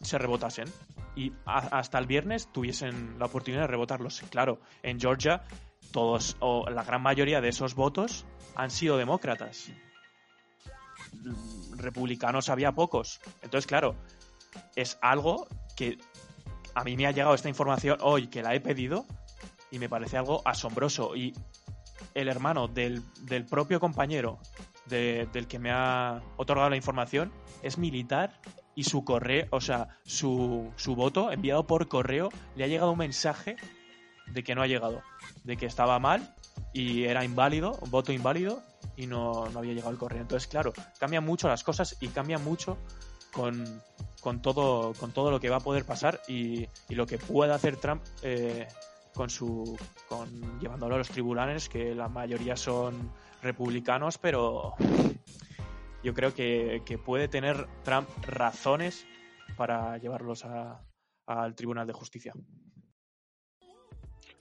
se 0.00 0.18
rebotasen 0.18 0.68
y 1.14 1.32
hasta 1.44 1.98
el 1.98 2.06
viernes 2.06 2.50
tuviesen 2.52 3.18
la 3.18 3.26
oportunidad 3.26 3.62
de 3.62 3.66
rebotarlos. 3.68 4.22
Claro, 4.30 4.60
en 4.82 5.00
Georgia 5.00 5.42
todos 5.92 6.36
o 6.40 6.68
la 6.70 6.84
gran 6.84 7.02
mayoría 7.02 7.40
de 7.40 7.48
esos 7.48 7.74
votos 7.74 8.24
han 8.54 8.70
sido 8.70 8.96
demócratas. 8.96 9.70
Republicanos 11.76 12.48
había 12.48 12.72
pocos. 12.72 13.20
Entonces, 13.42 13.66
claro, 13.66 13.96
es 14.74 14.98
algo 15.02 15.46
que 15.76 15.98
a 16.74 16.84
mí 16.84 16.96
me 16.96 17.06
ha 17.06 17.12
llegado 17.12 17.34
esta 17.34 17.48
información 17.48 17.98
hoy 18.00 18.28
que 18.28 18.42
la 18.42 18.54
he 18.54 18.60
pedido 18.60 19.04
y 19.70 19.78
me 19.78 19.88
parece 19.88 20.16
algo 20.16 20.42
asombroso. 20.46 21.14
Y 21.14 21.34
el 22.14 22.28
hermano 22.28 22.68
del, 22.68 23.02
propio 23.48 23.80
compañero 23.80 24.38
del 24.86 25.46
que 25.46 25.58
me 25.58 25.70
ha 25.70 26.22
otorgado 26.36 26.70
la 26.70 26.76
información 26.76 27.32
es 27.62 27.78
militar 27.78 28.40
y 28.74 28.84
su 28.84 29.04
correo, 29.04 29.46
o 29.50 29.60
sea, 29.60 29.98
su, 30.04 30.72
su 30.76 30.94
voto 30.94 31.30
enviado 31.30 31.66
por 31.66 31.88
correo 31.88 32.30
le 32.56 32.64
ha 32.64 32.66
llegado 32.66 32.92
un 32.92 32.98
mensaje 32.98 33.56
de 34.26 34.42
que 34.42 34.54
no 34.54 34.62
ha 34.62 34.66
llegado, 34.66 35.02
de 35.44 35.56
que 35.56 35.66
estaba 35.66 35.98
mal 35.98 36.34
y 36.72 37.04
era 37.04 37.24
inválido, 37.24 37.78
voto 37.90 38.12
inválido 38.12 38.62
y 38.96 39.06
no, 39.06 39.48
no 39.50 39.58
había 39.58 39.74
llegado 39.74 39.92
el 39.92 39.98
correo. 39.98 40.20
Entonces, 40.20 40.48
claro, 40.48 40.72
cambia 40.98 41.20
mucho 41.20 41.48
las 41.48 41.62
cosas 41.64 41.96
y 42.00 42.08
cambia 42.08 42.38
mucho 42.38 42.78
con, 43.32 43.82
con, 44.20 44.40
todo, 44.40 44.94
con 44.94 45.12
todo 45.12 45.30
lo 45.30 45.40
que 45.40 45.50
va 45.50 45.56
a 45.56 45.60
poder 45.60 45.84
pasar 45.84 46.20
y, 46.28 46.66
y 46.88 46.94
lo 46.94 47.06
que 47.06 47.18
pueda 47.18 47.54
hacer 47.54 47.76
Trump 47.76 48.02
eh, 48.22 48.66
con 49.14 49.28
su 49.30 49.76
con 50.08 50.58
llevándolo 50.60 50.94
a 50.94 50.98
los 50.98 51.08
tribunales, 51.08 51.68
que 51.68 51.94
la 51.94 52.08
mayoría 52.08 52.56
son 52.56 53.12
republicanos, 53.42 54.18
pero 54.18 54.74
yo 56.02 56.14
creo 56.14 56.34
que, 56.34 56.82
que 56.86 56.98
puede 56.98 57.28
tener 57.28 57.66
Trump 57.84 58.08
razones 58.22 59.06
para 59.56 59.98
llevarlos 59.98 60.44
al 61.26 61.54
Tribunal 61.54 61.86
de 61.86 61.92
Justicia. 61.92 62.32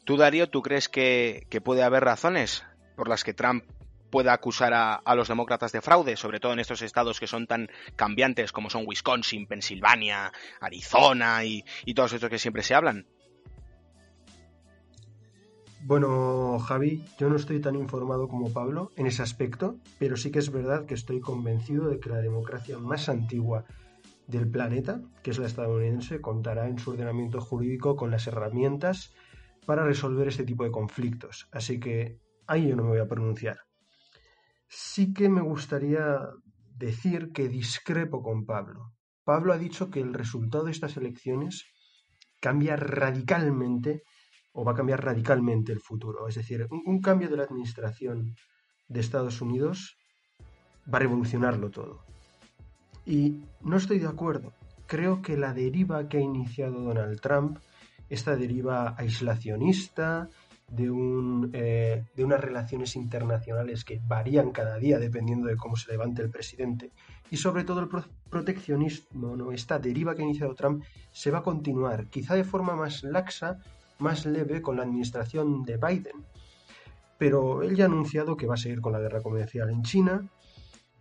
¿Tú, 0.05 0.17
Darío, 0.17 0.49
tú 0.49 0.61
crees 0.61 0.89
que, 0.89 1.45
que 1.49 1.61
puede 1.61 1.83
haber 1.83 2.03
razones 2.03 2.63
por 2.95 3.07
las 3.07 3.23
que 3.23 3.33
Trump 3.33 3.63
pueda 4.09 4.33
acusar 4.33 4.73
a, 4.73 4.95
a, 4.95 5.15
los 5.15 5.27
demócratas 5.27 5.71
de 5.71 5.81
fraude, 5.81 6.17
sobre 6.17 6.39
todo 6.39 6.53
en 6.53 6.59
estos 6.59 6.81
estados 6.81 7.19
que 7.19 7.27
son 7.27 7.47
tan 7.47 7.69
cambiantes 7.95 8.51
como 8.51 8.69
son 8.69 8.83
Wisconsin, 8.85 9.47
Pensilvania, 9.47 10.33
Arizona 10.59 11.45
y, 11.45 11.63
y 11.85 11.93
todos 11.93 12.13
estos 12.13 12.29
que 12.29 12.39
siempre 12.39 12.63
se 12.63 12.75
hablan? 12.75 13.07
Bueno, 15.83 16.59
Javi, 16.59 17.03
yo 17.17 17.27
no 17.27 17.35
estoy 17.35 17.59
tan 17.59 17.75
informado 17.75 18.27
como 18.27 18.53
Pablo 18.53 18.91
en 18.97 19.07
ese 19.07 19.23
aspecto, 19.23 19.77
pero 19.97 20.15
sí 20.15 20.29
que 20.29 20.37
es 20.37 20.51
verdad 20.51 20.85
que 20.85 20.93
estoy 20.93 21.19
convencido 21.19 21.89
de 21.89 21.99
que 21.99 22.09
la 22.09 22.19
democracia 22.19 22.77
más 22.77 23.09
antigua 23.09 23.65
del 24.27 24.47
planeta, 24.47 25.01
que 25.23 25.31
es 25.31 25.39
la 25.39 25.47
estadounidense, 25.47 26.21
contará 26.21 26.67
en 26.67 26.77
su 26.77 26.91
ordenamiento 26.91 27.41
jurídico 27.41 27.95
con 27.95 28.11
las 28.11 28.27
herramientas 28.27 29.11
para 29.65 29.83
resolver 29.83 30.27
este 30.27 30.43
tipo 30.43 30.63
de 30.63 30.71
conflictos. 30.71 31.47
Así 31.51 31.79
que 31.79 32.19
ahí 32.45 32.67
yo 32.67 32.75
no 32.75 32.83
me 32.83 32.89
voy 32.89 32.99
a 32.99 33.07
pronunciar. 33.07 33.57
Sí 34.67 35.13
que 35.13 35.29
me 35.29 35.41
gustaría 35.41 36.19
decir 36.77 37.31
que 37.33 37.49
discrepo 37.49 38.21
con 38.21 38.45
Pablo. 38.45 38.93
Pablo 39.23 39.51
ha 39.51 39.57
dicho 39.57 39.89
que 39.89 39.99
el 39.99 40.13
resultado 40.13 40.65
de 40.65 40.71
estas 40.71 40.95
elecciones 40.95 41.65
cambia 42.39 42.75
radicalmente 42.75 44.03
o 44.53 44.63
va 44.63 44.73
a 44.73 44.75
cambiar 44.75 45.03
radicalmente 45.03 45.71
el 45.71 45.79
futuro. 45.79 46.27
Es 46.27 46.35
decir, 46.35 46.67
un, 46.69 47.01
cambio 47.01 47.29
de 47.29 47.37
la 47.37 47.43
administración 47.43 48.35
de 48.87 48.99
Estados 48.99 49.41
Unidos 49.41 49.97
va 50.91 50.97
a 50.97 51.01
revolucionarlo 51.01 51.69
todo. 51.69 52.03
Y 53.05 53.43
no 53.61 53.77
estoy 53.77 53.99
de 53.99 54.07
acuerdo. 54.07 54.53
Creo 54.87 55.21
que 55.21 55.37
la 55.37 55.53
deriva 55.53 56.07
que 56.09 56.17
ha 56.17 56.21
iniciado 56.21 56.81
Donald 56.81 57.19
Trump, 57.21 57.59
esta 58.09 58.35
deriva 58.35 58.95
aislacionista, 58.97 60.27
de, 60.71 60.89
un, 60.89 61.51
eh, 61.53 62.05
de 62.15 62.23
unas 62.23 62.39
relaciones 62.39 62.95
internacionales 62.95 63.83
que 63.83 64.01
varían 64.07 64.51
cada 64.51 64.77
día 64.77 64.99
dependiendo 64.99 65.47
de 65.47 65.57
cómo 65.57 65.75
se 65.75 65.91
levante 65.91 66.21
el 66.21 66.29
presidente, 66.29 66.91
y 67.29 67.37
sobre 67.37 67.63
todo 67.63 67.81
el 67.81 67.87
pro 67.87 68.05
proteccionismo, 68.29 69.35
¿no? 69.35 69.51
esta 69.51 69.77
deriva 69.77 70.15
que 70.15 70.21
ha 70.21 70.25
iniciado 70.25 70.55
Trump, 70.55 70.83
se 71.11 71.31
va 71.31 71.39
a 71.39 71.43
continuar, 71.43 72.07
quizá 72.07 72.35
de 72.35 72.45
forma 72.45 72.77
más 72.77 73.03
laxa, 73.03 73.59
más 74.01 74.25
leve 74.25 74.61
con 74.61 74.77
la 74.77 74.83
administración 74.83 75.63
de 75.63 75.77
Biden. 75.77 76.25
Pero 77.17 77.61
él 77.61 77.75
ya 77.75 77.85
ha 77.85 77.87
anunciado 77.87 78.35
que 78.35 78.47
va 78.47 78.55
a 78.55 78.57
seguir 78.57 78.81
con 78.81 78.93
la 78.93 78.99
guerra 78.99 79.21
comercial 79.21 79.69
en 79.69 79.83
China, 79.83 80.27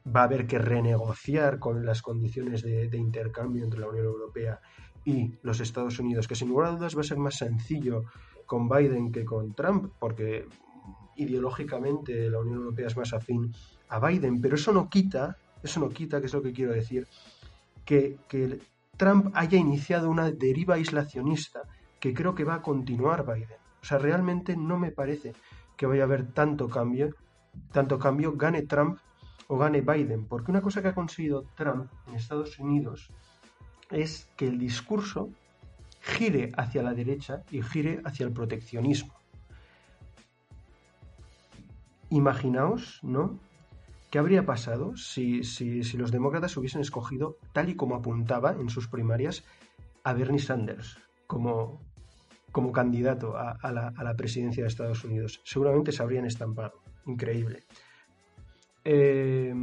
va 0.06 0.20
a 0.20 0.24
haber 0.24 0.46
que 0.46 0.58
renegociar 0.58 1.58
con 1.58 1.84
las 1.84 2.02
condiciones 2.02 2.62
de, 2.62 2.96
intercambio 2.96 3.64
entre 3.64 3.80
la 3.80 3.88
Unión 3.88 4.06
Europea 4.06 4.60
y 5.04 5.32
los 5.42 5.60
Estados 5.60 5.98
Unidos, 5.98 6.28
que 6.28 6.34
sin 6.34 6.48
lugar 6.48 6.68
a 6.68 6.70
dudas 6.72 6.96
va 6.96 7.00
a 7.00 7.04
ser 7.04 7.18
más 7.18 7.36
sencillo 7.36 8.04
con 8.46 8.68
Biden 8.68 9.12
que 9.12 9.24
con 9.24 9.54
Trump, 9.54 9.92
porque 9.98 10.46
ideológicamente 11.16 12.30
la 12.30 12.40
Unión 12.40 12.58
Europea 12.58 12.86
es 12.86 12.96
más 12.96 13.12
afín 13.12 13.52
a 13.88 14.06
Biden, 14.06 14.40
pero 14.40 14.56
eso 14.56 14.72
no 14.72 14.88
quita, 14.88 15.36
eso 15.62 15.80
no 15.80 15.88
quita, 15.88 16.20
que 16.20 16.26
es 16.26 16.34
lo 16.34 16.42
que 16.42 16.52
quiero 16.52 16.72
decir, 16.72 17.06
que, 17.84 18.18
que 18.28 18.60
Trump 18.96 19.30
haya 19.34 19.58
iniciado 19.58 20.10
una 20.10 20.30
deriva 20.30 20.74
aislacionista 20.74 21.62
que 22.00 22.14
creo 22.14 22.34
que 22.34 22.44
va 22.44 22.54
a 22.54 22.62
continuar 22.62 23.24
Biden. 23.24 23.60
O 23.82 23.84
sea, 23.84 23.98
realmente 23.98 24.56
no 24.56 24.78
me 24.78 24.90
parece 24.90 25.34
que 25.76 25.86
vaya 25.86 26.02
a 26.02 26.06
haber 26.06 26.32
tanto 26.32 26.68
cambio, 26.68 27.14
tanto 27.72 27.98
cambio, 27.98 28.32
gane 28.36 28.62
Trump 28.62 28.98
o 29.48 29.58
gane 29.58 29.82
Biden, 29.82 30.26
porque 30.26 30.50
una 30.50 30.62
cosa 30.62 30.82
que 30.82 30.88
ha 30.88 30.94
conseguido 30.94 31.44
Trump 31.54 31.90
en 32.08 32.14
Estados 32.14 32.58
Unidos 32.58 33.10
es 33.90 34.28
que 34.36 34.46
el 34.46 34.58
discurso 34.58 35.30
gire 36.00 36.52
hacia 36.56 36.82
la 36.82 36.94
derecha 36.94 37.42
y 37.50 37.62
gire 37.62 38.00
hacia 38.04 38.26
el 38.26 38.32
proteccionismo. 38.32 39.14
Imaginaos, 42.10 43.00
¿no? 43.02 43.38
¿Qué 44.10 44.18
habría 44.18 44.44
pasado 44.44 44.96
si, 44.96 45.44
si, 45.44 45.84
si, 45.84 45.96
los 45.96 46.10
demócratas 46.10 46.56
hubiesen 46.56 46.80
escogido, 46.80 47.36
tal 47.52 47.68
y 47.68 47.76
como 47.76 47.94
apuntaba 47.94 48.52
en 48.52 48.68
sus 48.68 48.88
primarias, 48.88 49.44
a 50.02 50.12
Bernie 50.12 50.40
Sanders 50.40 50.98
como, 51.30 51.80
como 52.52 52.72
candidato 52.72 53.36
a, 53.36 53.72
la, 53.72 53.92
a 53.96 54.04
la, 54.04 54.16
presidencia 54.16 54.62
de 54.62 54.68
Estados 54.68 55.04
Unidos? 55.04 55.40
Seguramente 55.44 55.92
se 55.92 56.02
habrían 56.02 56.26
estampado. 56.26 56.82
Increíble. 57.06 57.64
Eh, 58.84 59.54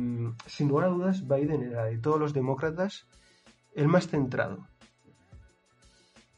sin 0.46 0.68
lugar 0.68 0.86
a 0.86 0.90
dudas, 0.90 1.28
Biden 1.28 1.64
era 1.64 1.86
de 1.86 1.98
todos 1.98 2.20
los 2.20 2.34
demócratas 2.34 3.08
el 3.76 3.88
más 3.88 4.08
centrado. 4.08 4.68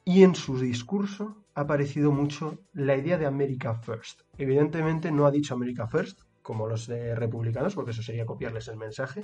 Y 0.05 0.23
en 0.23 0.35
su 0.35 0.59
discurso 0.59 1.37
ha 1.55 1.61
aparecido 1.61 2.11
mucho 2.11 2.57
la 2.73 2.95
idea 2.95 3.17
de 3.17 3.25
America 3.25 3.75
First. 3.75 4.21
Evidentemente 4.37 5.11
no 5.11 5.25
ha 5.25 5.31
dicho 5.31 5.53
America 5.53 5.87
First, 5.87 6.21
como 6.41 6.67
los 6.67 6.87
republicanos, 6.87 7.75
porque 7.75 7.91
eso 7.91 8.01
sería 8.01 8.25
copiarles 8.25 8.67
el 8.69 8.77
mensaje, 8.77 9.23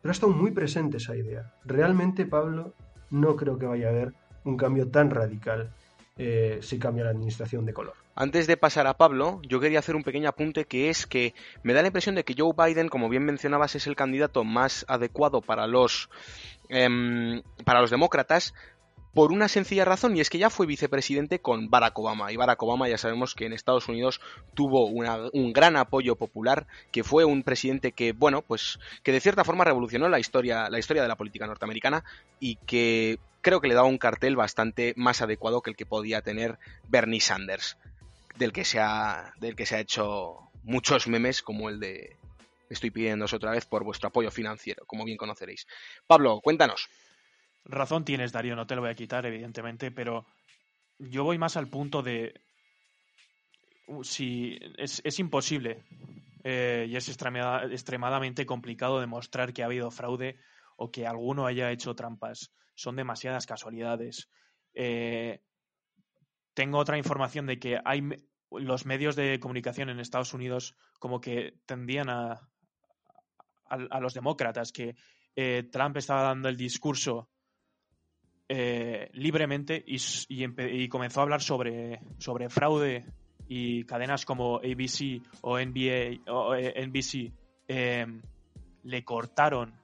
pero 0.00 0.10
ha 0.10 0.12
estado 0.12 0.32
muy 0.32 0.50
presente 0.50 0.98
esa 0.98 1.16
idea. 1.16 1.54
Realmente, 1.64 2.26
Pablo, 2.26 2.74
no 3.10 3.36
creo 3.36 3.58
que 3.58 3.66
vaya 3.66 3.86
a 3.86 3.90
haber 3.90 4.14
un 4.44 4.56
cambio 4.56 4.90
tan 4.90 5.10
radical 5.10 5.72
eh, 6.18 6.58
si 6.62 6.78
cambia 6.78 7.04
la 7.04 7.10
administración 7.10 7.64
de 7.64 7.72
color. 7.72 7.94
Antes 8.14 8.46
de 8.46 8.56
pasar 8.58 8.86
a 8.86 8.94
Pablo, 8.94 9.40
yo 9.48 9.60
quería 9.60 9.78
hacer 9.78 9.96
un 9.96 10.02
pequeño 10.02 10.28
apunte 10.28 10.66
que 10.66 10.90
es 10.90 11.06
que 11.06 11.34
me 11.62 11.72
da 11.72 11.80
la 11.80 11.88
impresión 11.88 12.14
de 12.14 12.24
que 12.24 12.34
Joe 12.36 12.52
Biden, 12.56 12.88
como 12.88 13.08
bien 13.08 13.24
mencionabas, 13.24 13.74
es 13.74 13.86
el 13.86 13.96
candidato 13.96 14.44
más 14.44 14.84
adecuado 14.88 15.40
para 15.40 15.66
los 15.66 16.10
eh, 16.68 17.42
para 17.64 17.80
los 17.80 17.90
demócratas, 17.90 18.54
por 19.14 19.32
una 19.32 19.48
sencilla 19.48 19.84
razón 19.84 20.16
y 20.16 20.20
es 20.20 20.30
que 20.30 20.38
ya 20.38 20.50
fue 20.50 20.66
vicepresidente 20.66 21.40
con 21.40 21.68
Barack 21.68 21.98
Obama. 21.98 22.32
Y 22.32 22.36
Barack 22.36 22.62
Obama 22.62 22.88
ya 22.88 22.98
sabemos 22.98 23.34
que 23.34 23.46
en 23.46 23.52
Estados 23.52 23.88
Unidos 23.88 24.20
tuvo 24.54 24.86
una, 24.86 25.18
un 25.32 25.52
gran 25.52 25.76
apoyo 25.76 26.16
popular 26.16 26.66
que 26.90 27.04
fue 27.04 27.24
un 27.24 27.42
presidente 27.42 27.92
que 27.92 28.12
bueno 28.12 28.42
pues 28.42 28.78
que 29.02 29.12
de 29.12 29.20
cierta 29.20 29.44
forma 29.44 29.64
revolucionó 29.64 30.08
la 30.08 30.18
historia 30.18 30.70
la 30.70 30.78
historia 30.78 31.02
de 31.02 31.08
la 31.08 31.16
política 31.16 31.46
norteamericana 31.46 32.04
y 32.40 32.56
que 32.56 33.18
creo 33.42 33.60
que 33.60 33.68
le 33.68 33.74
daba 33.74 33.88
un 33.88 33.98
cartel 33.98 34.36
bastante 34.36 34.94
más 34.96 35.20
adecuado 35.20 35.60
que 35.60 35.70
el 35.70 35.76
que 35.76 35.86
podía 35.86 36.22
tener 36.22 36.58
Bernie 36.88 37.20
Sanders 37.20 37.76
del 38.36 38.52
que 38.52 38.64
se 38.64 38.80
ha 38.80 39.34
del 39.40 39.56
que 39.56 39.66
se 39.66 39.76
ha 39.76 39.80
hecho 39.80 40.38
muchos 40.62 41.06
memes 41.06 41.42
como 41.42 41.68
el 41.68 41.80
de 41.80 42.16
estoy 42.70 42.90
pidiéndoos 42.90 43.34
otra 43.34 43.50
vez 43.50 43.66
por 43.66 43.84
vuestro 43.84 44.08
apoyo 44.08 44.30
financiero 44.30 44.84
como 44.86 45.04
bien 45.04 45.18
conoceréis. 45.18 45.66
Pablo 46.06 46.40
cuéntanos 46.40 46.88
Razón 47.64 48.04
tienes, 48.04 48.32
Darío, 48.32 48.56
no 48.56 48.66
te 48.66 48.74
lo 48.74 48.82
voy 48.82 48.90
a 48.90 48.94
quitar, 48.94 49.24
evidentemente, 49.26 49.90
pero 49.90 50.26
yo 50.98 51.24
voy 51.24 51.38
más 51.38 51.56
al 51.56 51.68
punto 51.68 52.02
de 52.02 52.34
si 54.02 54.58
es, 54.78 55.00
es 55.04 55.18
imposible 55.18 55.84
eh, 56.44 56.86
y 56.88 56.96
es 56.96 57.08
extremada, 57.08 57.64
extremadamente 57.66 58.46
complicado 58.46 59.00
demostrar 59.00 59.52
que 59.52 59.62
ha 59.62 59.66
habido 59.66 59.90
fraude 59.90 60.38
o 60.76 60.90
que 60.90 61.06
alguno 61.06 61.46
haya 61.46 61.70
hecho 61.70 61.94
trampas. 61.94 62.52
Son 62.74 62.96
demasiadas 62.96 63.46
casualidades. 63.46 64.28
Eh, 64.74 65.42
tengo 66.54 66.78
otra 66.78 66.98
información 66.98 67.46
de 67.46 67.58
que 67.58 67.78
hay 67.84 68.02
los 68.50 68.86
medios 68.86 69.16
de 69.16 69.38
comunicación 69.40 69.88
en 69.88 70.00
Estados 70.00 70.34
Unidos 70.34 70.76
como 70.98 71.20
que 71.20 71.60
tendían 71.66 72.10
a, 72.10 72.32
a, 73.68 73.76
a 73.90 74.00
los 74.00 74.14
demócratas 74.14 74.72
que 74.72 74.96
eh, 75.36 75.68
Trump 75.70 75.96
estaba 75.96 76.22
dando 76.22 76.48
el 76.48 76.56
discurso 76.56 77.30
eh, 78.48 79.10
libremente 79.14 79.82
y, 79.86 80.88
comenzó 80.88 81.20
a 81.20 81.22
hablar 81.22 81.42
sobre, 81.42 82.00
sobre 82.18 82.50
fraude 82.50 83.04
y 83.48 83.84
cadenas 83.84 84.24
como 84.24 84.56
ABC 84.56 85.22
o 85.42 85.58
NBA 85.58 86.30
o 86.32 86.54
eh, 86.54 86.86
NBC 86.86 87.32
eh, 87.68 88.06
le 88.84 89.04
cortaron 89.04 89.74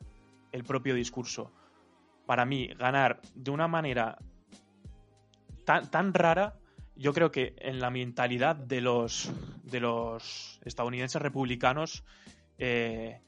el 0.53 0.65
propio 0.65 0.95
discurso. 0.95 1.53
Para 2.27 2.45
mí, 2.45 2.69
ganar 2.79 3.21
de 3.35 3.51
una 3.51 3.69
manera 3.69 4.19
tan, 5.65 5.91
tan 5.91 6.13
rara, 6.13 6.59
yo 6.99 7.13
creo 7.13 7.31
que 7.31 7.55
en 7.59 7.79
la 7.81 7.91
mentalidad 7.91 8.57
de 8.57 8.81
los, 8.81 9.31
de 9.63 9.81
los 9.81 10.61
estadounidenses 10.65 11.23
republicanos, 11.23 12.05
eh, 12.59 13.21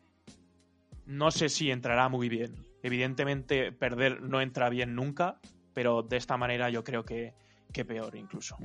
no 1.07 1.31
sé 1.31 1.49
si 1.49 1.71
entrará 1.71 2.09
muy 2.09 2.29
bien. 2.29 2.70
Evidentemente, 2.83 3.73
perder 3.73 4.23
no 4.23 4.41
entra 4.41 4.69
bien 4.69 4.95
nunca, 4.95 5.39
pero 5.75 6.03
de 6.03 6.17
esta 6.17 6.37
manera 6.37 6.71
yo 6.71 6.85
creo 6.85 7.05
que, 7.05 7.35
que 7.73 7.85
peor 7.85 8.17
incluso. 8.17 8.57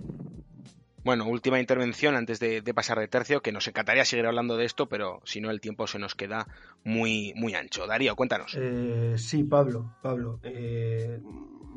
Bueno, 1.06 1.28
última 1.28 1.60
intervención 1.60 2.16
antes 2.16 2.40
de, 2.40 2.64
pasar 2.74 2.98
de 2.98 3.08
tercio, 3.08 3.42
que 3.44 3.52
nos 3.52 3.68
encantaría 3.68 4.04
seguir 4.06 4.26
hablando 4.26 4.58
de 4.58 4.66
esto, 4.66 4.90
pero 4.90 5.22
si 5.24 5.40
no 5.40 5.52
el 5.52 5.62
tiempo 5.62 5.86
se 5.86 6.00
nos 6.00 6.16
queda 6.16 6.48
muy, 6.84 7.32
muy 7.36 7.54
ancho. 7.54 7.86
Darío, 7.86 8.16
cuéntanos. 8.16 8.58
Eh, 8.58 9.14
sí, 9.16 9.44
Pablo, 9.44 9.94
Pablo. 10.02 10.40
Eh, 10.42 11.22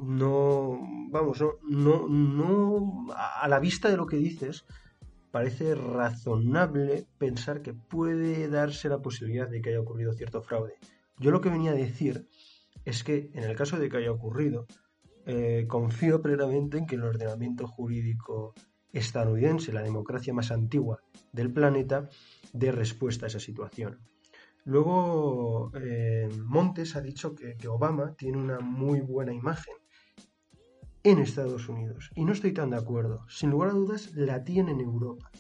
no, 0.03 0.80
vamos, 1.11 1.45
no, 1.68 2.09
no, 2.09 3.07
a 3.14 3.47
la 3.49 3.59
vista 3.61 3.91
de 3.91 3.99
lo 3.99 4.07
que 4.07 4.16
dices, 4.16 4.64
parece 5.30 5.74
razonable 5.74 7.05
pensar 7.18 7.61
que 7.61 7.74
puede 7.74 8.49
darse 8.49 8.89
la 8.89 9.03
posibilidad 9.03 9.47
de 9.47 9.61
que 9.61 9.68
haya 9.68 9.80
ocurrido 9.80 10.14
cierto 10.14 10.41
fraude. 10.41 10.76
Yo 11.21 11.31
lo 11.31 11.41
que 11.41 11.51
venía 11.51 11.73
a 11.73 11.75
decir 11.75 12.29
es 12.85 13.03
que 13.05 13.31
en 13.35 13.45
el 13.45 13.57
caso 13.57 13.79
de 13.79 13.89
que 13.89 13.97
haya 13.97 14.12
ocurrido, 14.12 14.66
eh, 15.27 15.66
confío 15.69 16.23
plenamente 16.23 16.79
en 16.79 16.87
que 16.87 16.95
el 16.95 17.03
ordenamiento 17.03 17.66
jurídico 17.66 18.55
estadounidense, 18.93 19.73
la 19.73 19.83
democracia 19.83 20.33
más 20.33 20.51
antigua 20.51 21.01
del 21.33 21.53
planeta, 21.53 22.09
dé 22.53 22.73
respuesta 22.73 23.27
a 23.27 23.29
esa 23.29 23.41
situación. 23.41 23.99
Luego, 24.64 25.71
eh, 25.75 26.29
Montes 26.45 26.97
ha 26.97 27.01
dicho 27.01 27.35
que, 27.35 27.57
Obama 27.69 28.14
tiene 28.16 28.39
una 28.39 28.61
muy 28.61 29.01
buena 29.01 29.33
imagen 29.33 29.75
en 31.03 31.19
Estados 31.19 31.69
Unidos. 31.69 32.11
Y 32.14 32.25
no 32.25 32.33
estoy 32.33 32.53
tan 32.53 32.71
de 32.71 32.77
acuerdo. 32.77 33.25
Sin 33.29 33.51
lugar 33.51 33.71
a 33.71 33.75
dudas, 33.75 34.14
la 34.14 34.45
tiene 34.45 34.73
en 34.73 34.81
Europa. 34.81 35.31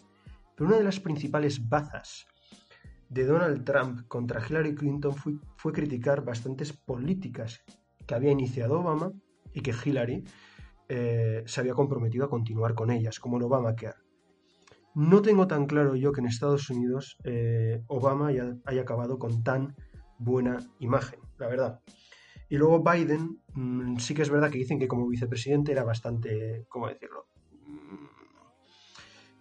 Pero 0.54 0.68
una 0.68 0.78
de 0.78 0.84
las 0.84 1.00
principales 1.00 1.68
bazas 1.68 2.26
de 3.08 3.24
Donald 3.24 3.64
Trump 3.64 4.06
contra 4.08 4.44
Hillary 4.46 4.74
Clinton 4.74 5.14
fue, 5.14 5.34
fue 5.56 5.72
criticar 5.72 6.24
bastantes 6.24 6.72
políticas 6.72 7.62
que 8.06 8.14
había 8.14 8.32
iniciado 8.32 8.80
Obama 8.80 9.12
y 9.52 9.60
que 9.60 9.72
Hillary 9.72 10.24
eh, 10.88 11.42
se 11.46 11.60
había 11.60 11.74
comprometido 11.74 12.24
a 12.24 12.30
continuar 12.30 12.74
con 12.74 12.90
ellas, 12.90 13.20
como 13.20 13.36
el 13.36 13.42
Obamacare. 13.44 13.98
No 14.94 15.22
tengo 15.22 15.46
tan 15.46 15.66
claro 15.66 15.94
yo 15.94 16.12
que 16.12 16.20
en 16.20 16.26
Estados 16.26 16.70
Unidos 16.70 17.18
eh, 17.24 17.82
Obama 17.88 18.28
haya, 18.28 18.56
acabado 18.80 19.18
con 19.18 19.42
tan 19.42 19.76
buena 20.18 20.58
imagen, 20.80 21.20
la 21.38 21.46
verdad. 21.46 21.80
Y 22.48 22.56
luego 22.56 22.82
Biden, 22.82 23.40
mm, 23.52 23.98
sí 23.98 24.14
que 24.14 24.22
es 24.22 24.30
verdad 24.30 24.50
que 24.50 24.58
dicen 24.58 24.78
que 24.78 24.88
como 24.88 25.06
vicepresidente 25.06 25.72
era 25.72 25.84
bastante, 25.84 26.64
¿cómo 26.68 26.88
decirlo? 26.88 27.26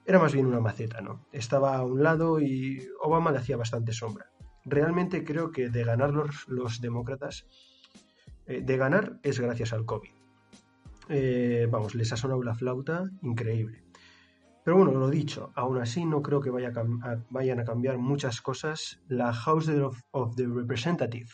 Era 0.08 0.20
más 0.20 0.34
bien 0.34 0.46
una 0.46 0.62
maceta, 0.62 1.02
¿no? 1.02 1.28
Estaba 1.34 1.76
a 1.76 1.84
un 1.84 2.02
lado 2.02 2.40
y 2.40 2.88
Obama 3.02 3.30
le 3.30 3.40
hacía 3.40 3.58
bastante 3.58 3.92
sombra. 3.92 4.32
Realmente 4.64 5.26
creo 5.26 5.52
que 5.52 5.70
de 5.70 5.84
ganar 5.84 6.14
los, 6.48 6.80
demócratas, 6.80 7.46
eh, 8.46 8.62
de 8.62 8.78
ganar 8.78 9.20
es 9.22 9.42
gracias 9.42 9.74
al 9.74 9.86
COVID. 9.86 10.10
Eh, 11.10 11.68
vamos, 11.70 11.94
les 11.94 12.14
ha 12.14 12.16
sonado 12.16 12.42
la 12.42 12.56
flauta 12.56 13.10
increíble. 13.22 13.84
Pero 14.64 14.78
bueno, 14.78 14.94
lo 14.94 15.10
dicho, 15.10 15.52
aún 15.56 15.78
así 15.78 16.06
no 16.06 16.22
creo 16.22 16.40
que 16.40 16.52
vaya 16.52 16.72
vayan 17.30 17.60
a 17.60 17.66
cambiar 17.66 17.98
muchas 17.98 18.42
cosas. 18.42 19.02
La 19.10 19.34
House 19.34 19.70
of, 20.12 20.36
the 20.38 20.48
Representative 20.48 21.30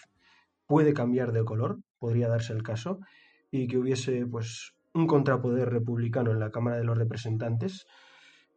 puede 0.66 0.96
cambiar 0.96 1.32
de 1.32 1.46
color, 1.46 1.80
podría 2.00 2.28
darse 2.28 2.54
el 2.54 2.64
caso, 2.64 3.02
y 3.52 3.68
que 3.68 3.78
hubiese 3.78 4.26
pues 4.26 4.74
un 4.96 5.06
contrapoder 5.06 5.70
republicano 5.70 6.32
en 6.32 6.40
la 6.40 6.50
Cámara 6.50 6.78
de 6.78 6.86
los 6.86 6.98
Representantes. 6.98 7.86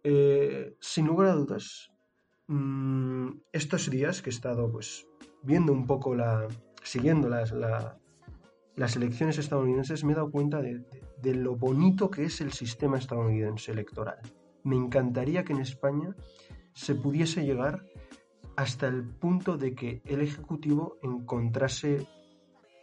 Eh, 0.09 0.77
sin 0.79 1.09
lugar 1.09 1.27
a 1.31 1.33
dudas, 1.33 1.91
mm, 2.47 3.41
estos 3.53 3.91
días 3.91 4.23
que 4.23 4.31
he 4.31 4.33
estado 4.33 4.71
pues 4.71 5.05
viendo 5.43 5.73
un 5.73 5.85
poco 5.85 6.15
la, 6.15 6.47
siguiendo 6.85 7.29
la, 7.29 7.99
las 8.77 8.95
elecciones 8.95 9.37
estadounidenses 9.39 10.05
me 10.05 10.13
he 10.13 10.15
dado 10.15 10.31
cuenta 10.31 10.63
de, 10.63 11.35
lo 11.35 11.57
bonito 11.57 12.09
que 12.09 12.23
es 12.23 12.41
el 12.41 12.53
sistema 12.53 12.99
estadounidense 12.99 13.73
electoral. 13.73 14.21
Me 14.63 14.77
encantaría 14.77 15.43
que 15.43 15.55
en 15.55 15.61
España 15.61 16.15
se 16.73 16.95
pudiese 16.95 17.45
llegar 17.45 17.85
hasta 18.55 18.87
el 18.87 19.03
punto 19.03 19.57
de 19.57 19.75
que 19.75 20.03
el 20.05 20.21
Ejecutivo 20.21 20.99
encontrase, 21.03 22.07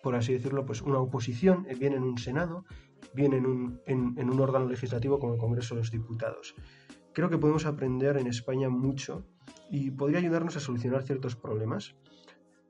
por 0.03 0.15
así 0.15 0.33
decirlo, 0.33 0.65
pues 0.65 0.81
una 0.81 0.99
oposición, 0.99 1.65
eh, 1.69 1.75
bien 1.75 1.93
en 1.93 2.03
un 2.03 2.17
Senado, 2.17 2.65
bien 3.13 3.31
en 3.31 3.45
un, 3.45 3.79
en 3.85 4.29
un 4.29 4.39
órgano 4.41 4.67
legislativo 4.67 5.19
como 5.19 5.35
el 5.35 5.39
Congreso 5.39 5.75
de 5.75 5.81
los 5.81 5.91
Diputados. 5.91 6.53
Creo 7.13 7.29
que 7.29 7.37
podemos 7.37 7.65
aprender 7.65 8.17
en 8.17 8.27
España 8.27 8.69
mucho 8.69 9.25
y 9.69 9.91
podría 9.91 10.19
ayudarnos 10.19 10.55
a 10.57 10.59
solucionar 10.59 11.03
ciertos 11.03 11.35
problemas 11.35 11.95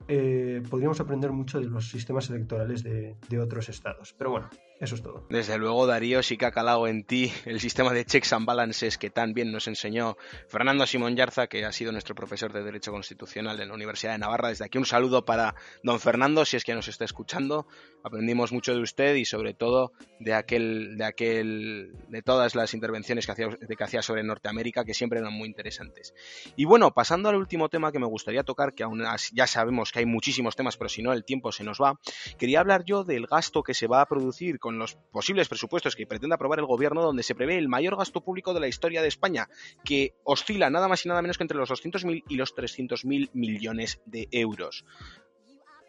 eh, 0.07 0.61
podríamos 0.69 0.99
aprender 0.99 1.31
mucho 1.31 1.59
de 1.59 1.67
los 1.67 1.89
sistemas 1.89 2.29
electorales 2.29 2.83
de, 2.83 3.39
otros 3.39 3.69
estados. 3.69 4.13
Pero 4.17 4.31
bueno, 4.31 4.49
eso 4.79 4.95
es 4.95 5.01
todo. 5.01 5.25
Desde 5.29 5.57
luego, 5.57 5.87
Darío, 5.87 6.21
sí 6.23 6.37
que 6.37 6.45
ha 6.45 6.51
calado 6.51 6.87
en 6.87 7.03
ti 7.03 7.31
el 7.45 7.59
sistema 7.59 7.93
de 7.93 8.05
checks 8.05 8.33
and 8.33 8.45
balances 8.45 8.97
que 8.97 9.09
tan 9.09 9.33
bien 9.33 9.51
nos 9.51 9.67
enseñó 9.67 10.17
Fernando 10.47 10.85
Simón 10.85 11.15
Yarza, 11.15 11.47
que 11.47 11.63
ha 11.65 11.71
sido 11.71 11.91
nuestro 11.91 12.15
profesor 12.15 12.51
de 12.51 12.63
Derecho 12.63 12.91
Constitucional 12.91 13.59
en 13.59 13.69
la 13.69 13.73
Universidad 13.73 14.13
de 14.13 14.17
Navarra. 14.17 14.49
Desde 14.49 14.65
aquí 14.65 14.77
un 14.77 14.85
saludo 14.85 15.25
para 15.25 15.55
don 15.83 15.99
Fernando, 15.99 16.45
si 16.45 16.57
es 16.57 16.63
que 16.63 16.75
nos 16.75 16.87
está 16.87 17.05
escuchando. 17.05 17.67
Aprendimos 18.03 18.51
mucho 18.51 18.73
de 18.75 18.81
usted 18.81 19.15
y 19.15 19.25
sobre 19.25 19.53
todo 19.53 19.93
de 20.19 20.33
aquel, 20.33 20.97
de 20.97 21.05
aquel, 21.05 21.93
de 22.09 22.21
todas 22.21 22.55
las 22.55 22.73
intervenciones 22.73 23.25
que 23.25 23.31
hacía, 23.31 23.49
que 23.49 23.83
hacía 23.83 24.01
sobre 24.01 24.23
Norteamérica, 24.23 24.83
que 24.83 24.93
siempre 24.93 25.19
eran 25.19 25.33
muy 25.33 25.47
interesantes. 25.47 26.13
Y 26.55 26.65
bueno, 26.65 26.91
pasando 26.93 27.29
al 27.29 27.35
último 27.35 27.69
tema 27.69 27.91
que 27.91 27.99
me 27.99 28.07
gustaría 28.07 28.43
tocar, 28.43 28.73
que 28.73 28.83
aún 28.83 29.03
ya 29.33 29.47
sabemos 29.47 29.91
que 29.91 29.99
hay 29.99 30.05
muchísimos 30.05 30.55
temas, 30.55 30.77
pero 30.77 30.89
si 30.89 31.01
no 31.01 31.13
el 31.13 31.23
tiempo 31.23 31.51
se 31.51 31.63
nos 31.63 31.79
va, 31.79 31.99
quería 32.37 32.59
hablar 32.59 32.83
yo 32.85 33.03
del 33.03 33.27
gasto 33.27 33.63
que 33.63 33.73
se 33.73 33.87
va 33.87 34.01
a 34.01 34.05
producir 34.05 34.59
con 34.63 34.79
los 34.79 34.95
posibles 35.11 35.49
presupuestos 35.49 35.93
que 35.93 36.07
pretende 36.07 36.35
aprobar 36.35 36.59
el 36.59 36.65
gobierno, 36.65 37.01
donde 37.01 37.21
se 37.21 37.35
prevé 37.35 37.57
el 37.57 37.67
mayor 37.67 37.97
gasto 37.97 38.21
público 38.21 38.53
de 38.53 38.61
la 38.61 38.69
historia 38.69 39.01
de 39.01 39.09
España, 39.09 39.49
que 39.83 40.13
oscila 40.23 40.69
nada 40.69 40.87
más 40.87 41.05
y 41.05 41.09
nada 41.09 41.21
menos 41.21 41.37
que 41.37 41.43
entre 41.43 41.57
los 41.57 41.69
200.000 41.69 42.23
y 42.29 42.35
los 42.37 42.55
300.000 42.55 43.31
millones 43.33 43.99
de 44.05 44.29
euros. 44.31 44.85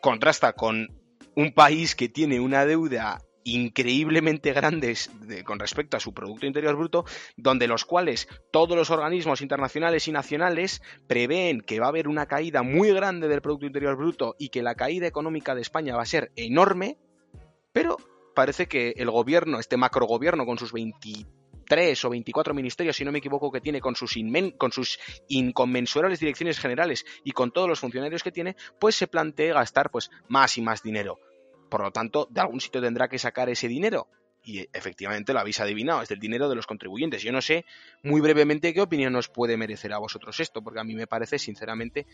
Contrasta 0.00 0.54
con 0.54 0.88
un 1.36 1.52
país 1.52 1.94
que 1.94 2.08
tiene 2.08 2.40
una 2.40 2.66
deuda 2.66 3.22
increíblemente 3.44 4.52
grandes 4.52 5.08
con 5.44 5.60
respecto 5.60 5.96
a 5.96 6.00
su 6.00 6.12
Producto 6.12 6.46
Interior 6.46 6.74
Bruto, 6.74 7.04
donde 7.36 7.68
los 7.68 7.84
cuales 7.84 8.26
todos 8.50 8.76
los 8.76 8.90
organismos 8.90 9.40
internacionales 9.40 10.08
y 10.08 10.12
nacionales 10.12 10.82
prevén 11.06 11.60
que 11.60 11.78
va 11.78 11.86
a 11.86 11.90
haber 11.90 12.08
una 12.08 12.26
caída 12.26 12.64
muy 12.64 12.92
grande 12.92 13.28
del 13.28 13.40
Producto 13.40 13.66
Interior 13.66 13.94
Bruto 13.94 14.34
y 14.36 14.48
que 14.48 14.64
la 14.64 14.74
caída 14.74 15.06
económica 15.06 15.54
de 15.54 15.62
España 15.62 15.94
va 15.94 16.02
a 16.02 16.06
ser 16.06 16.32
enorme, 16.34 16.98
pero 17.72 17.98
parece 18.35 18.66
que 18.66 18.95
el 18.97 19.11
gobierno, 19.11 19.59
este 19.59 19.76
macrogobierno 19.76 20.45
con 20.45 20.59
sus 20.59 20.72
23 20.72 22.05
o 22.05 22.11
24 22.11 22.55
ministerios, 22.55 22.97
si 22.97 23.05
no 23.05 23.12
me 23.12 23.18
equivoco, 23.18 23.51
que 23.51 23.61
tiene 23.61 23.80
con 23.80 23.97
sus, 23.97 24.14
con 24.59 24.72
sus 24.72 24.99
inconmensurables 25.28 26.20
direcciones 26.20 26.59
generales 26.59 27.05
y 27.24 27.32
con 27.32 27.53
todos 27.53 27.68
los 27.68 27.80
funcionarios 27.80 28.22
que 28.22 28.32
tiene, 28.32 28.57
pues 28.78 28.97
se 28.97 29.07
plantea 29.07 29.55
gastar 29.55 29.91
pues 29.91 30.11
más 30.28 30.59
y 30.59 30.62
más 30.62 30.82
dinero. 30.82 31.18
Por 31.70 31.82
lo 31.82 31.91
tanto, 31.91 32.28
de 32.30 32.41
algún 32.41 32.61
sitio 32.61 32.80
tendrá 32.80 33.09
que 33.09 33.18
sacar 33.18 33.49
ese 33.49 33.68
dinero. 33.68 34.09
Y 34.47 34.68
efectivamente 34.74 35.32
lo 35.32 35.41
habéis 35.41 35.61
adivinado, 35.61 36.03
es 36.03 36.09
del 36.11 36.18
dinero 36.18 36.51
de 36.51 36.55
los 36.55 36.66
contribuyentes. 36.66 37.22
Yo 37.22 37.32
no 37.32 37.41
sé 37.41 37.64
muy 38.03 38.20
brevemente 38.20 38.74
qué 38.74 38.82
opinión 38.82 39.16
os 39.16 39.28
puede 39.28 39.57
merecer 39.57 39.93
a 39.95 39.99
vosotros 39.99 40.39
esto, 40.39 40.62
porque 40.62 40.80
a 40.80 40.85
mí 40.85 40.95
me 40.95 41.07
parece, 41.07 41.39
sinceramente, 41.39 42.07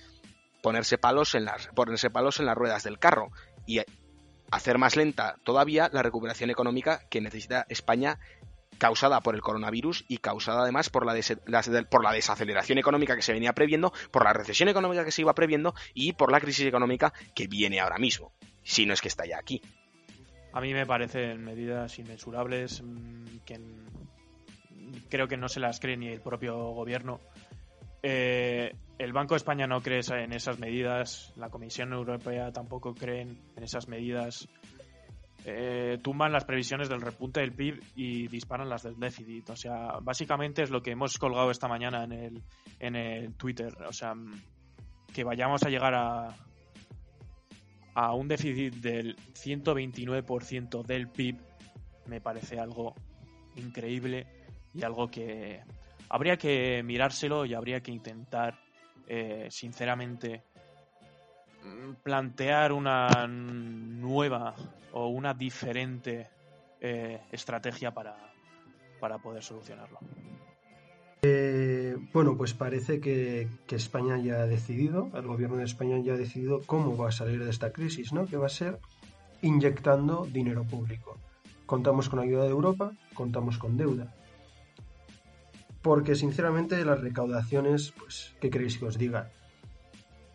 ponerse 0.62 0.97
palos 0.97 1.35
en 1.35 1.45
las, 1.45 1.66
ponerse 1.68 2.09
palos 2.09 2.39
en 2.39 2.47
las 2.47 2.57
ruedas 2.57 2.85
del 2.85 3.01
carro 3.01 3.33
y 3.66 3.81
hacer 4.51 4.78
más 4.78 4.96
lenta 4.96 5.36
todavía 5.44 5.90
la 5.92 6.03
recuperación 6.03 6.51
económica 6.51 7.01
que 7.09 7.20
necesita 7.20 7.66
España 7.68 8.18
causada 8.78 9.20
por 9.20 9.34
el 9.34 9.42
coronavirus 9.42 10.05
y 10.09 10.18
causada 10.18 10.62
además 10.62 10.88
por 10.88 11.05
la, 11.05 11.14
por 11.90 12.03
la 12.03 12.12
desaceleración 12.12 12.78
económica 12.78 13.14
que 13.14 13.22
se 13.22 13.32
venía 13.32 13.53
previendo, 13.53 13.92
por 14.11 14.24
la 14.24 14.32
recesión 14.32 14.70
económica 14.70 15.05
que 15.05 15.12
se 15.12 15.20
iba 15.20 15.34
previendo 15.34 15.74
y 15.92 16.14
por 16.14 16.32
la 16.32 16.40
crisis 16.40 16.66
económica 16.66 17.12
que 17.34 17.46
viene 17.46 17.78
ahora 17.80 17.98
mismo 17.98 18.32
si 18.62 18.86
no 18.86 18.94
es 18.94 19.01
que 19.01 19.09
está 19.09 19.26
ya 19.26 19.38
aquí. 19.38 19.61
A 20.53 20.61
mí 20.61 20.72
me 20.72 20.86
parecen 20.86 21.44
medidas 21.44 21.98
inmensurables 21.98 22.82
mm, 22.82 23.38
que 23.44 23.61
creo 25.09 25.28
que 25.28 25.36
no 25.36 25.48
se 25.48 25.61
las 25.61 25.80
cree 25.80 25.96
ni 25.96 26.09
el 26.09 26.20
propio 26.20 26.57
gobierno. 26.72 27.20
Eh, 28.03 28.74
el 28.98 29.12
Banco 29.12 29.34
de 29.34 29.38
España 29.38 29.66
no 29.66 29.80
cree 29.80 30.01
en 30.11 30.32
esas 30.32 30.59
medidas, 30.59 31.32
la 31.36 31.48
Comisión 31.51 31.92
Europea 31.92 32.53
tampoco 32.53 32.94
cree 32.94 33.22
en 33.22 33.62
esas 33.62 33.88
medidas. 33.88 34.48
Eh, 35.46 35.98
tumban 36.03 36.32
las 36.32 36.44
previsiones 36.44 36.90
del 36.90 37.01
repunte 37.01 37.40
del 37.40 37.53
PIB 37.53 37.80
y 37.96 38.28
disparan 38.28 38.68
las 38.68 38.82
del 38.82 38.98
déficit. 38.98 39.48
O 39.51 39.57
sea, 39.57 39.98
básicamente 40.03 40.62
es 40.62 40.70
lo 40.70 40.82
que 40.82 40.90
hemos 40.90 41.16
colgado 41.16 41.51
esta 41.51 41.66
mañana 41.66 42.05
en 42.05 42.12
el, 42.12 42.42
en 42.78 42.96
el 42.96 43.34
Twitter. 43.34 43.74
O 43.88 43.92
sea, 43.92 44.12
que 45.14 45.24
vayamos 45.24 45.62
a 45.62 45.70
llegar 45.70 45.94
a, 45.94 46.34
a 47.94 48.14
un 48.14 48.28
déficit 48.28 48.74
del 48.74 49.16
129% 49.16 50.84
del 50.84 51.09
PIB 51.09 51.38
me 52.07 52.20
parece 52.20 52.59
algo 52.59 52.94
increíble 53.57 54.26
y 54.74 54.82
algo 54.82 55.09
que 55.09 55.61
habría 56.11 56.36
que 56.36 56.82
mirárselo 56.82 57.46
y 57.46 57.54
habría 57.54 57.80
que 57.80 57.92
intentar 57.92 58.58
eh, 59.06 59.46
sinceramente 59.50 60.42
plantear 62.02 62.72
una 62.72 63.26
nueva 63.26 64.54
o 64.92 65.08
una 65.08 65.34
diferente 65.34 66.28
eh, 66.80 67.20
estrategia 67.30 67.92
para, 67.92 68.16
para 68.98 69.18
poder 69.18 69.42
solucionarlo. 69.42 69.98
Eh, 71.22 71.96
bueno, 72.12 72.36
pues 72.36 72.54
parece 72.54 72.98
que, 72.98 73.46
que, 73.66 73.76
España 73.76 74.16
ya 74.18 74.36
ha 74.36 74.46
decidido, 74.46 75.11
el 75.14 75.26
gobierno 75.26 75.58
de 75.58 75.64
España 75.64 75.98
ya 75.98 76.14
ha 76.14 76.16
decidido 76.16 76.61
cómo 76.64 76.96
va 76.96 77.11
a 77.11 77.12
salir 77.12 77.44
de 77.44 77.50
esta 77.50 77.72
crisis, 77.72 78.12
¿no? 78.12 78.24
Que 78.26 78.38
va 78.38 78.46
a 78.46 78.50
ser 78.50 78.78
inyectando 79.42 80.26
dinero 80.26 80.64
público. 80.64 81.18
Contamos 81.66 82.08
con 82.08 82.20
ayuda 82.20 82.44
de 82.44 82.50
Europa, 82.50 82.92
contamos 83.14 83.58
con 83.58 83.76
deuda. 83.76 84.14
Porque 85.83 86.14
sinceramente 86.14 86.85
las 86.85 87.01
recaudaciones, 87.01 87.93
pues, 87.93 88.35
¿qué 88.41 88.51
queréis 88.51 88.78
que 88.78 88.87
os 88.87 88.99
diga? 88.99 89.31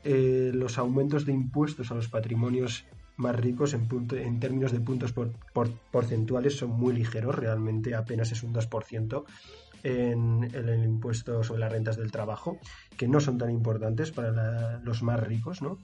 Eh, 0.04 0.52
los 0.54 0.78
aumentos 0.78 1.26
de 1.26 1.34
impuestos 1.34 1.92
a 1.92 1.96
los 1.96 2.08
patrimonios 2.08 2.86
más 3.18 3.36
ricos 3.36 3.74
en, 3.74 4.40
términos 4.40 4.72
de 4.72 4.80
puntos 4.80 5.14
por, 5.14 5.32
por, 5.54 5.72
porcentuales 5.92 6.58
son 6.58 6.72
muy 6.72 6.94
ligeros, 6.94 7.36
realmente 7.36 7.96
apenas 7.96 8.32
es 8.32 8.44
un 8.44 8.54
2% 8.54 9.24
en, 9.84 10.50
en, 10.54 10.70
el 10.70 10.84
impuesto 10.84 11.44
sobre 11.44 11.62
las 11.62 11.72
rentas 11.72 11.98
del 11.98 12.12
trabajo, 12.12 12.60
que 12.98 13.08
no 13.08 13.20
son 13.20 13.38
tan 13.38 13.52
importantes 13.52 14.12
para 14.12 14.80
los 14.80 15.02
más 15.02 15.20
ricos, 15.20 15.62
¿no? 15.62 15.80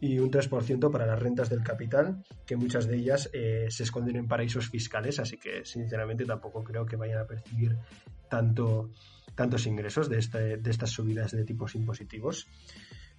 Y 0.00 0.18
un 0.18 0.30
3% 0.30 0.90
para 0.90 1.06
las 1.06 1.18
rentas 1.18 1.48
del 1.50 1.62
capital, 1.62 2.22
que 2.46 2.56
muchas 2.56 2.86
de 2.86 2.96
ellas 2.96 3.30
eh, 3.32 3.66
se 3.68 3.82
esconden 3.82 4.16
en 4.16 4.28
paraísos 4.28 4.68
fiscales, 4.68 5.18
así 5.18 5.38
que 5.38 5.64
sinceramente 5.64 6.24
tampoco 6.24 6.62
creo 6.62 6.86
que 6.86 6.96
vayan 6.96 7.18
a 7.18 7.26
percibir 7.26 7.76
tanto, 8.28 8.90
tantos 9.34 9.66
ingresos 9.66 10.08
de, 10.08 10.18
este, 10.18 10.56
de 10.58 10.70
estas 10.70 10.90
subidas 10.90 11.32
de 11.32 11.44
tipos 11.44 11.74
impositivos. 11.74 12.46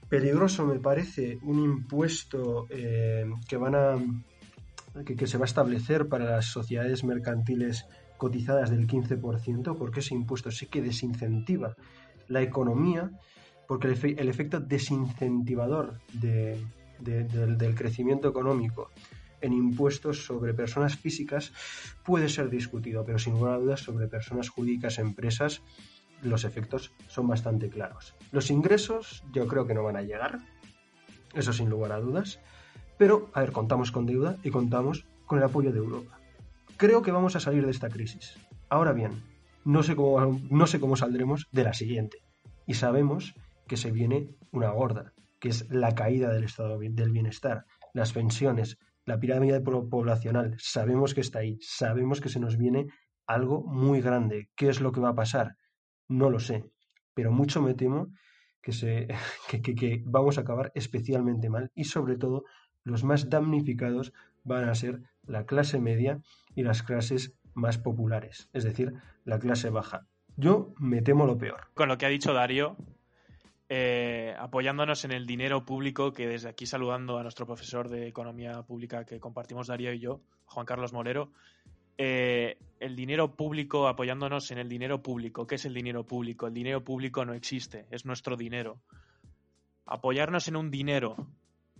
Peligroso 0.07 0.65
me 0.65 0.79
parece 0.79 1.37
un 1.43 1.59
impuesto 1.59 2.65
eh, 2.69 3.25
que 3.47 3.57
van 3.57 3.75
a 3.75 3.97
que, 5.05 5.15
que, 5.15 5.27
se 5.27 5.37
va 5.37 5.43
a 5.43 5.45
establecer 5.45 6.07
para 6.07 6.25
las 6.25 6.45
sociedades 6.45 7.03
mercantiles 7.03 7.85
cotizadas 8.17 8.71
del 8.71 8.87
15%, 8.87 9.77
porque 9.77 9.99
ese 9.99 10.15
impuesto 10.15 10.49
sí 10.49 10.65
que 10.65 10.81
desincentiva 10.81 11.75
la 12.27 12.41
economía 12.41 13.11
porque 13.69 13.85
el, 13.85 13.93
efe 13.93 14.15
el 14.17 14.29
efecto 14.29 14.59
desincentivador 14.59 15.99
de, 16.13 16.59
de, 16.97 17.23
de, 17.25 17.55
del 17.55 17.75
crecimiento 17.75 18.27
económico 18.27 18.89
en 19.41 19.53
impuestos 19.53 20.25
sobre 20.25 20.55
personas 20.55 20.97
físicas 20.97 21.53
puede 22.03 22.29
ser 22.29 22.49
discutido, 22.49 23.05
pero 23.05 23.19
sin 23.19 23.33
lugar 23.33 23.53
a 23.53 23.57
dudas 23.59 23.81
sobre 23.81 24.07
personas 24.07 24.49
jurídicas, 24.49 24.97
empresas, 24.97 25.61
los 26.23 26.45
efectos 26.45 26.91
son 27.09 27.27
bastante 27.27 27.69
claros. 27.69 28.15
Los 28.31 28.49
ingresos 28.49 29.23
yo 29.31 29.47
creo 29.47 29.67
que 29.67 29.75
no 29.75 29.83
van 29.83 29.97
a 29.97 30.01
llegar, 30.01 30.39
eso 31.35 31.53
sin 31.53 31.69
lugar 31.69 31.91
a 31.91 31.99
dudas, 31.99 32.39
pero, 32.97 33.29
a 33.35 33.41
ver, 33.41 33.51
contamos 33.51 33.91
con 33.91 34.07
deuda 34.07 34.37
y 34.43 34.49
contamos 34.49 35.05
con 35.27 35.37
el 35.37 35.43
apoyo 35.43 35.71
de 35.71 35.77
Europa. 35.77 36.19
Creo 36.77 37.03
que 37.03 37.11
vamos 37.11 37.35
a 37.35 37.39
salir 37.39 37.63
de 37.65 37.71
esta 37.71 37.89
crisis. 37.89 38.33
Ahora 38.67 38.93
bien, 38.93 39.21
no 39.63 39.83
sé 39.83 39.95
cómo, 39.95 40.41
no 40.49 40.65
sé 40.65 40.79
cómo 40.79 40.95
saldremos 40.95 41.47
de 41.51 41.63
la 41.65 41.75
siguiente. 41.75 42.17
Y 42.65 42.73
sabemos 42.73 43.35
que 43.69 43.77
se 43.77 43.91
viene 43.91 44.35
una 44.51 44.71
gorda, 44.71 45.13
que 45.39 45.47
es 45.47 45.69
la 45.69 45.95
caída 45.95 46.33
del 46.33 46.43
estado 46.43 46.77
del 46.79 47.11
bienestar, 47.11 47.65
las 47.93 48.11
pensiones, 48.11 48.77
la 49.05 49.19
pirámide 49.19 49.61
poblacional. 49.61 50.55
Sabemos 50.57 51.13
que 51.13 51.21
está 51.21 51.39
ahí, 51.39 51.57
sabemos 51.61 52.19
que 52.19 52.29
se 52.29 52.39
nos 52.39 52.57
viene 52.57 52.87
algo 53.27 53.63
muy 53.63 54.01
grande. 54.01 54.49
¿Qué 54.55 54.69
es 54.69 54.81
lo 54.81 54.91
que 54.91 54.99
va 54.99 55.09
a 55.09 55.15
pasar? 55.15 55.55
No 56.07 56.29
lo 56.29 56.39
sé, 56.39 56.65
pero 57.13 57.31
mucho 57.31 57.61
me 57.61 57.75
temo 57.75 58.11
que, 58.61 58.73
se, 58.73 59.07
que, 59.49 59.61
que, 59.61 59.75
que 59.75 60.03
vamos 60.05 60.37
a 60.37 60.41
acabar 60.41 60.71
especialmente 60.75 61.49
mal 61.49 61.71
y 61.75 61.85
sobre 61.85 62.17
todo 62.17 62.43
los 62.83 63.03
más 63.03 63.29
damnificados 63.29 64.13
van 64.43 64.67
a 64.67 64.75
ser 64.75 65.01
la 65.23 65.45
clase 65.45 65.79
media 65.79 66.19
y 66.55 66.63
las 66.63 66.81
clases 66.81 67.35
más 67.53 67.77
populares, 67.77 68.49
es 68.51 68.63
decir, 68.63 68.93
la 69.25 69.37
clase 69.37 69.69
baja. 69.69 70.07
Yo 70.37 70.73
me 70.77 71.01
temo 71.01 71.25
lo 71.25 71.37
peor. 71.37 71.67
Con 71.73 71.89
lo 71.89 71.97
que 71.97 72.05
ha 72.05 72.09
dicho 72.09 72.33
Dario, 72.33 72.77
eh, 73.71 74.35
apoyándonos 74.39 75.05
en 75.05 75.11
el 75.11 75.27
dinero 75.27 75.63
público, 75.63 76.11
que 76.11 76.27
desde 76.27 76.49
aquí 76.49 76.65
saludando 76.65 77.19
a 77.19 77.23
nuestro 77.23 77.45
profesor 77.45 77.87
de 77.87 78.07
Economía 78.07 78.63
Pública 78.63 79.05
que 79.05 79.19
compartimos 79.19 79.67
Darío 79.67 79.93
y 79.93 79.99
yo, 79.99 80.21
Juan 80.45 80.65
Carlos 80.65 80.91
Molero, 80.91 81.31
eh, 81.99 82.57
el 82.79 82.95
dinero 82.95 83.35
público, 83.35 83.87
apoyándonos 83.87 84.49
en 84.49 84.57
el 84.57 84.67
dinero 84.67 85.03
público. 85.03 85.45
¿Qué 85.45 85.55
es 85.55 85.65
el 85.65 85.73
dinero 85.75 86.03
público? 86.03 86.47
El 86.47 86.53
dinero 86.53 86.83
público 86.83 87.23
no 87.25 87.33
existe, 87.33 87.85
es 87.91 88.05
nuestro 88.05 88.35
dinero. 88.35 88.81
Apoyarnos 89.85 90.47
en 90.47 90.55
un 90.55 90.71
dinero 90.71 91.27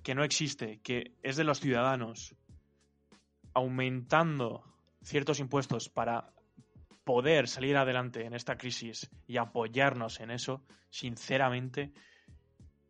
que 0.03 0.13
no 0.13 0.23
existe, 0.23 0.79
que 0.83 1.13
es 1.23 1.37
de 1.37 1.43
los 1.43 1.59
ciudadanos, 1.59 2.35
aumentando 3.53 4.63
ciertos 5.01 5.39
impuestos 5.39 5.89
para 5.89 6.33
poder 7.09 7.47
salir 7.47 7.75
adelante 7.75 8.23
en 8.23 8.35
esta 8.35 8.55
crisis 8.55 9.09
y 9.25 9.37
apoyarnos 9.37 10.19
en 10.19 10.29
eso, 10.29 10.61
sinceramente, 10.91 11.91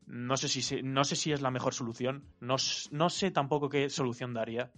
no 0.07 0.35
sé 0.35 0.49
si, 0.49 0.83
no 0.83 1.05
sé 1.05 1.15
si 1.15 1.31
es 1.31 1.39
la 1.39 1.51
mejor 1.51 1.73
solución. 1.73 2.25
No, 2.41 2.57
no 2.91 3.09
sé 3.09 3.31
tampoco 3.31 3.69
qué 3.69 3.89
solución 3.89 4.33
daría, 4.33 4.71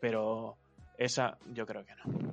pero 0.00 0.56
esa 0.96 1.36
yo 1.52 1.66
creo 1.66 1.84
que 1.84 1.92
no. 1.96 2.32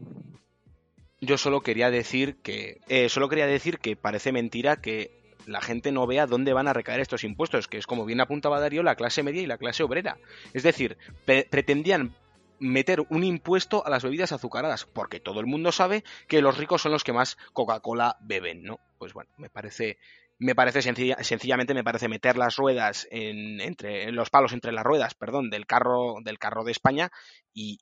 Yo 1.20 1.38
solo 1.38 1.60
quería 1.60 1.92
decir 1.92 2.38
que 2.38 2.80
eh, 2.88 3.10
solo 3.10 3.28
quería 3.28 3.46
decir 3.46 3.80
que 3.80 3.98
parece 3.98 4.32
mentira 4.32 4.78
que 4.78 5.36
la 5.46 5.60
gente 5.60 5.92
no 5.92 6.08
vea 6.08 6.28
dónde 6.28 6.54
van 6.54 6.70
a 6.70 6.74
recaer 6.74 7.02
estos 7.02 7.26
impuestos, 7.26 7.68
que 7.68 7.78
es 7.78 7.88
como 7.88 8.06
bien 8.06 8.22
apuntaba 8.22 8.62
Darío, 8.62 8.84
la 8.84 8.96
clase 8.96 9.22
media 9.22 9.42
y 9.42 9.48
la 9.48 9.58
clase 9.58 9.84
obrera. 9.84 10.18
Es 10.54 10.64
decir, 10.64 10.98
pre 11.26 11.44
pretendían 11.44 12.16
meter 12.60 13.06
un 13.10 13.24
impuesto 13.24 13.86
a 13.86 13.90
las 13.90 14.04
bebidas 14.04 14.32
azucaradas, 14.32 14.86
porque 14.86 15.20
todo 15.20 15.40
el 15.40 15.46
mundo 15.46 15.72
sabe 15.72 16.04
que 16.28 16.42
los 16.42 16.58
ricos 16.58 16.82
son 16.82 16.92
los 16.92 17.04
que 17.04 17.14
más 17.14 17.38
Coca-Cola 17.54 18.18
beben, 18.22 18.64
¿no? 18.64 18.80
Pues 18.98 19.14
bueno, 19.14 19.32
me 19.38 19.50
parece 19.50 19.98
me 20.40 20.56
parece 20.56 20.82
sencilla, 20.82 21.18
sencillamente 21.24 21.74
me 21.74 21.84
parece 21.84 22.10
meter 22.10 22.38
las 22.38 22.56
ruedas 22.58 23.08
en, 23.12 23.62
entre 23.62 24.04
en 24.04 24.16
los 24.16 24.30
palos 24.30 24.52
entre 24.52 24.72
las 24.72 24.84
ruedas, 24.84 25.14
perdón, 25.14 25.50
del 25.50 25.66
carro 25.66 26.16
del 26.24 26.40
carro 26.40 26.64
de 26.64 26.72
España 26.72 27.12
y, 27.54 27.80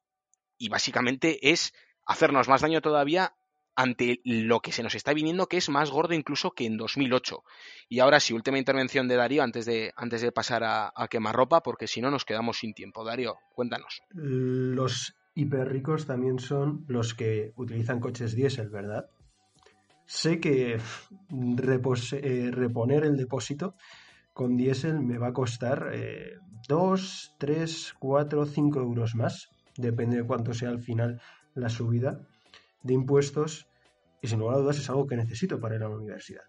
y 0.58 0.70
básicamente 0.70 1.52
es 1.52 1.74
hacernos 2.06 2.48
más 2.48 2.62
daño 2.62 2.82
todavía 2.82 3.34
ante 3.76 4.22
lo 4.24 4.60
que 4.60 4.72
se 4.72 4.84
nos 4.84 4.96
está 4.96 5.14
viniendo, 5.14 5.48
que 5.48 5.58
es 5.58 5.70
más 5.70 5.92
gordo 5.92 6.14
incluso 6.14 6.52
que 6.52 6.66
en 6.66 6.78
2008. 6.78 7.44
Y 7.90 8.00
ahora 8.00 8.20
sí, 8.20 8.34
última 8.34 8.58
intervención 8.58 9.08
de 9.08 9.16
Darío 9.16 9.44
antes 9.44 9.66
de, 9.66 9.92
antes 9.96 10.22
de 10.22 10.32
pasar 10.32 10.64
a, 10.64 10.92
a 10.96 11.08
quemarropa, 11.08 11.62
porque 11.62 11.88
si 11.88 12.02
no 12.02 12.12
nos 12.12 12.26
quedamos 12.26 12.60
sin 12.60 12.74
tiempo. 12.74 13.04
Darío, 13.04 13.38
cuéntanos. 13.54 14.02
Los 14.10 15.16
hiperricos 15.36 16.06
también 16.06 16.40
son 16.40 16.86
los 16.88 17.14
que 17.14 17.54
utilizan 17.56 18.00
coches 18.00 18.36
diésel, 18.36 18.70
¿verdad? 18.70 19.10
Sé 20.06 20.40
que 20.40 20.74
eh, 20.76 22.52
reponer 22.52 23.04
el 23.06 23.16
depósito 23.16 23.76
con 24.34 24.58
diésel 24.58 25.00
me 25.00 25.18
va 25.18 25.28
a 25.28 25.34
costar 25.34 25.92
2, 26.68 27.36
3, 27.38 27.96
4, 28.00 28.46
5 28.46 28.80
euros 28.80 29.16
más, 29.16 29.50
depende 29.78 30.18
de 30.18 30.24
cuánto 30.24 30.54
sea 30.54 30.70
al 30.70 30.82
final 30.82 31.22
la 31.54 31.70
subida 31.70 32.28
de 32.84 32.94
impuestos 32.94 33.68
y 34.22 34.28
sin 34.28 34.40
lugar 34.40 34.58
a 34.58 34.60
dudas 34.60 34.78
es 34.78 34.90
algo 34.90 35.08
que 35.08 35.16
necesito 35.16 35.60
para 35.60 35.76
ir 35.76 35.84
a 35.84 35.90
la 35.90 35.96
universidad. 35.96 36.44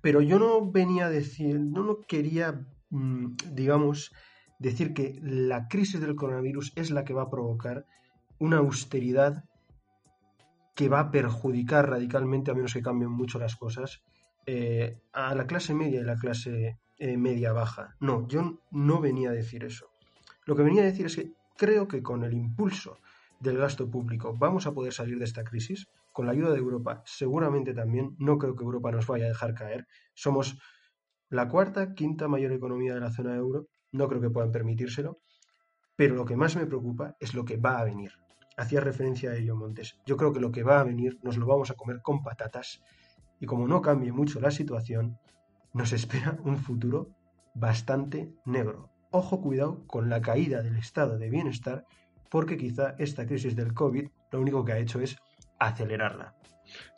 Pero 0.00 0.20
yo 0.20 0.38
no 0.38 0.70
venía 0.70 1.06
a 1.06 1.10
decir, 1.10 1.60
no, 1.60 1.84
no 1.84 2.00
quería, 2.00 2.66
mmm, 2.90 3.34
digamos, 3.52 4.12
decir 4.58 4.94
que 4.94 5.18
la 5.22 5.68
crisis 5.68 6.00
del 6.00 6.16
coronavirus 6.16 6.72
es 6.76 6.90
la 6.90 7.04
que 7.04 7.14
va 7.14 7.22
a 7.22 7.30
provocar 7.30 7.86
una 8.38 8.58
austeridad 8.58 9.44
que 10.74 10.88
va 10.88 11.00
a 11.00 11.10
perjudicar 11.10 11.90
radicalmente, 11.90 12.50
a 12.50 12.54
menos 12.54 12.72
que 12.72 12.82
cambien 12.82 13.10
mucho 13.10 13.38
las 13.38 13.56
cosas, 13.56 14.02
eh, 14.46 14.98
a 15.12 15.34
la 15.34 15.46
clase 15.46 15.74
media 15.74 16.00
y 16.00 16.04
la 16.04 16.16
clase 16.16 16.78
eh, 16.98 17.16
media 17.16 17.52
baja. 17.52 17.96
No, 18.00 18.26
yo 18.28 18.60
no 18.70 19.00
venía 19.00 19.30
a 19.30 19.34
decir 19.34 19.64
eso. 19.64 19.90
Lo 20.46 20.56
que 20.56 20.62
venía 20.62 20.82
a 20.82 20.86
decir 20.86 21.06
es 21.06 21.16
que 21.16 21.32
creo 21.56 21.86
que 21.86 22.02
con 22.02 22.24
el 22.24 22.32
impulso 22.32 22.98
del 23.40 23.58
gasto 23.58 23.90
público 23.90 24.34
vamos 24.38 24.66
a 24.66 24.72
poder 24.72 24.92
salir 24.92 25.18
de 25.18 25.24
esta 25.24 25.44
crisis. 25.44 25.88
Con 26.12 26.26
la 26.26 26.32
ayuda 26.32 26.52
de 26.52 26.58
Europa 26.58 27.02
seguramente 27.06 27.74
también. 27.74 28.14
No 28.18 28.38
creo 28.38 28.54
que 28.54 28.64
Europa 28.64 28.92
nos 28.92 29.06
vaya 29.06 29.24
a 29.24 29.28
dejar 29.28 29.54
caer. 29.54 29.86
Somos 30.14 30.58
la 31.28 31.48
cuarta, 31.48 31.94
quinta 31.94 32.28
mayor 32.28 32.52
economía 32.52 32.94
de 32.94 33.00
la 33.00 33.10
zona 33.10 33.34
euro. 33.34 33.68
No 33.92 34.08
creo 34.08 34.20
que 34.20 34.30
puedan 34.30 34.52
permitírselo. 34.52 35.20
Pero 35.96 36.14
lo 36.14 36.24
que 36.24 36.36
más 36.36 36.56
me 36.56 36.66
preocupa 36.66 37.16
es 37.18 37.34
lo 37.34 37.44
que 37.44 37.56
va 37.56 37.78
a 37.78 37.84
venir. 37.84 38.12
Hacía 38.56 38.80
referencia 38.80 39.30
a 39.30 39.36
ello 39.36 39.56
Montes. 39.56 39.98
Yo 40.04 40.16
creo 40.16 40.32
que 40.32 40.40
lo 40.40 40.52
que 40.52 40.62
va 40.62 40.80
a 40.80 40.84
venir 40.84 41.18
nos 41.22 41.36
lo 41.38 41.46
vamos 41.46 41.70
a 41.70 41.74
comer 41.74 42.00
con 42.02 42.22
patatas. 42.22 42.82
Y 43.38 43.46
como 43.46 43.66
no 43.66 43.80
cambie 43.80 44.12
mucho 44.12 44.40
la 44.40 44.50
situación, 44.50 45.18
nos 45.72 45.92
espera 45.92 46.38
un 46.44 46.58
futuro 46.58 47.08
bastante 47.54 48.34
negro. 48.44 48.90
Ojo 49.10 49.40
cuidado 49.40 49.86
con 49.86 50.08
la 50.08 50.20
caída 50.20 50.62
del 50.62 50.76
estado 50.76 51.18
de 51.18 51.30
bienestar 51.30 51.86
porque 52.30 52.56
quizá 52.56 52.94
esta 52.98 53.26
crisis 53.26 53.56
del 53.56 53.74
COVID 53.74 54.08
lo 54.30 54.40
único 54.40 54.64
que 54.64 54.72
ha 54.72 54.78
hecho 54.78 55.00
es 55.00 55.16
acelerarla. 55.58 56.34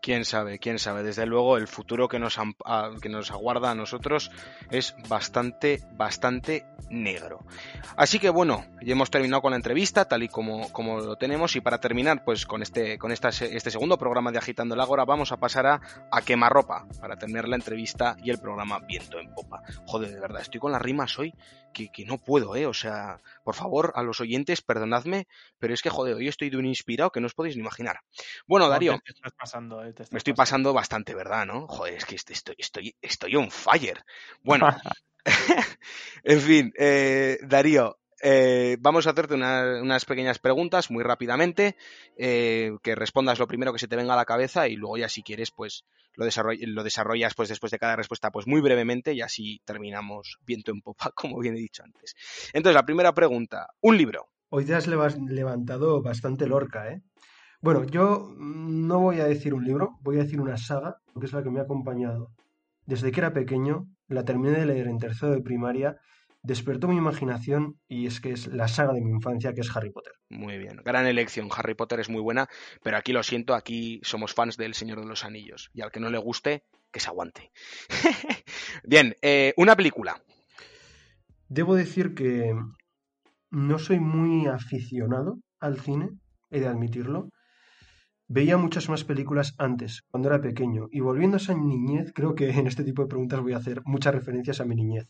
Quién 0.02 0.24
sabe, 0.24 0.58
quién 0.58 0.78
sabe. 0.78 1.02
Desde 1.02 1.26
luego, 1.26 1.56
el 1.56 1.68
futuro 1.68 2.08
que 2.08 2.18
nos, 2.18 2.38
que 3.00 3.08
nos 3.08 3.30
aguarda 3.30 3.70
a 3.70 3.74
nosotros 3.74 4.30
es 4.70 4.94
bastante, 5.08 5.80
bastante 5.92 6.66
negro. 6.90 7.46
Así 7.96 8.18
que 8.18 8.28
bueno, 8.28 8.64
ya 8.82 8.92
hemos 8.92 9.10
terminado 9.10 9.42
con 9.42 9.52
la 9.52 9.56
entrevista, 9.56 10.06
tal 10.06 10.24
y 10.24 10.28
como, 10.28 10.70
como 10.72 11.00
lo 11.00 11.16
tenemos. 11.16 11.56
Y 11.56 11.60
para 11.60 11.78
terminar, 11.78 12.24
pues 12.24 12.46
con 12.46 12.62
este, 12.62 12.98
con 12.98 13.12
esta, 13.12 13.28
este 13.28 13.70
segundo 13.70 13.96
programa 13.96 14.32
de 14.32 14.38
Agitando 14.38 14.74
el 14.74 14.80
Ágora, 14.80 15.04
vamos 15.04 15.32
a 15.32 15.38
pasar 15.38 15.66
a, 15.66 15.80
a 16.10 16.22
quemarropa 16.22 16.86
para 17.00 17.16
terminar 17.16 17.48
la 17.48 17.56
entrevista 17.56 18.16
y 18.22 18.30
el 18.30 18.38
programa 18.38 18.80
viento 18.80 19.18
en 19.18 19.32
popa. 19.32 19.62
Joder, 19.86 20.10
de 20.10 20.20
verdad, 20.20 20.42
estoy 20.42 20.60
con 20.60 20.72
las 20.72 20.82
rimas 20.82 21.18
hoy 21.18 21.32
que, 21.72 21.90
que 21.90 22.04
no 22.04 22.18
puedo, 22.18 22.56
¿eh? 22.56 22.66
O 22.66 22.74
sea, 22.74 23.20
por 23.44 23.54
favor, 23.54 23.92
a 23.96 24.02
los 24.02 24.20
oyentes, 24.20 24.62
perdonadme, 24.62 25.26
pero 25.58 25.74
es 25.74 25.82
que, 25.82 25.90
joder, 25.90 26.14
hoy 26.14 26.28
estoy 26.28 26.50
de 26.50 26.56
un 26.56 26.66
inspirado 26.66 27.10
que 27.10 27.20
no 27.20 27.26
os 27.26 27.34
podéis 27.34 27.56
ni 27.56 27.62
imaginar. 27.62 28.00
Bueno, 28.46 28.68
Darío. 28.68 28.98
Te 29.04 29.12
estás 29.12 29.32
pasando, 29.32 29.82
eh, 29.82 29.92
te 29.92 30.02
estás 30.02 30.12
Me 30.12 30.18
estoy 30.18 30.34
pasando 30.34 30.72
bastante, 30.72 31.14
¿verdad? 31.14 31.46
¿No? 31.46 31.66
Joder, 31.66 31.94
es 31.94 32.04
que 32.04 32.16
estoy, 32.16 32.54
estoy, 32.58 32.96
estoy 33.00 33.36
on 33.36 33.50
fire. 33.50 34.04
Bueno, 34.42 34.68
en 36.24 36.40
fin, 36.40 36.72
eh, 36.78 37.38
Darío, 37.42 37.98
eh, 38.22 38.76
vamos 38.80 39.06
a 39.06 39.10
hacerte 39.10 39.34
una- 39.34 39.80
unas 39.82 40.04
pequeñas 40.04 40.38
preguntas 40.38 40.90
muy 40.90 41.02
rápidamente, 41.02 41.76
eh, 42.16 42.70
que 42.82 42.94
respondas 42.94 43.38
lo 43.38 43.46
primero 43.46 43.72
que 43.72 43.78
se 43.78 43.88
te 43.88 43.96
venga 43.96 44.14
a 44.14 44.16
la 44.16 44.24
cabeza 44.24 44.68
y 44.68 44.76
luego 44.76 44.96
ya 44.96 45.08
si 45.08 45.22
quieres, 45.22 45.50
pues 45.50 45.84
lo, 46.14 46.24
desarroll- 46.26 46.64
lo 46.66 46.84
desarrollas 46.84 47.34
pues 47.34 47.48
después 47.48 47.70
de 47.72 47.78
cada 47.78 47.96
respuesta 47.96 48.30
pues 48.30 48.46
muy 48.46 48.60
brevemente 48.60 49.12
y 49.12 49.20
así 49.22 49.60
terminamos 49.64 50.38
viento 50.46 50.70
en 50.70 50.80
popa, 50.80 51.10
como 51.14 51.38
bien 51.40 51.56
he 51.56 51.60
dicho 51.60 51.82
antes. 51.82 52.14
Entonces, 52.52 52.74
la 52.74 52.84
primera 52.86 53.12
pregunta, 53.12 53.68
un 53.80 53.96
libro. 53.98 54.28
Hoy 54.50 54.64
te 54.66 54.74
has 54.74 54.86
leva- 54.86 55.08
levantado 55.28 56.02
bastante 56.02 56.46
lorca, 56.46 56.90
¿eh? 56.92 57.02
Bueno, 57.60 57.84
yo 57.84 58.28
no 58.36 58.98
voy 59.00 59.20
a 59.20 59.24
decir 59.24 59.54
un 59.54 59.64
libro, 59.64 59.96
voy 60.00 60.18
a 60.18 60.24
decir 60.24 60.40
una 60.40 60.56
saga, 60.56 60.96
porque 61.12 61.26
es 61.26 61.32
la 61.32 61.42
que 61.42 61.50
me 61.50 61.60
ha 61.60 61.62
acompañado. 61.62 62.32
Desde 62.86 63.12
que 63.12 63.20
era 63.20 63.32
pequeño, 63.32 63.86
la 64.08 64.24
terminé 64.24 64.58
de 64.58 64.66
leer 64.66 64.88
en 64.88 64.98
tercero 64.98 65.32
de 65.32 65.40
primaria, 65.42 65.96
despertó 66.42 66.88
mi 66.88 66.96
imaginación 66.96 67.78
y 67.88 68.06
es 68.06 68.20
que 68.20 68.32
es 68.32 68.48
la 68.48 68.68
saga 68.68 68.92
de 68.92 69.00
mi 69.00 69.10
infancia, 69.10 69.54
que 69.54 69.60
es 69.60 69.76
Harry 69.76 69.90
Potter. 69.90 70.12
Muy 70.28 70.58
bien, 70.58 70.80
gran 70.84 71.06
elección. 71.06 71.48
Harry 71.56 71.74
Potter 71.74 72.00
es 72.00 72.08
muy 72.08 72.20
buena, 72.20 72.48
pero 72.82 72.96
aquí 72.96 73.12
lo 73.12 73.22
siento, 73.22 73.54
aquí 73.54 74.00
somos 74.02 74.34
fans 74.34 74.56
del 74.56 74.74
Señor 74.74 75.00
de 75.00 75.06
los 75.06 75.24
Anillos. 75.24 75.70
Y 75.72 75.82
al 75.82 75.92
que 75.92 76.00
no 76.00 76.10
le 76.10 76.18
guste, 76.18 76.64
que 76.90 77.00
se 77.00 77.08
aguante. 77.08 77.50
bien, 78.84 79.14
eh, 79.22 79.54
una 79.56 79.76
película. 79.76 80.20
Debo 81.48 81.74
decir 81.74 82.14
que 82.14 82.54
no 83.50 83.78
soy 83.78 84.00
muy 84.00 84.46
aficionado 84.46 85.38
al 85.60 85.80
cine, 85.80 86.10
he 86.50 86.60
de 86.60 86.68
admitirlo. 86.68 87.28
Veía 88.26 88.56
muchas 88.56 88.88
más 88.88 89.04
películas 89.04 89.54
antes, 89.58 90.02
cuando 90.08 90.30
era 90.30 90.40
pequeño, 90.40 90.88
y 90.90 91.00
volviendo 91.00 91.36
a 91.36 91.40
esa 91.40 91.54
niñez, 91.54 92.12
creo 92.14 92.34
que 92.34 92.48
en 92.48 92.66
este 92.66 92.82
tipo 92.82 93.02
de 93.02 93.08
preguntas 93.08 93.40
voy 93.40 93.52
a 93.52 93.58
hacer 93.58 93.82
muchas 93.84 94.14
referencias 94.14 94.60
a 94.60 94.64
mi 94.64 94.74
niñez. 94.74 95.06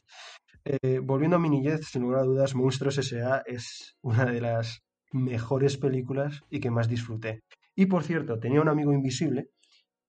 Eh, 0.65 1.01
volviendo 1.03 1.37
a 1.37 1.41
mi 1.41 1.49
niñez, 1.51 1.87
sin 1.89 2.03
lugar 2.03 2.21
a 2.21 2.25
dudas, 2.25 2.55
Monstruos 2.55 2.99
S.A. 2.99 3.43
es 3.47 3.97
una 4.03 4.25
de 4.27 4.41
las 4.41 4.81
mejores 5.13 5.77
películas 5.77 6.43
y 6.51 6.61
que 6.61 6.71
más 6.71 6.89
disfruté. 6.89 7.43
Y 7.75 7.87
por 7.87 8.05
cierto, 8.05 8.39
tenía 8.39 8.61
un 8.61 8.69
amigo 8.69 8.93
invisible 8.93 9.49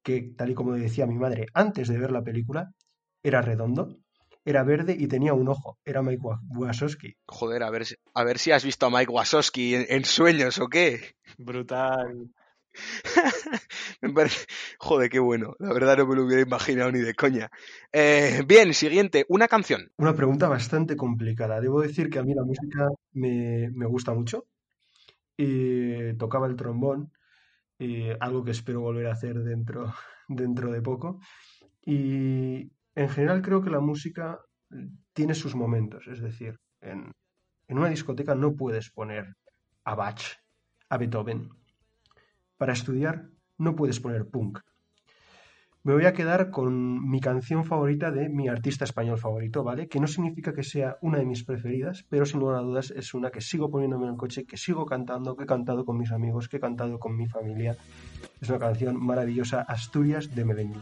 que, 0.04 0.34
tal 0.38 0.52
y 0.52 0.54
como 0.54 0.74
decía 0.74 1.08
mi 1.08 1.16
madre 1.18 1.48
antes 1.54 1.88
de 1.88 1.98
ver 1.98 2.12
la 2.12 2.22
película, 2.24 2.72
era 3.24 3.42
redondo, 3.42 3.98
era 4.46 4.64
verde 4.64 4.96
y 5.00 5.08
tenía 5.08 5.34
un 5.34 5.48
ojo. 5.48 5.78
Era 5.86 6.02
Mike 6.02 6.20
Wa- 6.22 6.40
Wazowski. 6.50 7.16
Joder, 7.28 7.64
a 7.64 7.70
ver, 7.70 7.86
si- 7.86 7.96
a 8.14 8.24
ver 8.24 8.38
si 8.38 8.52
has 8.52 8.66
visto 8.66 8.86
a 8.86 8.90
Mike 8.90 9.12
Wazowski 9.12 9.76
en, 9.76 9.86
en 9.90 10.04
sueños 10.06 10.60
o 10.60 10.68
qué. 10.68 11.16
Brutal. 11.38 12.30
Me 14.02 14.10
parece- 14.14 14.46
Joder, 14.80 15.10
qué 15.10 15.20
bueno. 15.20 15.56
La 15.60 15.74
verdad 15.74 15.98
no 15.98 16.08
me 16.08 16.16
lo 16.16 16.26
hubiera 16.26 16.42
imaginado 16.42 16.92
ni 16.92 17.00
de 17.00 17.14
coña. 17.14 17.50
Eh, 17.92 18.44
bien, 18.46 18.74
siguiente, 18.74 19.26
una 19.30 19.48
canción. 19.48 19.92
Una 19.98 20.14
pregunta 20.16 20.48
bastante 20.48 20.96
complicada. 20.96 21.62
Debo 21.62 21.82
decir 21.82 22.10
que 22.10 22.20
a 22.20 22.24
mí 22.24 22.34
la 22.34 22.44
música 22.44 22.90
me, 23.14 23.70
me 23.72 23.86
gusta 23.86 24.14
mucho. 24.14 24.46
Tocaba 26.18 26.48
el 26.48 26.56
trombón, 26.56 27.12
algo 28.20 28.44
que 28.44 28.52
espero 28.52 28.82
volver 28.82 29.08
a 29.08 29.14
hacer 29.14 29.40
dentro, 29.44 29.94
dentro 30.28 30.72
de 30.72 30.82
poco. 30.82 31.20
Y 31.86 32.72
en 32.96 33.10
general 33.10 33.42
creo 33.42 33.62
que 33.62 33.70
la 33.70 33.80
música 33.80 34.40
tiene 35.14 35.36
sus 35.36 35.56
momentos. 35.56 36.08
Es 36.08 36.22
decir, 36.22 36.60
en, 36.82 37.12
en 37.68 37.78
una 37.78 37.90
discoteca 37.90 38.36
no 38.36 38.56
puedes 38.56 38.90
poner 38.90 39.36
a 39.84 39.96
Bach, 39.96 40.22
a 40.90 40.98
Beethoven. 40.98 41.50
Para 42.58 42.74
estudiar 42.74 43.30
no 43.58 43.76
puedes 43.76 44.00
poner 44.00 44.28
punk. 44.30 44.60
Me 45.86 45.94
voy 45.94 46.06
a 46.06 46.14
quedar 46.14 46.50
con 46.50 47.10
mi 47.10 47.20
canción 47.20 47.66
favorita 47.66 48.10
de 48.10 48.30
mi 48.30 48.48
artista 48.48 48.86
español 48.86 49.18
favorito, 49.18 49.66
¿vale? 49.66 49.90
Que 49.90 50.00
no 50.00 50.08
significa 50.08 50.54
que 50.54 50.64
sea 50.64 50.98
una 51.02 51.18
de 51.18 51.26
mis 51.26 51.44
preferidas, 51.44 52.06
pero 52.08 52.26
sin 52.26 52.40
lugar 52.40 52.60
a 52.60 52.62
dudas 52.62 52.92
es 52.92 53.14
una 53.14 53.32
que 53.32 53.42
sigo 53.42 53.70
poniéndome 53.70 54.06
en 54.06 54.12
el 54.12 54.18
coche, 54.18 54.46
que 54.46 54.56
sigo 54.56 54.86
cantando, 54.86 55.36
que 55.36 55.44
he 55.44 55.48
cantado 55.48 55.84
con 55.84 55.98
mis 55.98 56.14
amigos, 56.14 56.48
que 56.48 56.56
he 56.56 56.60
cantado 56.62 57.00
con 57.00 57.18
mi 57.18 57.28
familia. 57.28 57.76
Es 58.40 58.48
una 58.48 58.60
canción 58.60 58.96
maravillosa, 58.98 59.60
Asturias 59.62 60.34
de 60.34 60.46
Melendi. 60.46 60.80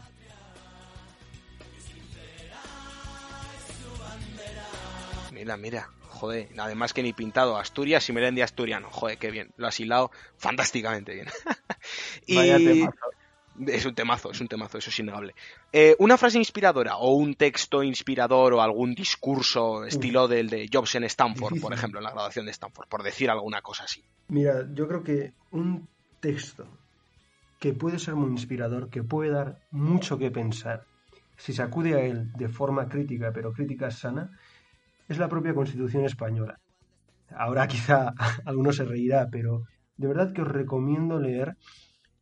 Mira, 5.32 5.56
mira. 5.56 5.88
Joder, 6.12 6.48
además 6.58 6.92
que 6.92 7.02
ni 7.02 7.12
pintado 7.12 7.56
Asturias 7.56 8.08
y 8.08 8.12
Melendi 8.12 8.42
asturiano. 8.42 8.88
Joder, 8.90 9.18
qué 9.18 9.30
bien. 9.30 9.50
Lo 9.56 9.66
has 9.66 9.80
hilado 9.80 10.10
fantásticamente 10.36 11.14
bien. 11.14 11.26
y... 12.26 12.36
Vaya 12.36 12.58
temazo. 12.58 12.92
Es 13.66 13.84
un 13.84 13.94
temazo, 13.94 14.30
es 14.30 14.40
un 14.40 14.48
temazo, 14.48 14.78
eso 14.78 14.88
es 14.88 14.98
innegable. 14.98 15.34
Eh, 15.72 15.94
una 15.98 16.16
frase 16.16 16.38
inspiradora 16.38 16.96
o 16.96 17.14
un 17.14 17.34
texto 17.34 17.82
inspirador 17.82 18.54
o 18.54 18.62
algún 18.62 18.94
discurso 18.94 19.84
estilo 19.84 20.26
del 20.26 20.48
de 20.48 20.70
Jobs 20.72 20.94
en 20.94 21.04
Stanford, 21.04 21.60
por 21.60 21.74
ejemplo, 21.74 22.00
en 22.00 22.04
la 22.04 22.12
graduación 22.12 22.46
de 22.46 22.52
Stanford, 22.52 22.88
por 22.88 23.02
decir 23.02 23.28
alguna 23.28 23.60
cosa 23.60 23.84
así. 23.84 24.02
Mira, 24.28 24.66
yo 24.72 24.88
creo 24.88 25.02
que 25.02 25.34
un 25.50 25.86
texto 26.20 26.66
que 27.58 27.74
puede 27.74 27.98
ser 27.98 28.14
muy 28.14 28.30
inspirador, 28.30 28.88
que 28.88 29.02
puede 29.02 29.30
dar 29.30 29.60
mucho 29.70 30.18
que 30.18 30.30
pensar, 30.30 30.86
si 31.36 31.52
se 31.52 31.62
acude 31.62 31.94
a 31.94 32.00
él 32.00 32.32
de 32.32 32.48
forma 32.48 32.88
crítica, 32.88 33.32
pero 33.34 33.52
crítica 33.52 33.90
sana, 33.90 34.30
es 35.12 35.18
la 35.18 35.28
propia 35.28 35.54
Constitución 35.54 36.04
española. 36.04 36.58
Ahora 37.36 37.68
quizá 37.68 38.14
alguno 38.44 38.72
se 38.72 38.84
reirá, 38.84 39.28
pero 39.30 39.62
de 39.96 40.08
verdad 40.08 40.32
que 40.32 40.42
os 40.42 40.48
recomiendo 40.48 41.20
leer 41.20 41.56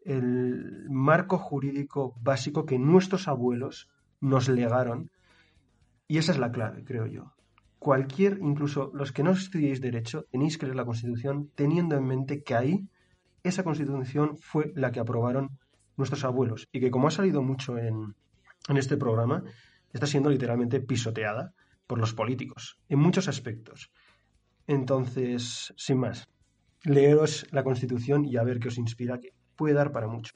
el 0.04 0.86
marco 0.90 1.38
jurídico 1.38 2.14
básico 2.20 2.66
que 2.66 2.78
nuestros 2.78 3.28
abuelos 3.28 3.88
nos 4.20 4.48
legaron. 4.48 5.10
Y 6.08 6.18
esa 6.18 6.32
es 6.32 6.38
la 6.38 6.50
clave, 6.50 6.84
creo 6.84 7.06
yo. 7.06 7.32
Cualquier, 7.78 8.38
incluso 8.42 8.90
los 8.94 9.12
que 9.12 9.22
no 9.22 9.30
estudiéis 9.30 9.80
derecho, 9.80 10.26
tenéis 10.30 10.58
que 10.58 10.66
leer 10.66 10.76
la 10.76 10.84
Constitución 10.84 11.50
teniendo 11.54 11.96
en 11.96 12.04
mente 12.04 12.42
que 12.42 12.54
ahí 12.54 12.88
esa 13.42 13.64
Constitución 13.64 14.36
fue 14.38 14.72
la 14.74 14.92
que 14.92 15.00
aprobaron 15.00 15.58
nuestros 15.96 16.24
abuelos 16.24 16.68
y 16.72 16.80
que 16.80 16.90
como 16.90 17.08
ha 17.08 17.10
salido 17.10 17.42
mucho 17.42 17.78
en, 17.78 18.14
en 18.68 18.76
este 18.76 18.96
programa, 18.96 19.44
está 19.92 20.06
siendo 20.06 20.28
literalmente 20.28 20.80
pisoteada 20.80 21.54
por 21.90 21.98
los 21.98 22.14
políticos 22.14 22.78
en 22.88 23.00
muchos 23.00 23.26
aspectos. 23.26 23.90
Entonces, 24.68 25.74
sin 25.76 25.98
más, 25.98 26.28
leeros 26.84 27.48
la 27.50 27.64
Constitución 27.64 28.24
y 28.24 28.36
a 28.36 28.44
ver 28.44 28.60
qué 28.60 28.68
os 28.68 28.78
inspira, 28.78 29.18
que 29.18 29.32
puede 29.56 29.74
dar 29.74 29.90
para 29.90 30.06
mucho. 30.06 30.32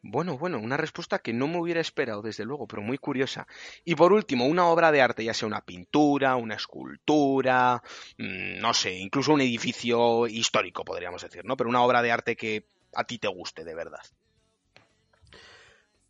Bueno, 0.00 0.38
bueno, 0.38 0.58
una 0.58 0.78
respuesta 0.78 1.18
que 1.18 1.34
no 1.34 1.48
me 1.48 1.58
hubiera 1.58 1.82
esperado, 1.82 2.22
desde 2.22 2.46
luego, 2.46 2.66
pero 2.66 2.80
muy 2.80 2.96
curiosa. 2.96 3.46
Y 3.84 3.94
por 3.94 4.14
último, 4.14 4.46
una 4.46 4.66
obra 4.66 4.90
de 4.90 5.02
arte, 5.02 5.22
ya 5.22 5.34
sea 5.34 5.48
una 5.48 5.60
pintura, 5.60 6.36
una 6.36 6.54
escultura, 6.54 7.82
mm, 8.16 8.58
no 8.58 8.72
sé, 8.72 8.94
incluso 8.94 9.34
un 9.34 9.42
edificio 9.42 10.26
histórico, 10.28 10.82
podríamos 10.82 11.20
decir, 11.20 11.44
¿no? 11.44 11.58
Pero 11.58 11.68
una 11.68 11.82
obra 11.82 12.00
de 12.00 12.10
arte 12.10 12.36
que 12.36 12.64
a 12.94 13.04
ti 13.04 13.18
te 13.18 13.28
guste, 13.28 13.64
de 13.64 13.74
verdad. 13.74 14.00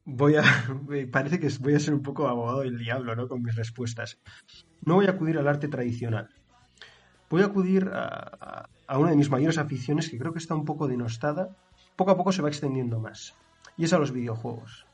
Voy 0.04 0.36
a. 0.36 0.42
Parece 1.12 1.38
que 1.40 1.48
voy 1.60 1.74
a 1.74 1.80
ser 1.80 1.94
un 1.94 2.02
poco 2.02 2.28
abogado 2.28 2.60
del 2.60 2.78
diablo, 2.78 3.14
¿no? 3.16 3.28
Con 3.28 3.42
mis 3.42 3.54
respuestas. 3.54 4.18
No 4.84 4.94
voy 4.96 5.06
a 5.06 5.10
acudir 5.10 5.38
al 5.38 5.48
arte 5.48 5.68
tradicional. 5.68 6.28
Voy 7.30 7.42
a 7.42 7.46
acudir 7.46 7.88
a, 7.92 8.68
a- 8.86 8.98
una 8.98 9.10
de 9.10 9.16
mis 9.16 9.30
mayores 9.30 9.58
aficiones 9.58 10.10
que 10.10 10.18
creo 10.18 10.32
que 10.32 10.38
está 10.38 10.54
un 10.54 10.64
poco 10.64 10.88
denostada. 10.88 11.56
Poco 11.96 12.10
a 12.10 12.16
poco 12.16 12.32
se 12.32 12.42
va 12.42 12.48
extendiendo 12.48 13.00
más. 13.00 13.34
Y 13.76 13.84
es 13.84 13.92
a 13.92 13.98
los 13.98 14.12
videojuegos. 14.12 14.86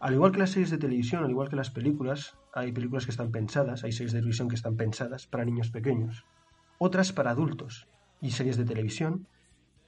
Al 0.00 0.14
igual 0.14 0.32
que 0.32 0.38
las 0.38 0.50
series 0.50 0.70
de 0.70 0.78
televisión, 0.78 1.24
al 1.24 1.30
igual 1.30 1.48
que 1.48 1.56
las 1.56 1.70
películas, 1.70 2.36
hay 2.54 2.70
películas 2.72 3.04
que 3.04 3.10
están 3.10 3.32
pensadas, 3.32 3.82
hay 3.84 3.92
series 3.92 4.12
de 4.12 4.20
televisión 4.20 4.48
que 4.48 4.54
están 4.54 4.76
pensadas 4.76 5.26
para 5.26 5.44
niños 5.44 5.70
pequeños. 5.70 6.24
Otras 6.78 7.12
para 7.12 7.30
adultos. 7.32 7.88
Y 8.20 8.30
series 8.30 8.56
de 8.56 8.64
televisión 8.64 9.26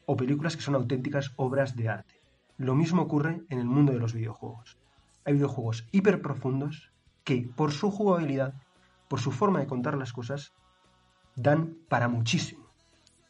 o 0.06 0.16
películas 0.16 0.56
que 0.56 0.62
son 0.62 0.74
auténticas 0.74 1.32
obras 1.36 1.76
de 1.76 1.88
arte. 1.88 2.19
Lo 2.60 2.74
mismo 2.74 3.00
ocurre 3.00 3.40
en 3.48 3.58
el 3.58 3.64
mundo 3.64 3.94
de 3.94 3.98
los 3.98 4.12
videojuegos. 4.12 4.76
Hay 5.24 5.32
videojuegos 5.32 5.88
hiper 5.92 6.20
profundos 6.20 6.92
que, 7.24 7.48
por 7.56 7.72
su 7.72 7.90
jugabilidad, 7.90 8.52
por 9.08 9.18
su 9.18 9.32
forma 9.32 9.60
de 9.60 9.66
contar 9.66 9.96
las 9.96 10.12
cosas, 10.12 10.52
dan 11.36 11.78
para 11.88 12.08
muchísimo. 12.08 12.66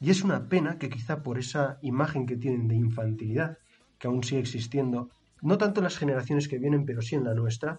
Y 0.01 0.11
es 0.11 0.25
una 0.25 0.49
pena 0.49 0.79
que 0.79 0.91
quizá 0.91 1.23
por 1.23 1.39
esa 1.39 1.79
imagen 1.81 2.27
que 2.27 2.37
tienen 2.37 2.67
de 2.67 2.75
infantilidad, 2.75 3.59
que 4.01 4.09
aún 4.09 4.25
sigue 4.25 4.41
existiendo, 4.41 5.11
no 5.43 5.59
tanto 5.59 5.79
en 5.79 5.85
las 5.85 5.97
generaciones 5.97 6.49
que 6.49 6.59
vienen, 6.59 6.85
pero 6.85 7.01
sí 7.01 7.15
en 7.15 7.23
la 7.23 7.35
nuestra, 7.35 7.79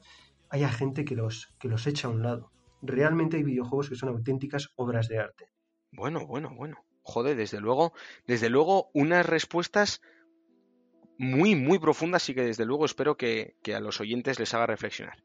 haya 0.50 0.70
gente 0.70 1.04
que 1.04 1.18
los, 1.18 1.54
que 1.60 1.68
los 1.68 1.86
echa 1.86 2.08
a 2.08 2.12
un 2.12 2.24
lado. 2.24 2.50
Realmente 2.82 3.36
hay 3.36 3.44
videojuegos 3.44 3.90
que 3.90 3.98
son 3.98 4.08
auténticas 4.08 4.70
obras 4.78 5.10
de 5.10 5.20
arte. 5.20 5.50
Bueno, 5.92 6.26
bueno, 6.26 6.56
bueno. 6.56 6.78
Joder, 7.04 7.36
desde 7.36 7.60
luego, 7.60 7.92
desde 8.26 8.50
luego, 8.50 8.90
unas 8.94 9.26
respuestas 9.26 10.02
muy, 11.22 11.54
muy 11.54 11.78
profundas 11.78 12.28
y 12.30 12.34
que 12.34 12.42
desde 12.42 12.66
luego 12.66 12.84
espero 12.84 13.16
que, 13.16 13.54
que 13.62 13.76
a 13.76 13.80
los 13.80 14.02
oyentes 14.02 14.40
les 14.40 14.52
haga 14.56 14.66
reflexionar. 14.66 15.24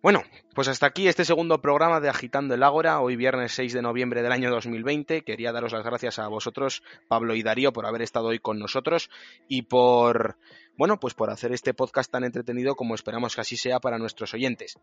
Bueno, 0.00 0.22
pues 0.54 0.68
hasta 0.68 0.86
aquí 0.86 1.08
este 1.08 1.24
segundo 1.24 1.60
programa 1.60 1.98
de 1.98 2.08
Agitando 2.08 2.54
el 2.54 2.62
Ágora, 2.62 3.00
hoy 3.00 3.16
viernes 3.16 3.52
6 3.52 3.72
de 3.72 3.82
noviembre 3.82 4.22
del 4.22 4.30
año 4.30 4.48
2020. 4.48 5.24
Quería 5.24 5.50
daros 5.50 5.72
las 5.72 5.84
gracias 5.84 6.20
a 6.20 6.28
vosotros, 6.28 6.84
Pablo 7.08 7.34
y 7.34 7.42
Darío, 7.42 7.72
por 7.72 7.84
haber 7.84 8.02
estado 8.02 8.28
hoy 8.28 8.38
con 8.38 8.60
nosotros 8.60 9.10
y 9.48 9.62
por, 9.62 10.36
bueno, 10.76 11.00
pues 11.00 11.14
por 11.14 11.30
hacer 11.30 11.50
este 11.50 11.74
podcast 11.74 12.12
tan 12.12 12.22
entretenido 12.22 12.76
como 12.76 12.94
esperamos 12.94 13.34
que 13.34 13.40
así 13.40 13.56
sea 13.56 13.80
para 13.80 13.98
nuestros 13.98 14.34
oyentes. 14.34 14.78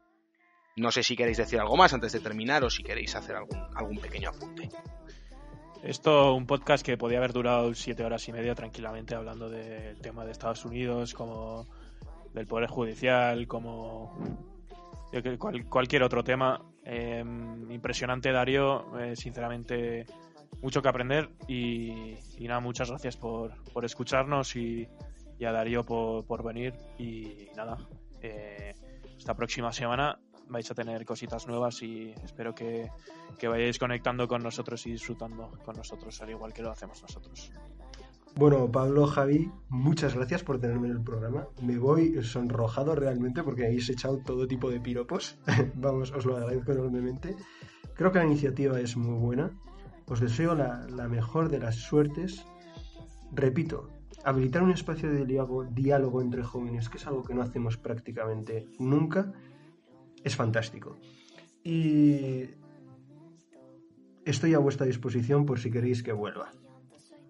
No 0.75 0.91
sé 0.91 1.01
si 1.03 1.15
queréis 1.15 1.37
decir 1.37 1.61
algo 1.61 1.77
más 1.77 1.93
antes 1.93 2.11
de 2.11 2.19
terminar 2.19 2.65
o 2.65 2.69
si 2.69 2.83
queréis 2.83 3.15
hacer 3.15 3.37
algún, 3.37 3.57
algún 3.73 3.99
pequeño 3.99 4.29
apunte. 4.29 4.69
Esto, 5.83 6.35
un 6.35 6.45
podcast 6.45 6.85
que 6.85 6.95
podía 6.95 7.17
haber 7.17 7.33
durado 7.33 7.73
siete 7.73 8.03
horas 8.03 8.27
y 8.27 8.31
media 8.31 8.53
tranquilamente 8.53 9.15
hablando 9.15 9.49
del 9.49 9.99
tema 9.99 10.23
de 10.23 10.31
Estados 10.31 10.63
Unidos, 10.63 11.15
como 11.15 11.65
del 12.33 12.45
Poder 12.45 12.69
Judicial, 12.69 13.47
como 13.47 14.15
cual, 15.39 15.65
cualquier 15.67 16.03
otro 16.03 16.23
tema. 16.23 16.61
Eh, 16.85 17.23
impresionante, 17.69 18.31
Darío. 18.31 18.99
Eh, 18.99 19.15
sinceramente, 19.15 20.05
mucho 20.61 20.83
que 20.83 20.89
aprender. 20.89 21.29
Y, 21.47 22.15
y 22.37 22.47
nada, 22.47 22.59
muchas 22.59 22.89
gracias 22.89 23.17
por, 23.17 23.51
por 23.73 23.83
escucharnos 23.83 24.55
y, 24.55 24.87
y, 25.39 25.45
a 25.45 25.51
Darío 25.51 25.83
por, 25.83 26.25
por 26.25 26.43
venir. 26.43 26.75
Y 26.99 27.47
nada, 27.55 27.77
eh, 28.21 28.75
esta 29.17 29.33
próxima 29.33 29.73
semana 29.73 30.19
vais 30.51 30.69
a 30.69 30.75
tener 30.75 31.05
cositas 31.05 31.47
nuevas 31.47 31.81
y 31.81 32.13
espero 32.23 32.53
que, 32.53 32.89
que 33.39 33.47
vayáis 33.47 33.79
conectando 33.79 34.27
con 34.27 34.43
nosotros 34.43 34.85
y 34.85 34.91
disfrutando 34.91 35.51
con 35.63 35.77
nosotros, 35.77 36.21
al 36.21 36.29
igual 36.29 36.53
que 36.53 36.61
lo 36.61 36.71
hacemos 36.71 37.01
nosotros. 37.01 37.51
Bueno, 38.35 38.71
Pablo, 38.71 39.07
Javi, 39.07 39.51
muchas 39.69 40.15
gracias 40.15 40.43
por 40.43 40.59
tenerme 40.59 40.87
en 40.87 40.93
el 40.93 41.03
programa. 41.03 41.47
Me 41.61 41.77
voy 41.77 42.23
sonrojado 42.23 42.95
realmente 42.95 43.43
porque 43.43 43.65
habéis 43.65 43.89
echado 43.89 44.19
todo 44.19 44.47
tipo 44.47 44.69
de 44.69 44.79
piropos. 44.79 45.37
Vamos, 45.75 46.11
os 46.11 46.25
lo 46.25 46.37
agradezco 46.37 46.71
enormemente. 46.71 47.35
Creo 47.93 48.11
que 48.11 48.19
la 48.19 48.25
iniciativa 48.25 48.79
es 48.79 48.95
muy 48.95 49.19
buena. 49.19 49.51
Os 50.07 50.21
deseo 50.21 50.55
la, 50.55 50.87
la 50.87 51.09
mejor 51.09 51.49
de 51.49 51.59
las 51.59 51.75
suertes. 51.75 52.45
Repito, 53.33 53.89
habilitar 54.23 54.63
un 54.63 54.71
espacio 54.71 55.11
de 55.11 55.25
diálogo, 55.25 55.65
diálogo 55.65 56.21
entre 56.21 56.43
jóvenes, 56.43 56.89
que 56.89 56.97
es 56.97 57.07
algo 57.07 57.23
que 57.23 57.33
no 57.33 57.41
hacemos 57.41 57.77
prácticamente 57.77 58.65
nunca, 58.79 59.33
es 60.23 60.35
fantástico. 60.35 60.97
Y 61.63 62.49
estoy 64.25 64.53
a 64.53 64.59
vuestra 64.59 64.85
disposición 64.85 65.45
por 65.45 65.59
si 65.59 65.71
queréis 65.71 66.03
que 66.03 66.11
vuelva. 66.11 66.51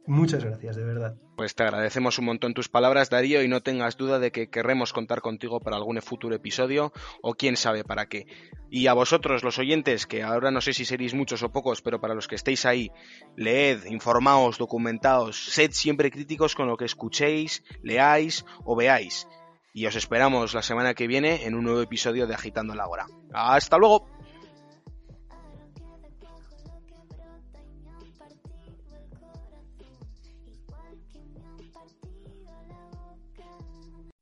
Muchas 0.08 0.44
gracias, 0.44 0.76
de 0.76 0.84
verdad. 0.84 1.16
Pues 1.36 1.54
te 1.54 1.64
agradecemos 1.64 2.18
un 2.18 2.26
montón 2.26 2.54
tus 2.54 2.70
palabras, 2.70 3.10
Darío, 3.10 3.44
y 3.44 3.48
no 3.48 3.62
tengas 3.62 3.98
duda 3.98 4.20
de 4.20 4.32
que 4.32 4.50
querremos 4.50 4.94
contar 4.94 5.22
contigo 5.22 5.60
para 5.60 5.78
algún 5.78 6.02
futuro 6.02 6.36
episodio 6.36 6.92
o 7.22 7.36
quién 7.36 7.56
sabe 7.56 7.84
para 7.84 8.08
qué. 8.08 8.26
Y 8.70 8.88
a 8.88 8.94
vosotros, 8.94 9.44
los 9.44 9.60
oyentes, 9.60 10.08
que 10.08 10.24
ahora 10.24 10.50
no 10.50 10.60
sé 10.60 10.74
si 10.74 10.86
seréis 10.86 11.14
muchos 11.14 11.44
o 11.44 11.52
pocos, 11.52 11.82
pero 11.82 12.02
para 12.02 12.16
los 12.16 12.28
que 12.28 12.36
estéis 12.36 12.66
ahí, 12.66 12.92
leed, 13.38 13.86
informaos, 13.86 14.58
documentaos, 14.58 15.52
sed 15.52 15.72
siempre 15.72 16.12
críticos 16.12 16.56
con 16.56 16.68
lo 16.68 16.78
que 16.78 16.86
escuchéis, 16.86 17.64
leáis 17.84 18.44
o 18.64 18.76
veáis. 18.76 19.28
Y 19.74 19.86
os 19.86 19.96
esperamos 19.96 20.54
la 20.54 20.62
semana 20.62 20.94
que 20.94 21.08
viene 21.08 21.46
en 21.46 21.56
un 21.56 21.64
nuevo 21.64 21.82
episodio 21.82 22.28
de 22.28 22.34
Agitando 22.34 22.76
la 22.76 22.88
Hora. 22.88 23.08
¡Hasta 23.34 23.78
luego! 23.78 24.08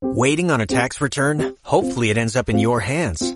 Waiting 0.01 0.49
on 0.49 0.61
a 0.61 0.65
tax 0.65 1.01
return? 1.01 1.55
Hopefully 1.63 2.09
it 2.09 2.17
ends 2.17 2.35
up 2.35 2.49
in 2.49 2.57
your 2.57 2.79
hands. 2.79 3.35